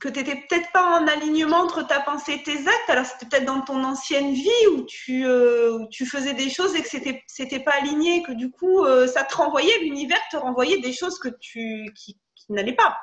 que 0.00 0.08
tu 0.08 0.18
n'étais 0.18 0.34
peut-être 0.34 0.72
pas 0.72 0.98
en 0.98 1.06
alignement 1.06 1.58
entre 1.58 1.86
ta 1.86 2.00
pensée 2.00 2.32
et 2.32 2.42
tes 2.42 2.58
actes? 2.58 2.88
Alors, 2.88 3.06
c'était 3.06 3.26
peut-être 3.26 3.44
dans 3.44 3.60
ton 3.60 3.84
ancienne 3.84 4.32
vie 4.32 4.66
où 4.72 4.82
tu, 4.82 5.24
euh, 5.24 5.86
tu 5.92 6.06
faisais 6.06 6.34
des 6.34 6.50
choses 6.50 6.74
et 6.74 6.82
que 6.82 6.88
c'était 6.88 7.22
c'était 7.28 7.60
pas 7.60 7.74
aligné, 7.80 8.24
que 8.24 8.32
du 8.32 8.50
coup, 8.50 8.84
ça 9.06 9.22
te 9.22 9.36
renvoyait, 9.36 9.78
l'univers 9.78 10.18
te 10.28 10.36
renvoyait 10.36 10.80
des 10.80 10.92
choses 10.92 11.20
que 11.20 11.28
tu, 11.28 11.88
qui, 11.94 12.18
n'allaient 12.48 12.74
pas. 12.74 12.98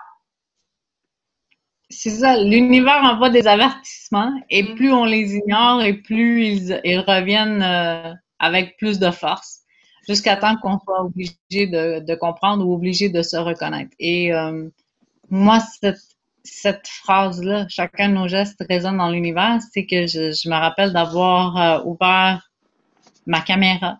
C'est 1.90 2.12
ça, 2.12 2.38
l'univers 2.42 3.02
envoie 3.04 3.30
des 3.30 3.48
avertissements 3.48 4.32
et 4.50 4.64
mm. 4.64 4.76
plus 4.76 4.92
on 4.92 5.06
les 5.06 5.36
ignore 5.36 5.82
et 5.82 5.94
plus 5.94 6.46
ils, 6.46 6.82
ils 6.84 7.00
reviennent 7.00 7.64
euh, 7.64 8.14
avec 8.38 8.78
plus 8.78 9.00
de 9.00 9.10
force 9.12 9.62
jusqu'à 10.08 10.38
temps 10.38 10.56
qu'on 10.58 10.80
soit 10.80 11.04
obligé 11.04 11.68
de, 11.68 12.00
de, 12.00 12.16
comprendre 12.16 12.66
ou 12.66 12.74
obligé 12.74 13.10
de 13.10 13.22
se 13.22 13.38
reconnaître. 13.38 13.92
Et 14.00 14.32
moi, 15.30 15.60
cette 15.60 16.00
cette 16.44 16.88
phrase-là, 16.88 17.66
chacun 17.70 18.10
de 18.10 18.14
nos 18.14 18.28
gestes 18.28 18.64
résonne 18.70 18.98
dans 18.98 19.10
l'univers, 19.10 19.60
c'est 19.72 19.86
que 19.86 20.08
je, 20.08 20.50
me 20.50 20.56
rappelle 20.56 20.94
d'avoir 20.94 21.58
euh, 21.58 21.84
ouvert 21.86 22.50
ma 23.26 23.42
caméra, 23.42 24.00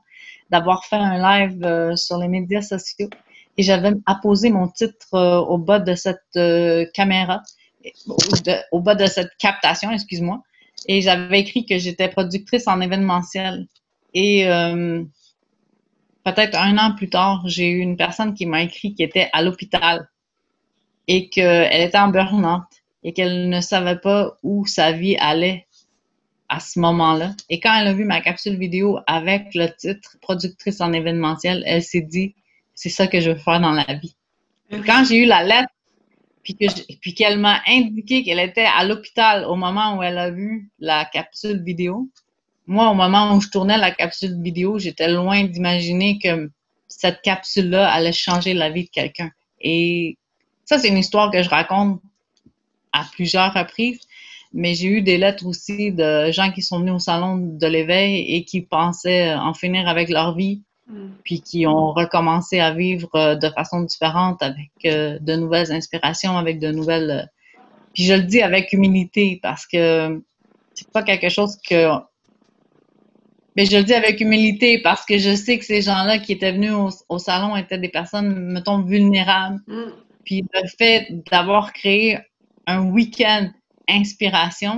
d'avoir 0.50 0.86
fait 0.86 0.96
un 0.96 1.18
live 1.18 1.64
euh, 1.64 1.96
sur 1.96 2.18
les 2.18 2.28
médias 2.28 2.62
sociaux 2.62 3.10
et 3.58 3.64
j'avais 3.64 3.92
apposé 4.06 4.50
mon 4.50 4.68
titre 4.68 5.14
euh, 5.14 5.40
au 5.40 5.58
bas 5.58 5.80
de 5.80 5.96
cette 5.96 6.92
caméra, 6.94 7.42
au, 8.72 8.80
bas 8.80 8.96
de 8.96 9.06
cette 9.06 9.36
captation, 9.38 9.92
excuse-moi, 9.92 10.42
et 10.88 11.02
j'avais 11.02 11.40
écrit 11.40 11.66
que 11.66 11.78
j'étais 11.78 12.10
productrice 12.10 12.68
en 12.68 12.82
événementiel. 12.82 13.68
Et 14.14 14.46
peut-être 16.24 16.58
un 16.58 16.78
an 16.78 16.96
plus 16.96 17.10
tard, 17.10 17.44
j'ai 17.46 17.70
eu 17.70 17.80
une 17.80 17.98
personne 17.98 18.34
qui 18.34 18.46
m'a 18.46 18.64
écrit 18.64 18.94
qui 18.94 19.04
était 19.04 19.30
à 19.34 19.42
l'hôpital 19.42 20.10
et 21.08 21.30
qu'elle 21.30 21.82
était 21.82 21.98
en 21.98 22.10
burn 22.10 22.64
et 23.04 23.14
qu'elle 23.14 23.50
ne 23.50 23.62
savait 23.62 23.98
pas 23.98 24.38
où 24.44 24.66
sa 24.66 24.92
vie 24.92 25.18
allait 25.18 25.68
à 26.50 26.60
ce 26.60 26.80
moment-là. 26.80 27.34
Et 27.50 27.60
quand 27.60 27.74
elle 27.76 27.88
a 27.88 27.94
vu 27.94 28.06
ma 28.06 28.22
capsule 28.22 28.58
vidéo 28.58 29.00
avec 29.08 29.54
le 29.54 29.68
titre 29.76 30.18
Productrice 30.22 30.82
en 30.82 30.94
événementiel, 30.94 31.64
elle 31.66 31.84
s'est 31.84 32.02
dit 32.02 32.36
c'est 32.74 32.90
ça 32.90 33.08
que 33.08 33.20
je 33.20 33.32
veux 33.32 33.38
faire 33.38 33.60
dans 33.60 33.72
la 33.72 33.94
vie. 33.96 34.16
Quand 34.86 35.04
j'ai 35.04 35.18
eu 35.18 35.26
la 35.26 35.44
lettre, 35.44 35.70
puis 36.44 37.14
qu'elle 37.14 37.38
m'a 37.40 37.62
indiqué 37.68 38.24
qu'elle 38.24 38.40
était 38.40 38.66
à 38.66 38.84
l'hôpital 38.84 39.46
au 39.46 39.56
moment 39.56 39.98
où 39.98 40.04
elle 40.04 40.18
a 40.18 40.32
vu 40.32 40.70
la 40.80 41.06
capsule 41.06 41.64
vidéo, 41.64 42.10
moi, 42.70 42.92
au 42.92 42.94
moment 42.94 43.36
où 43.36 43.42
je 43.42 43.50
tournais 43.50 43.80
la 43.80 43.90
capsule 43.90 44.40
vidéo, 44.44 44.78
j'étais 44.78 45.08
loin 45.08 45.44
d'imaginer 45.44 46.20
que 46.20 46.52
cette 46.88 47.22
capsule-là 47.24 47.92
allait 47.92 48.14
changer 48.14 48.54
la 48.54 48.70
vie 48.70 48.84
de 48.84 48.90
quelqu'un. 48.92 49.32
Et 49.60 50.18
ça, 50.66 50.78
c'est 50.78 50.90
une 50.90 51.00
histoire 51.00 51.32
que 51.32 51.42
je 51.42 51.50
raconte 51.50 52.00
à 52.94 53.06
plusieurs 53.12 53.52
reprises, 53.56 54.02
mais 54.54 54.76
j'ai 54.76 54.88
eu 54.88 55.02
des 55.02 55.18
lettres 55.18 55.48
aussi 55.48 55.92
de 55.92 56.32
gens 56.32 56.52
qui 56.52 56.62
sont 56.62 56.80
venus 56.80 56.94
au 56.94 57.00
salon 57.00 57.38
de 57.38 57.68
l'éveil 57.68 58.36
et 58.36 58.46
qui 58.46 58.62
pensaient 58.62 59.34
en 59.34 59.56
finir 59.56 59.88
avec 59.88 60.10
leur 60.10 60.36
vie. 60.36 60.62
Puis 61.24 61.42
qui 61.42 61.68
ont 61.68 61.94
recommencé 61.94 62.60
à 62.60 62.74
vivre 62.74 63.10
euh, 63.16 63.36
de 63.36 63.50
façon 63.50 63.82
différente 63.82 64.42
avec 64.42 64.72
euh, 64.86 65.20
de 65.20 65.36
nouvelles 65.36 65.72
inspirations, 65.72 66.38
avec 66.38 66.60
de 66.60 66.72
nouvelles. 66.72 67.12
Euh, 67.12 67.62
puis 67.94 68.04
je 68.04 68.14
le 68.14 68.24
dis 68.24 68.42
avec 68.42 68.74
humilité 68.74 69.40
parce 69.42 69.66
que 69.68 70.22
c'est 70.74 70.92
pas 70.92 71.04
quelque 71.04 71.30
chose 71.30 71.58
que 71.68 71.90
mais 73.56 73.66
je 73.66 73.78
le 73.78 73.84
dis 73.84 73.94
avec 73.94 74.22
humilité 74.22 74.80
parce 74.80 75.06
que 75.06 75.18
je 75.18 75.36
sais 75.36 75.58
que 75.60 75.66
ces 75.66 75.82
gens-là 75.82 76.20
qui 76.20 76.32
étaient 76.32 76.52
venus 76.52 76.72
au, 77.10 77.18
salon 77.18 77.56
étaient 77.56 77.80
des 77.80 77.90
personnes, 77.90 78.34
mettons, 78.54 78.82
vulnérables, 78.82 79.60
mm. 79.68 79.92
Puis 80.30 80.46
le 80.54 80.68
fait 80.78 81.08
d'avoir 81.32 81.74
créé 81.74 82.20
un 82.68 82.86
week-end 82.92 83.50
inspiration, 83.90 84.78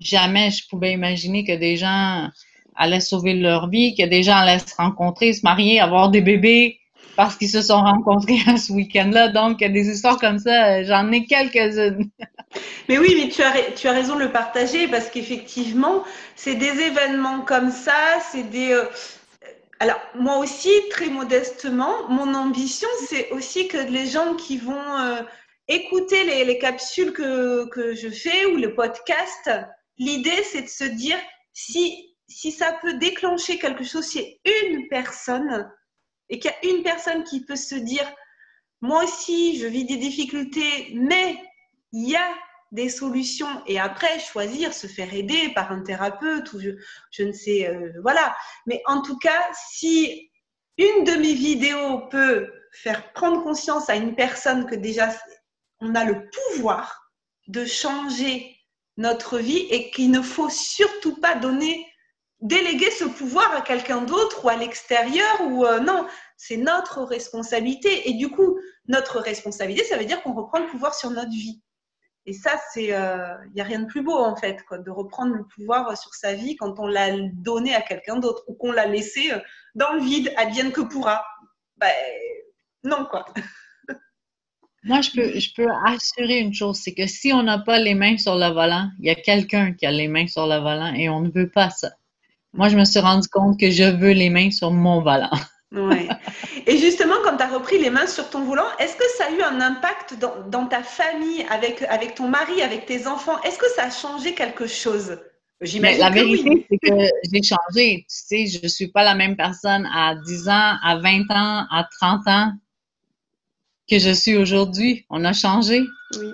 jamais 0.00 0.50
je 0.50 0.66
pouvais 0.66 0.92
imaginer 0.92 1.44
que 1.44 1.52
des 1.52 1.76
gens 1.76 2.30
allaient 2.76 3.00
sauver 3.00 3.34
leur 3.34 3.68
vie, 3.68 3.94
que 3.94 4.04
des 4.04 4.22
gens 4.22 4.36
allaient 4.36 4.58
se 4.58 4.74
rencontrer, 4.76 5.32
se 5.32 5.42
marier, 5.42 5.80
avoir 5.80 6.10
des 6.10 6.20
bébés 6.20 6.78
parce 7.16 7.36
qu'ils 7.36 7.48
se 7.48 7.62
sont 7.62 7.80
rencontrés 7.80 8.38
à 8.46 8.56
ce 8.58 8.72
week-end-là. 8.72 9.28
Donc, 9.28 9.58
des 9.58 9.88
histoires 9.88 10.18
comme 10.18 10.38
ça, 10.38 10.84
j'en 10.84 11.10
ai 11.10 11.24
quelques-unes. 11.24 12.10
mais 12.88 12.98
oui, 12.98 13.16
mais 13.18 13.28
tu 13.30 13.42
as, 13.42 13.72
tu 13.74 13.88
as 13.88 13.92
raison 13.92 14.14
de 14.16 14.20
le 14.20 14.32
partager 14.32 14.86
parce 14.86 15.08
qu'effectivement, 15.08 16.04
c'est 16.36 16.54
des 16.54 16.80
événements 16.80 17.40
comme 17.40 17.70
ça, 17.70 18.20
c'est 18.30 18.44
des... 18.44 18.72
Euh, 18.72 18.84
alors, 19.78 20.00
moi 20.14 20.38
aussi, 20.38 20.70
très 20.90 21.08
modestement, 21.08 22.08
mon 22.08 22.34
ambition, 22.34 22.88
c'est 23.08 23.30
aussi 23.30 23.68
que 23.68 23.76
les 23.76 24.06
gens 24.06 24.34
qui 24.34 24.56
vont 24.56 24.98
euh, 24.98 25.20
écouter 25.68 26.24
les, 26.24 26.58
capsules 26.58 27.12
que, 27.12 27.68
que, 27.68 27.94
je 27.94 28.08
fais 28.08 28.46
ou 28.46 28.56
le 28.56 28.74
podcast, 28.74 29.50
l'idée, 29.98 30.42
c'est 30.50 30.62
de 30.62 30.68
se 30.68 30.84
dire 30.84 31.18
si, 31.52 32.05
si 32.28 32.52
ça 32.52 32.72
peut 32.82 32.94
déclencher 32.94 33.58
quelque 33.58 33.84
chose 33.84 34.10
chez 34.10 34.40
une 34.44 34.88
personne 34.88 35.70
et 36.28 36.38
qu'il 36.38 36.50
y 36.50 36.54
a 36.54 36.70
une 36.72 36.82
personne 36.82 37.24
qui 37.24 37.44
peut 37.44 37.56
se 37.56 37.74
dire 37.74 38.10
moi 38.80 39.04
aussi, 39.04 39.58
je 39.58 39.66
vis 39.66 39.84
des 39.84 39.96
difficultés, 39.96 40.92
mais 40.94 41.38
il 41.92 42.10
y 42.10 42.16
a 42.16 42.34
des 42.72 42.88
solutions 42.88 43.62
et 43.66 43.78
après 43.78 44.18
choisir, 44.18 44.74
se 44.74 44.86
faire 44.86 45.12
aider 45.14 45.50
par 45.54 45.72
un 45.72 45.82
thérapeute 45.82 46.52
ou 46.52 46.60
je, 46.60 47.22
ne 47.22 47.32
sais, 47.32 47.68
euh, 47.68 47.92
voilà. 48.02 48.36
Mais 48.66 48.82
en 48.86 49.02
tout 49.02 49.16
cas, 49.18 49.48
si 49.70 50.30
une 50.76 51.04
de 51.04 51.12
mes 51.12 51.32
vidéos 51.32 52.06
peut 52.08 52.52
faire 52.72 53.12
prendre 53.12 53.42
conscience 53.42 53.88
à 53.88 53.96
une 53.96 54.14
personne 54.14 54.66
que 54.66 54.74
déjà 54.74 55.08
on 55.80 55.94
a 55.94 56.04
le 56.04 56.28
pouvoir 56.30 57.12
de 57.46 57.64
changer 57.64 58.56
notre 58.96 59.38
vie 59.38 59.66
et 59.70 59.90
qu'il 59.90 60.10
ne 60.10 60.20
faut 60.20 60.50
surtout 60.50 61.18
pas 61.20 61.34
donner, 61.34 61.86
déléguer 62.46 62.90
ce 62.90 63.04
pouvoir 63.04 63.52
à 63.54 63.60
quelqu'un 63.60 64.02
d'autre 64.02 64.44
ou 64.44 64.48
à 64.48 64.56
l'extérieur 64.56 65.40
ou 65.42 65.64
euh, 65.64 65.80
non, 65.80 66.06
c'est 66.36 66.56
notre 66.56 67.02
responsabilité. 67.02 68.08
Et 68.08 68.14
du 68.14 68.28
coup, 68.28 68.58
notre 68.88 69.18
responsabilité, 69.20 69.84
ça 69.84 69.96
veut 69.96 70.04
dire 70.04 70.22
qu'on 70.22 70.32
reprend 70.32 70.60
le 70.60 70.66
pouvoir 70.66 70.94
sur 70.94 71.10
notre 71.10 71.30
vie. 71.30 71.60
Et 72.24 72.32
ça, 72.32 72.58
c'est, 72.72 72.86
il 72.86 72.92
euh, 72.92 73.34
n'y 73.54 73.60
a 73.60 73.64
rien 73.64 73.80
de 73.80 73.86
plus 73.86 74.02
beau 74.02 74.16
en 74.16 74.36
fait, 74.36 74.62
quoi, 74.68 74.78
de 74.78 74.90
reprendre 74.90 75.34
le 75.34 75.44
pouvoir 75.44 75.96
sur 75.96 76.14
sa 76.14 76.34
vie 76.34 76.56
quand 76.56 76.78
on 76.78 76.86
l'a 76.86 77.10
donné 77.34 77.74
à 77.74 77.82
quelqu'un 77.82 78.16
d'autre 78.16 78.42
ou 78.48 78.54
qu'on 78.54 78.72
l'a 78.72 78.86
laissé 78.86 79.32
euh, 79.32 79.38
dans 79.74 79.92
le 79.92 80.00
vide, 80.00 80.32
advienne 80.36 80.72
que 80.72 80.80
pourra. 80.80 81.24
Ben, 81.76 81.92
non, 82.84 83.06
quoi. 83.10 83.26
Moi, 84.84 85.00
je 85.00 85.10
peux, 85.10 85.38
je 85.38 85.52
peux 85.54 85.68
assurer 85.84 86.38
une 86.38 86.54
chose, 86.54 86.78
c'est 86.78 86.94
que 86.94 87.06
si 87.06 87.32
on 87.32 87.42
n'a 87.42 87.58
pas 87.58 87.78
les 87.78 87.94
mains 87.94 88.18
sur 88.18 88.36
le 88.36 88.52
volant, 88.52 88.88
il 89.00 89.06
y 89.06 89.10
a 89.10 89.16
quelqu'un 89.16 89.72
qui 89.72 89.84
a 89.84 89.90
les 89.90 90.06
mains 90.06 90.28
sur 90.28 90.46
le 90.46 90.58
volant 90.58 90.94
et 90.94 91.08
on 91.08 91.20
ne 91.20 91.30
veut 91.30 91.50
pas 91.50 91.70
ça. 91.70 91.90
Moi, 92.56 92.68
je 92.68 92.76
me 92.76 92.84
suis 92.84 93.00
rendu 93.00 93.28
compte 93.28 93.58
que 93.58 93.70
je 93.70 93.84
veux 93.84 94.12
les 94.12 94.30
mains 94.30 94.50
sur 94.50 94.70
mon 94.70 95.02
volant. 95.02 95.30
Ouais. 95.72 96.08
Et 96.66 96.78
justement, 96.78 97.16
quand 97.24 97.36
tu 97.36 97.42
as 97.42 97.48
repris 97.48 97.78
les 97.78 97.90
mains 97.90 98.06
sur 98.06 98.30
ton 98.30 98.44
volant, 98.44 98.66
est-ce 98.78 98.96
que 98.96 99.04
ça 99.18 99.24
a 99.26 99.30
eu 99.30 99.42
un 99.42 99.60
impact 99.60 100.16
dans, 100.48 100.66
ta 100.66 100.82
famille, 100.82 101.44
avec, 101.50 101.82
avec 101.82 102.14
ton 102.14 102.28
mari, 102.28 102.62
avec 102.62 102.86
tes 102.86 103.06
enfants? 103.06 103.40
Est-ce 103.42 103.58
que 103.58 103.68
ça 103.74 103.84
a 103.84 103.90
changé 103.90 104.34
quelque 104.34 104.66
chose? 104.66 105.18
J'imagine 105.60 106.00
La 106.00 106.10
vérité, 106.10 106.66
c'est 106.70 106.78
que 106.78 106.96
j'ai 107.32 107.42
changé. 107.42 107.96
Tu 107.98 108.04
sais, 108.08 108.46
je 108.46 108.62
ne 108.62 108.68
suis 108.68 108.88
pas 108.88 109.04
la 109.04 109.14
même 109.14 109.36
personne 109.36 109.88
à 109.92 110.14
10 110.14 110.48
ans, 110.48 110.76
à 110.82 110.98
20 111.02 111.22
ans, 111.30 111.66
à 111.70 111.88
30 112.00 112.28
ans 112.28 112.52
que 113.90 113.98
je 113.98 114.10
suis 114.10 114.36
aujourd'hui. 114.36 115.06
On 115.10 115.24
a 115.24 115.32
changé. 115.32 115.82
Oui. 116.18 116.26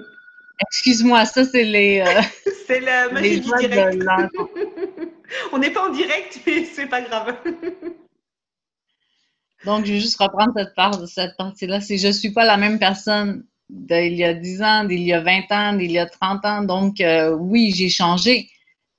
Excuse-moi, 0.60 1.24
ça, 1.24 1.44
c'est 1.44 1.64
les. 1.64 2.00
Euh, 2.00 2.20
c'est 2.66 2.80
la 2.80 3.08
magie 3.10 3.40
du 3.40 3.48
direct. 3.58 4.02
On 5.52 5.58
n'est 5.58 5.70
pas 5.70 5.88
en 5.88 5.92
direct, 5.92 6.40
mais 6.46 6.64
c'est 6.72 6.86
pas 6.86 7.02
grave. 7.02 7.36
Donc, 9.64 9.84
je 9.86 9.92
vais 9.92 10.00
juste 10.00 10.20
reprendre 10.20 10.52
cette, 10.56 10.74
part, 10.74 11.06
cette 11.06 11.36
partie-là. 11.36 11.80
C'est 11.80 11.98
je 11.98 12.08
suis 12.08 12.32
pas 12.32 12.44
la 12.44 12.56
même 12.56 12.78
personne 12.78 13.44
d'il 13.68 14.14
y 14.14 14.24
a 14.24 14.34
10 14.34 14.62
ans, 14.62 14.84
d'il 14.84 15.02
y 15.02 15.12
a 15.12 15.20
20 15.20 15.52
ans, 15.52 15.72
d'il 15.74 15.92
y 15.92 15.98
a 15.98 16.06
30 16.06 16.44
ans. 16.44 16.62
Donc, 16.62 17.00
euh, 17.00 17.30
oui, 17.30 17.72
j'ai 17.74 17.88
changé. 17.88 18.50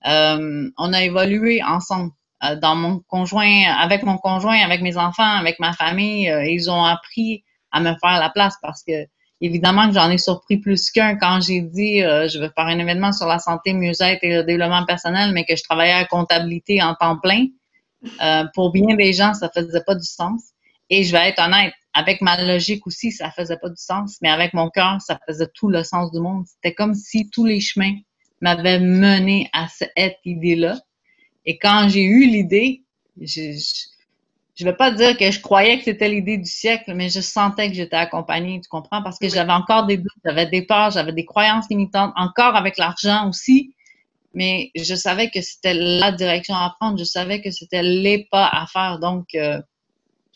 Euh, 0.08 0.70
on 0.78 0.94
a 0.94 1.04
évolué 1.04 1.62
ensemble. 1.64 2.12
Euh, 2.44 2.56
dans 2.58 2.76
mon 2.76 3.00
conjoint, 3.00 3.64
avec 3.80 4.04
mon 4.04 4.18
conjoint, 4.18 4.60
avec 4.60 4.82
mes 4.82 4.98
enfants, 4.98 5.38
avec 5.38 5.60
ma 5.60 5.74
famille, 5.74 6.28
ils 6.48 6.70
ont 6.70 6.84
appris 6.84 7.44
à 7.72 7.80
me 7.80 7.94
faire 8.02 8.20
la 8.20 8.30
place 8.30 8.56
parce 8.62 8.84
que 8.84 9.06
Évidemment 9.46 9.90
que 9.90 9.94
j'en 9.94 10.10
ai 10.10 10.18
surpris 10.18 10.56
plus 10.56 10.90
qu'un 10.90 11.18
quand 11.18 11.42
j'ai 11.42 11.60
dit 11.60 12.02
euh, 12.02 12.30
je 12.30 12.40
vais 12.40 12.50
faire 12.56 12.66
un 12.66 12.80
événement 12.80 13.12
sur 13.12 13.28
la 13.28 13.40
santé, 13.40 13.74
mieux-être 13.74 14.24
et 14.24 14.38
le 14.38 14.44
développement 14.46 14.86
personnel, 14.86 15.34
mais 15.34 15.44
que 15.44 15.58
je 15.58 15.64
travaillais 15.64 15.92
à 15.92 16.06
comptabilité 16.06 16.82
en 16.82 16.96
temps 16.96 17.18
plein. 17.18 17.48
Euh, 18.22 18.46
pour 18.54 18.72
bien 18.72 18.96
des 18.96 19.12
gens, 19.12 19.34
ça 19.34 19.50
faisait 19.54 19.84
pas 19.86 19.96
du 19.96 20.06
sens. 20.06 20.42
Et 20.90 21.04
je 21.04 21.12
vais 21.12 21.28
être 21.28 21.46
honnête, 21.46 21.74
avec 21.94 22.22
ma 22.22 22.42
logique 22.42 22.88
aussi, 22.88 23.12
ça 23.12 23.32
faisait 23.32 23.58
pas 23.58 23.68
du 23.68 23.76
sens, 23.76 24.18
mais 24.22 24.30
avec 24.30 24.54
mon 24.54 24.70
cœur, 24.70 25.02
ça 25.02 25.20
faisait 25.28 25.50
tout 25.54 25.68
le 25.68 25.84
sens 25.84 26.10
du 26.14 26.22
monde. 26.22 26.46
C'était 26.48 26.74
comme 26.74 26.94
si 26.94 27.30
tous 27.30 27.46
les 27.46 27.60
chemins 27.60 27.96
m'avaient 28.40 28.80
mené 28.80 29.50
à 29.52 29.68
cette 29.68 30.20
idée-là. 30.24 30.80
Et 31.44 31.58
quand 31.58 31.90
j'ai 31.90 32.04
eu 32.04 32.28
l'idée, 32.28 32.86
je, 33.20 33.52
je 33.52 33.93
vais 34.62 34.74
pas 34.74 34.92
dire 34.92 35.18
que 35.18 35.32
je 35.32 35.40
croyais 35.40 35.80
que 35.80 35.86
c'était 35.86 36.10
l'idée 36.10 36.38
du 36.38 36.50
siècle, 36.50 36.94
mais 36.94 37.10
je 37.10 37.22
sentais 37.22 37.70
que 37.70 37.76
j'étais 37.76 37.96
accompagnée, 37.96 38.62
tu 38.62 38.70
comprends? 38.70 39.02
Parce 39.02 39.18
que 39.18 39.28
j'avais 39.28 39.52
encore 39.52 39.88
des 39.88 39.98
doutes, 39.98 40.12
j'avais 40.24 40.46
des 40.46 40.62
peurs, 40.62 40.92
j'avais 40.92 41.12
des 41.12 41.26
croyances 41.26 41.66
limitantes, 41.70 42.14
encore 42.16 42.56
avec 42.56 42.78
l'argent 42.78 43.30
aussi. 43.30 43.74
Mais 44.36 44.72
je 44.76 44.96
savais 44.96 45.30
que 45.30 45.42
c'était 45.42 45.74
la 45.74 46.12
direction 46.12 46.56
à 46.56 46.76
prendre, 46.80 46.98
je 46.98 47.04
savais 47.04 47.42
que 47.42 47.52
c'était 47.52 47.84
les 47.84 48.28
pas 48.32 48.48
à 48.48 48.66
faire. 48.68 49.00
Donc, 49.00 49.28
euh, 49.36 49.60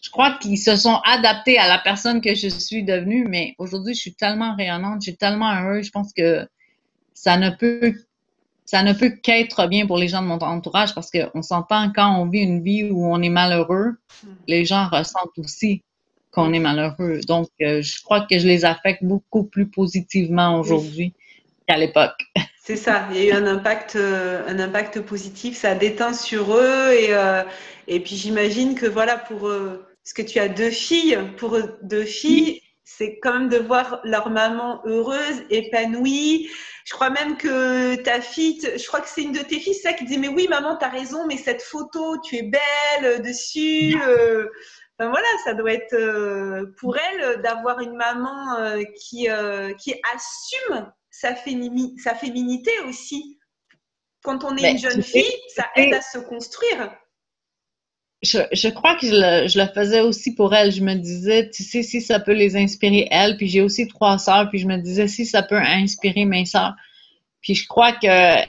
je 0.01 0.09
crois 0.09 0.37
qu'ils 0.37 0.57
se 0.57 0.75
sont 0.75 0.99
adaptés 1.05 1.57
à 1.57 1.67
la 1.67 1.79
personne 1.79 2.21
que 2.21 2.35
je 2.35 2.47
suis 2.47 2.83
devenue, 2.83 3.25
mais 3.27 3.55
aujourd'hui, 3.57 3.93
je 3.93 3.99
suis 3.99 4.13
tellement 4.13 4.55
rayonnante, 4.55 5.01
je 5.01 5.09
suis 5.09 5.17
tellement 5.17 5.51
heureuse, 5.51 5.85
je 5.85 5.91
pense 5.91 6.13
que 6.13 6.47
ça 7.13 7.37
ne 7.37 7.49
peut 7.49 7.93
ça 8.67 8.83
ne 8.83 8.91
peut 8.91 9.09
qu'être 9.09 9.65
bien 9.67 9.87
pour 9.87 9.97
les 9.97 10.09
gens 10.09 10.21
de 10.21 10.27
mon 10.27 10.37
entourage 10.37 10.93
parce 10.93 11.09
qu'on 11.09 11.41
s'entend 11.41 11.91
quand 11.95 12.19
on 12.19 12.27
vit 12.27 12.41
une 12.41 12.61
vie 12.61 12.83
où 12.91 13.07
on 13.07 13.21
est 13.21 13.29
malheureux, 13.29 13.95
hmm. 14.23 14.27
les 14.47 14.65
gens 14.65 14.89
ressentent 14.89 15.37
aussi 15.37 15.83
qu'on 16.31 16.51
est 16.51 16.59
malheureux. 16.59 17.21
Donc, 17.25 17.47
euh, 17.61 17.81
je 17.81 18.03
crois 18.03 18.27
que 18.29 18.37
je 18.37 18.45
les 18.45 18.65
affecte 18.65 19.03
beaucoup 19.05 19.45
plus 19.45 19.67
positivement 19.67 20.59
aujourd'hui 20.59 21.13
qu'à 21.65 21.77
l'époque. 21.77 22.19
C'est 22.61 22.75
ça, 22.75 23.07
il 23.11 23.17
y 23.17 23.21
a 23.21 23.25
eu 23.29 23.31
un 23.31 23.47
impact, 23.47 23.95
euh, 23.95 24.43
un 24.45 24.59
impact 24.59 24.99
positif, 24.99 25.55
ça 25.55 25.73
déteint 25.73 26.11
sur 26.11 26.53
eux 26.53 26.91
et, 26.91 27.13
euh, 27.13 27.43
et 27.87 28.01
puis 28.01 28.17
j'imagine 28.17 28.75
que 28.75 28.85
voilà, 28.85 29.17
pour, 29.17 29.49
ce 30.03 30.13
que 30.13 30.21
tu 30.21 30.39
as 30.39 30.49
deux 30.49 30.71
filles, 30.71 31.17
pour 31.37 31.57
deux 31.81 32.03
filles, 32.03 32.61
c'est 32.89 33.19
quand 33.19 33.33
même 33.33 33.49
de 33.49 33.57
voir 33.57 33.99
leur 34.05 34.29
maman 34.29 34.81
heureuse, 34.85 35.43
épanouie. 35.49 36.49
Je 36.85 36.93
crois 36.93 37.09
même 37.09 37.35
que 37.35 37.95
ta 37.95 38.21
fille, 38.21 38.61
je 38.61 38.87
crois 38.87 39.01
que 39.01 39.09
c'est 39.09 39.23
une 39.23 39.33
de 39.33 39.41
tes 39.41 39.59
filles, 39.59 39.75
ça 39.75 39.91
qui 39.91 40.05
dit 40.05 40.17
mais 40.17 40.29
oui 40.29 40.47
maman 40.47 40.77
t'as 40.77 40.87
raison, 40.87 41.27
mais 41.27 41.35
cette 41.35 41.61
photo 41.61 42.17
tu 42.21 42.37
es 42.37 42.43
belle 42.43 42.61
euh, 43.03 43.19
dessus. 43.19 43.93
Euh. 44.07 44.47
Enfin, 44.97 45.09
voilà, 45.09 45.27
ça 45.43 45.53
doit 45.53 45.73
être 45.73 45.93
euh, 45.93 46.73
pour 46.79 46.97
elle 46.97 47.41
d'avoir 47.41 47.81
une 47.81 47.95
maman 47.95 48.55
qui 48.95 49.27
qui 49.79 49.95
assume 50.15 50.91
sa, 51.11 51.35
sa 51.35 52.15
féminité 52.15 52.71
aussi. 52.87 53.37
Quand 54.23 54.45
on 54.45 54.55
est 54.55 54.71
une 54.71 54.79
jeune 54.79 55.03
fille, 55.03 55.35
ça 55.53 55.67
aide 55.75 55.93
à 55.93 56.01
se 56.01 56.19
construire 56.19 56.89
je, 58.23 58.39
je, 58.51 58.67
crois 58.69 58.95
que 58.95 59.05
je 59.05 59.11
le, 59.13 59.47
je 59.47 59.59
le, 59.59 59.67
faisais 59.67 60.01
aussi 60.01 60.33
pour 60.33 60.53
elle. 60.53 60.71
Je 60.71 60.83
me 60.83 60.95
disais, 60.95 61.49
tu 61.49 61.63
sais, 61.63 61.83
si 61.83 62.01
ça 62.01 62.19
peut 62.19 62.33
les 62.33 62.55
inspirer, 62.55 63.07
elle. 63.11 63.37
Puis 63.37 63.47
j'ai 63.47 63.61
aussi 63.61 63.87
trois 63.87 64.17
sœurs, 64.17 64.49
puis 64.49 64.59
je 64.59 64.67
me 64.67 64.77
disais, 64.77 65.07
si 65.07 65.25
ça 65.25 65.43
peut 65.43 65.57
inspirer 65.57 66.25
mes 66.25 66.45
sœurs. 66.45 66.75
Puis 67.41 67.55
je 67.55 67.67
crois 67.67 67.93
que 67.93 68.45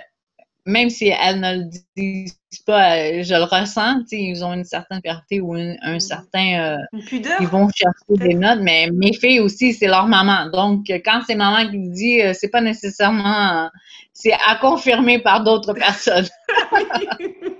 même 0.69 0.91
si 0.91 1.09
elles 1.09 1.41
ne 1.41 1.57
le 1.57 1.65
disent 1.97 2.37
pas, 2.67 3.23
je 3.23 3.35
le 3.35 3.45
ressens, 3.45 4.03
ils 4.13 4.45
ont 4.45 4.53
une 4.53 4.65
certaine 4.65 5.01
fierté 5.01 5.41
ou 5.41 5.55
un 5.55 5.99
certain... 5.99 6.77
Euh, 6.77 6.99
ils 7.41 7.49
vont 7.49 7.69
chercher 7.75 8.29
des 8.29 8.35
notes, 8.35 8.61
mais 8.61 8.91
mes 8.93 9.15
filles 9.15 9.41
aussi, 9.41 9.73
c'est 9.73 9.87
leur 9.87 10.07
maman. 10.07 10.51
Donc, 10.51 10.85
quand 10.89 11.23
c'est 11.27 11.37
maman 11.37 11.71
qui 11.71 11.89
dit, 11.89 12.21
euh, 12.21 12.33
c'est 12.35 12.51
pas 12.51 12.61
nécessairement... 12.61 13.71
C'est 14.13 14.35
à 14.47 14.57
confirmer 14.57 15.21
par 15.21 15.43
d'autres 15.43 15.73
personnes. 15.75 16.29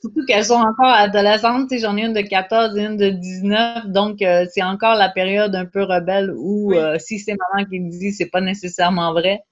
Surtout 0.00 0.24
qu'elles 0.26 0.46
sont 0.46 0.54
encore 0.54 0.92
adolescentes. 0.92 1.70
J'en 1.78 1.96
ai 1.96 2.06
une 2.06 2.14
de 2.14 2.22
14 2.22 2.76
et 2.78 2.84
une 2.84 2.96
de 2.96 3.10
19. 3.10 3.86
Donc, 3.88 4.22
euh, 4.22 4.46
c'est 4.50 4.62
encore 4.62 4.94
la 4.94 5.10
période 5.10 5.54
un 5.54 5.66
peu 5.66 5.82
rebelle 5.82 6.32
où 6.36 6.72
euh, 6.72 6.98
si 6.98 7.18
c'est 7.18 7.36
maman 7.36 7.68
qui 7.68 7.80
me 7.80 7.90
dit 7.90 8.12
c'est 8.12 8.30
pas 8.30 8.40
nécessairement 8.40 9.12
vrai, 9.12 9.42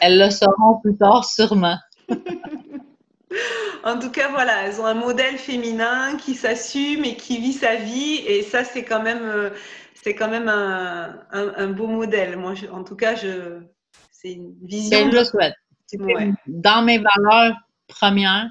elles 0.00 0.18
le 0.18 0.30
sauront 0.30 0.80
plus 0.82 0.96
tard 0.96 1.24
sûrement. 1.24 1.76
en 3.84 3.98
tout 3.98 4.10
cas, 4.10 4.28
voilà, 4.28 4.66
elles 4.66 4.80
ont 4.80 4.86
un 4.86 4.94
modèle 4.94 5.38
féminin 5.38 6.16
qui 6.16 6.34
s'assume 6.34 7.04
et 7.04 7.16
qui 7.16 7.38
vit 7.38 7.52
sa 7.52 7.76
vie. 7.76 8.22
Et 8.26 8.42
ça, 8.42 8.64
c'est 8.64 8.84
quand 8.84 9.02
même, 9.02 9.22
euh, 9.22 9.50
c'est 9.94 10.14
quand 10.14 10.28
même 10.28 10.48
un, 10.48 11.16
un, 11.30 11.68
beau 11.68 11.86
modèle. 11.86 12.36
Moi, 12.36 12.54
en 12.72 12.82
tout 12.82 12.96
cas, 12.96 13.14
je, 13.14 13.60
c'est 14.10 14.32
une 14.32 14.54
vision. 14.62 15.10
Je 15.10 15.16
le 15.16 15.24
souhaite. 15.24 15.54
Dans 16.46 16.82
mes 16.82 16.98
valeurs 16.98 17.54
premières, 17.86 18.50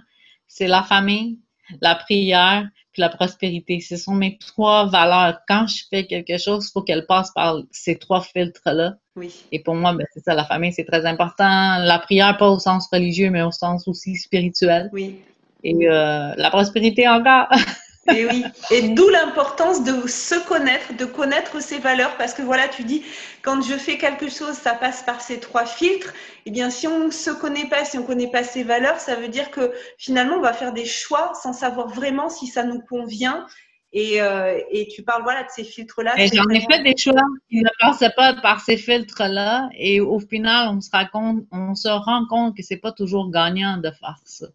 c'est 0.53 0.67
la 0.67 0.83
famille, 0.83 1.39
la 1.79 1.95
prière, 1.95 2.67
puis 2.91 2.99
la 2.99 3.07
prospérité. 3.07 3.79
Ce 3.79 3.95
sont 3.95 4.13
mes 4.13 4.37
trois 4.37 4.85
valeurs. 4.85 5.39
Quand 5.47 5.65
je 5.65 5.83
fais 5.89 6.05
quelque 6.05 6.37
chose, 6.37 6.67
il 6.67 6.71
faut 6.73 6.81
qu'elle 6.81 7.05
passe 7.05 7.31
par 7.31 7.61
ces 7.71 7.97
trois 7.97 8.21
filtres-là. 8.21 8.95
Oui. 9.15 9.33
Et 9.53 9.63
pour 9.63 9.75
moi, 9.75 9.93
ben, 9.93 10.05
c'est 10.13 10.19
ça, 10.19 10.33
la 10.33 10.43
famille, 10.43 10.73
c'est 10.73 10.83
très 10.83 11.05
important. 11.05 11.77
La 11.79 11.99
prière, 11.99 12.35
pas 12.37 12.49
au 12.49 12.59
sens 12.59 12.89
religieux, 12.91 13.29
mais 13.29 13.41
au 13.43 13.51
sens 13.51 13.87
aussi 13.87 14.17
spirituel. 14.17 14.89
Oui. 14.91 15.21
Et 15.63 15.87
euh, 15.87 16.33
la 16.35 16.49
prospérité 16.49 17.07
encore. 17.07 17.47
Et 18.09 18.25
oui, 18.25 18.43
et 18.71 18.89
d'où 18.89 19.07
l'importance 19.09 19.83
de 19.83 20.07
se 20.07 20.35
connaître, 20.47 20.97
de 20.97 21.05
connaître 21.05 21.61
ses 21.61 21.77
valeurs, 21.77 22.17
parce 22.17 22.33
que 22.33 22.41
voilà, 22.41 22.67
tu 22.67 22.83
dis, 22.83 23.03
quand 23.43 23.61
je 23.61 23.75
fais 23.75 23.97
quelque 23.97 24.27
chose, 24.27 24.53
ça 24.53 24.73
passe 24.73 25.03
par 25.03 25.21
ces 25.21 25.39
trois 25.39 25.65
filtres. 25.65 26.11
Eh 26.47 26.51
bien, 26.51 26.71
si 26.71 26.87
on 26.87 27.05
ne 27.05 27.11
se 27.11 27.29
connaît 27.29 27.67
pas, 27.67 27.85
si 27.85 27.99
on 27.99 28.01
ne 28.01 28.07
connaît 28.07 28.31
pas 28.31 28.43
ses 28.43 28.63
valeurs, 28.63 28.99
ça 28.99 29.15
veut 29.15 29.27
dire 29.27 29.51
que 29.51 29.71
finalement, 29.99 30.37
on 30.37 30.41
va 30.41 30.53
faire 30.53 30.73
des 30.73 30.85
choix 30.85 31.33
sans 31.41 31.53
savoir 31.53 31.89
vraiment 31.89 32.29
si 32.29 32.47
ça 32.47 32.63
nous 32.63 32.81
convient. 32.81 33.45
Et, 33.93 34.21
euh, 34.21 34.57
et 34.71 34.87
tu 34.87 35.03
parles 35.03 35.21
voilà 35.21 35.43
de 35.43 35.49
ces 35.49 35.65
filtres-là. 35.65 36.15
J'en 36.15 36.49
ai 36.49 36.61
fait 36.61 36.81
des 36.81 36.95
choix 36.97 37.21
qui 37.49 37.57
ne 37.57 37.69
passaient 37.79 38.13
pas 38.15 38.33
par 38.41 38.61
ces 38.61 38.77
filtres-là, 38.77 39.69
et 39.77 39.99
au 39.99 40.19
final, 40.19 40.69
on 40.69 40.81
se, 40.81 40.89
raconte, 40.89 41.43
on 41.51 41.75
se 41.75 41.89
rend 41.89 42.25
compte 42.27 42.57
que 42.57 42.63
c'est 42.63 42.77
pas 42.77 42.93
toujours 42.93 43.29
gagnant 43.29 43.77
de 43.77 43.91
faire 43.91 44.17
ça. 44.23 44.47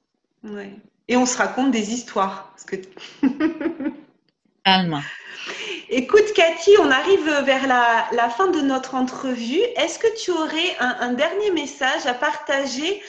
Ouais 0.43 0.73
et 1.09 1.17
on 1.17 1.27
se 1.27 1.37
raconte 1.37 1.71
des 1.71 1.93
histoires. 1.93 2.51
Parce 2.53 2.65
que... 2.65 2.77
Écoute, 5.89 6.33
Cathy, 6.35 6.73
on 6.81 6.91
arrive 6.91 7.31
vers 7.45 7.67
la, 7.69 8.29
fin 8.31 8.49
de 8.49 8.61
notre 8.61 8.97
entrevue. 8.97 9.61
Est-ce 9.77 9.99
que 9.99 10.23
tu 10.23 10.33
aurais 10.33 10.77
un, 10.81 11.13
dernier 11.13 11.53
message 11.53 12.07
à 12.07 12.15
partager 12.15 13.03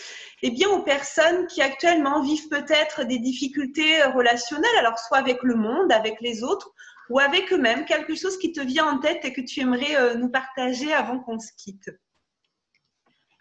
eh 0.43 0.51
bien, 0.51 0.69
aux 0.69 0.83
personnes 0.83 1.47
qui 1.47 1.63
actuellement 1.63 2.21
vivent 2.21 2.47
peut-être 2.49 3.05
des 3.05 3.17
difficultés 3.17 4.03
relationnelles, 4.03 4.69
alors 4.77 4.99
soit 4.99 5.17
avec 5.17 5.41
le 5.41 5.55
monde, 5.55 5.91
avec 5.91 6.21
les 6.21 6.43
autres, 6.43 6.71
ou 7.09 7.19
avec 7.19 7.51
eux-mêmes, 7.51 7.85
quelque 7.85 8.13
chose 8.13 8.37
qui 8.37 8.51
te 8.51 8.61
vient 8.61 8.85
en 8.85 8.99
tête 8.99 9.25
et 9.25 9.33
que 9.33 9.41
tu 9.41 9.61
aimerais 9.61 9.95
euh, 9.95 10.15
nous 10.15 10.29
partager 10.29 10.93
avant 10.93 11.19
qu'on 11.19 11.39
se 11.39 11.49
quitte? 11.57 11.89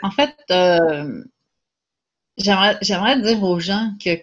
En 0.03 0.11
fait, 0.11 0.35
euh, 0.51 1.23
j'aimerais 2.39 3.21
dire 3.21 3.43
aux 3.43 3.61
gens 3.61 3.93
que 4.03 4.17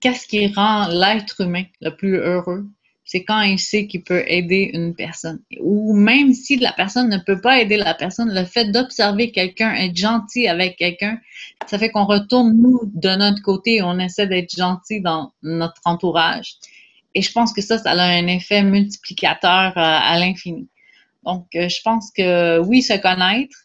qu'est-ce 0.00 0.26
qui 0.26 0.46
rend 0.52 0.88
l'être 0.88 1.40
humain 1.40 1.64
le 1.80 1.90
plus 1.90 2.16
heureux? 2.16 2.66
C'est 3.04 3.24
quand 3.24 3.40
il 3.40 3.58
sait 3.58 3.88
qu'il 3.88 4.04
peut 4.04 4.22
aider 4.28 4.70
une 4.72 4.94
personne. 4.94 5.40
Ou 5.60 5.96
même 5.96 6.32
si 6.32 6.56
la 6.56 6.72
personne 6.72 7.08
ne 7.08 7.18
peut 7.18 7.40
pas 7.40 7.60
aider 7.60 7.76
la 7.76 7.94
personne, 7.94 8.32
le 8.32 8.44
fait 8.44 8.66
d'observer 8.66 9.32
quelqu'un, 9.32 9.74
être 9.74 9.96
gentil 9.96 10.46
avec 10.46 10.76
quelqu'un, 10.76 11.18
ça 11.66 11.78
fait 11.78 11.90
qu'on 11.90 12.04
retourne, 12.04 12.56
nous, 12.56 12.80
de 12.84 13.08
notre 13.16 13.42
côté, 13.42 13.76
et 13.76 13.82
on 13.82 13.98
essaie 13.98 14.28
d'être 14.28 14.54
gentil 14.54 15.00
dans 15.00 15.32
notre 15.42 15.80
entourage. 15.84 16.54
Et 17.16 17.22
je 17.22 17.32
pense 17.32 17.52
que 17.52 17.60
ça, 17.60 17.78
ça 17.78 17.90
a 17.90 18.00
un 18.00 18.28
effet 18.28 18.62
multiplicateur 18.62 19.76
euh, 19.76 19.80
à 19.82 20.16
l'infini. 20.18 20.68
Donc, 21.24 21.46
euh, 21.56 21.68
je 21.68 21.82
pense 21.82 22.12
que 22.12 22.60
oui, 22.60 22.82
se 22.82 22.94
connaître, 22.94 23.56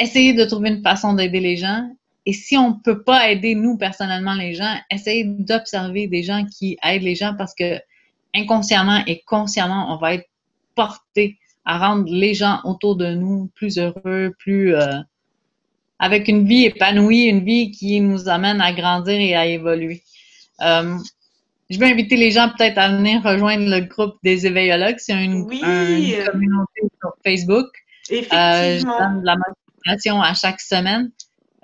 essayer 0.00 0.34
de 0.34 0.44
trouver 0.44 0.70
une 0.70 0.82
façon 0.82 1.14
d'aider 1.14 1.40
les 1.40 1.56
gens 1.56 1.88
et 2.28 2.34
si 2.34 2.58
on 2.58 2.72
ne 2.72 2.74
peut 2.84 3.02
pas 3.02 3.30
aider 3.30 3.54
nous 3.54 3.78
personnellement 3.78 4.34
les 4.34 4.52
gens, 4.52 4.76
essayer 4.90 5.24
d'observer 5.24 6.08
des 6.08 6.22
gens 6.22 6.44
qui 6.44 6.76
aident 6.84 7.00
les 7.00 7.14
gens 7.14 7.34
parce 7.34 7.54
que 7.54 7.80
inconsciemment 8.34 9.02
et 9.06 9.22
consciemment, 9.22 9.94
on 9.94 9.96
va 9.96 10.12
être 10.12 10.28
porté 10.74 11.38
à 11.64 11.78
rendre 11.78 12.12
les 12.12 12.34
gens 12.34 12.60
autour 12.64 12.96
de 12.96 13.14
nous 13.14 13.50
plus 13.54 13.78
heureux, 13.78 14.34
plus 14.38 14.74
euh, 14.74 14.98
avec 15.98 16.28
une 16.28 16.46
vie 16.46 16.66
épanouie, 16.66 17.22
une 17.22 17.46
vie 17.46 17.70
qui 17.70 17.98
nous 18.02 18.28
amène 18.28 18.60
à 18.60 18.74
grandir 18.74 19.18
et 19.18 19.34
à 19.34 19.46
évoluer. 19.46 20.02
Euh, 20.60 20.98
je 21.70 21.78
vais 21.78 21.90
inviter 21.90 22.18
les 22.18 22.30
gens 22.30 22.50
peut-être 22.50 22.76
à 22.76 22.90
venir 22.90 23.22
rejoindre 23.22 23.70
le 23.70 23.80
groupe 23.86 24.16
des 24.22 24.46
éveillologues. 24.46 24.98
C'est 24.98 25.14
une, 25.14 25.46
communauté 25.46 26.82
sur 27.00 27.14
Facebook. 27.24 27.68
Effectivement. 28.10 28.36
je 28.36 28.82
donne 28.84 29.20
de 29.22 29.26
la 29.26 29.36
motivation 29.36 30.20
à 30.20 30.34
chaque 30.34 30.60
semaine. 30.60 31.10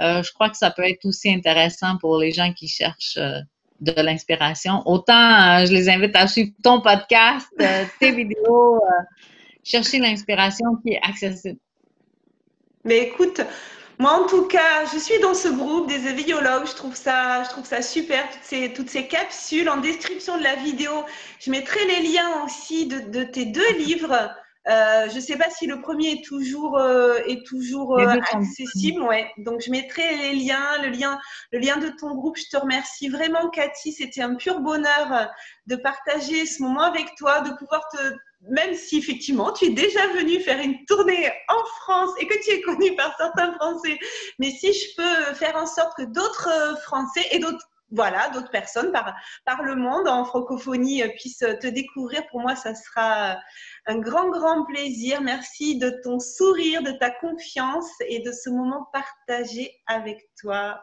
Euh, 0.00 0.22
je 0.22 0.32
crois 0.32 0.50
que 0.50 0.56
ça 0.56 0.70
peut 0.70 0.82
être 0.82 1.04
aussi 1.04 1.30
intéressant 1.30 1.98
pour 1.98 2.18
les 2.18 2.32
gens 2.32 2.52
qui 2.52 2.68
cherchent 2.68 3.16
euh, 3.16 3.38
de 3.80 3.92
l'inspiration. 4.00 4.82
Autant 4.86 5.12
euh, 5.14 5.66
je 5.66 5.72
les 5.72 5.88
invite 5.88 6.16
à 6.16 6.26
suivre 6.26 6.52
ton 6.62 6.80
podcast, 6.80 7.48
tes 8.00 8.10
vidéos, 8.10 8.80
chercher 9.62 9.98
l'inspiration 9.98 10.76
qui 10.82 10.94
est 10.94 11.00
accessible. 11.02 11.58
Mais 12.84 12.98
écoute, 12.98 13.40
moi, 13.98 14.20
en 14.20 14.26
tout 14.26 14.46
cas, 14.46 14.84
je 14.92 14.98
suis 14.98 15.18
dans 15.20 15.34
ce 15.34 15.48
groupe 15.48 15.88
des 15.88 16.08
éveillologues. 16.08 16.66
Je 16.66 16.74
trouve 16.74 16.96
ça, 16.96 17.44
je 17.44 17.50
trouve 17.50 17.64
ça 17.64 17.80
super, 17.80 18.28
toutes 18.28 18.42
ces, 18.42 18.72
toutes 18.72 18.90
ces 18.90 19.06
capsules. 19.06 19.68
En 19.68 19.76
description 19.76 20.36
de 20.36 20.42
la 20.42 20.56
vidéo, 20.56 20.90
je 21.38 21.50
mettrai 21.50 21.78
les 21.86 22.08
liens 22.08 22.44
aussi 22.44 22.86
de, 22.86 22.98
de 22.98 23.22
tes 23.22 23.46
deux 23.46 23.72
livres. 23.78 24.34
Euh, 24.68 25.08
je 25.10 25.16
ne 25.16 25.20
sais 25.20 25.36
pas 25.36 25.50
si 25.50 25.66
le 25.66 25.80
premier 25.80 26.12
est 26.12 26.24
toujours, 26.24 26.78
euh, 26.78 27.18
est 27.26 27.46
toujours 27.46 27.98
euh, 27.98 28.06
accessible. 28.32 29.02
Ouais. 29.02 29.30
Donc, 29.38 29.60
je 29.60 29.70
mettrai 29.70 30.16
les 30.16 30.32
liens, 30.34 30.82
le 30.82 30.88
lien, 30.88 31.20
le 31.52 31.58
lien 31.58 31.76
de 31.76 31.88
ton 31.88 32.14
groupe. 32.14 32.36
Je 32.38 32.48
te 32.50 32.56
remercie 32.56 33.08
vraiment, 33.08 33.50
Cathy. 33.50 33.92
C'était 33.92 34.22
un 34.22 34.34
pur 34.36 34.60
bonheur 34.60 35.28
de 35.66 35.76
partager 35.76 36.46
ce 36.46 36.62
moment 36.62 36.82
avec 36.82 37.14
toi, 37.16 37.40
de 37.40 37.50
pouvoir 37.50 37.86
te 37.90 37.98
même 38.50 38.74
si 38.74 38.98
effectivement 38.98 39.52
tu 39.52 39.66
es 39.66 39.70
déjà 39.70 40.06
venu 40.08 40.40
faire 40.40 40.60
une 40.60 40.84
tournée 40.84 41.32
en 41.48 41.64
France 41.80 42.10
et 42.20 42.26
que 42.26 42.34
tu 42.44 42.50
es 42.50 42.60
connu 42.60 42.94
par 42.96 43.16
certains 43.16 43.52
Français, 43.54 43.98
mais 44.38 44.50
si 44.50 44.72
je 44.72 44.96
peux 44.96 45.34
faire 45.34 45.56
en 45.56 45.66
sorte 45.66 45.96
que 45.96 46.02
d'autres 46.02 46.48
euh, 46.48 46.76
Français 46.76 47.26
et 47.30 47.38
d'autres 47.38 47.66
voilà, 47.90 48.28
d'autres 48.30 48.50
personnes 48.50 48.92
par, 48.92 49.14
le 49.62 49.76
monde 49.76 50.08
en 50.08 50.24
francophonie 50.24 51.02
euh, 51.02 51.08
puissent 51.18 51.44
te 51.60 51.66
découvrir. 51.66 52.26
Pour 52.30 52.40
moi, 52.40 52.56
ça 52.56 52.74
sera 52.74 53.38
un 53.86 53.98
grand, 53.98 54.30
grand 54.30 54.64
plaisir. 54.64 55.20
Merci 55.20 55.78
de 55.78 55.90
ton 56.02 56.18
sourire, 56.18 56.82
de 56.82 56.92
ta 56.92 57.10
confiance 57.10 57.90
et 58.08 58.20
de 58.20 58.32
ce 58.32 58.50
moment 58.50 58.86
partagé 58.92 59.70
avec 59.86 60.18
toi. 60.40 60.80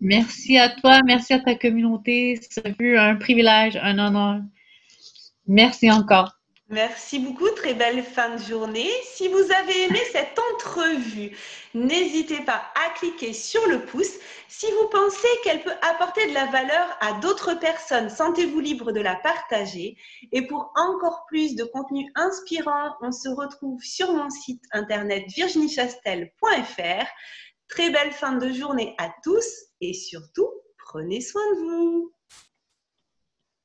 Merci 0.00 0.58
à 0.58 0.68
toi, 0.68 1.00
merci 1.04 1.34
à 1.34 1.40
ta 1.40 1.56
communauté. 1.56 2.38
Ça 2.50 2.62
fut 2.78 2.96
un 2.96 3.16
privilège, 3.16 3.76
un 3.82 3.98
honneur. 3.98 4.40
Merci 5.46 5.90
encore. 5.90 6.37
Merci 6.70 7.18
beaucoup, 7.18 7.48
très 7.56 7.72
belle 7.72 8.02
fin 8.02 8.36
de 8.36 8.42
journée. 8.42 8.90
Si 9.02 9.28
vous 9.28 9.52
avez 9.52 9.84
aimé 9.84 10.00
cette 10.12 10.38
entrevue, 10.52 11.34
n'hésitez 11.72 12.44
pas 12.44 12.62
à 12.74 12.90
cliquer 12.90 13.32
sur 13.32 13.66
le 13.68 13.86
pouce. 13.86 14.12
Si 14.48 14.66
vous 14.72 14.86
pensez 14.90 15.28
qu'elle 15.42 15.62
peut 15.62 15.72
apporter 15.80 16.26
de 16.26 16.34
la 16.34 16.44
valeur 16.44 16.86
à 17.00 17.14
d'autres 17.20 17.54
personnes, 17.54 18.10
sentez-vous 18.10 18.60
libre 18.60 18.92
de 18.92 19.00
la 19.00 19.16
partager. 19.16 19.96
Et 20.30 20.46
pour 20.46 20.70
encore 20.76 21.24
plus 21.26 21.56
de 21.56 21.64
contenu 21.64 22.12
inspirant, 22.16 22.96
on 23.00 23.12
se 23.12 23.30
retrouve 23.30 23.82
sur 23.82 24.12
mon 24.12 24.28
site 24.28 24.62
internet 24.72 25.24
virginiechastel.fr. 25.34 27.06
Très 27.68 27.88
belle 27.88 28.12
fin 28.12 28.32
de 28.32 28.52
journée 28.52 28.94
à 28.98 29.08
tous 29.24 29.46
et 29.80 29.94
surtout, 29.94 30.50
prenez 30.76 31.22
soin 31.22 31.42
de 31.54 31.60
vous. 31.60 32.12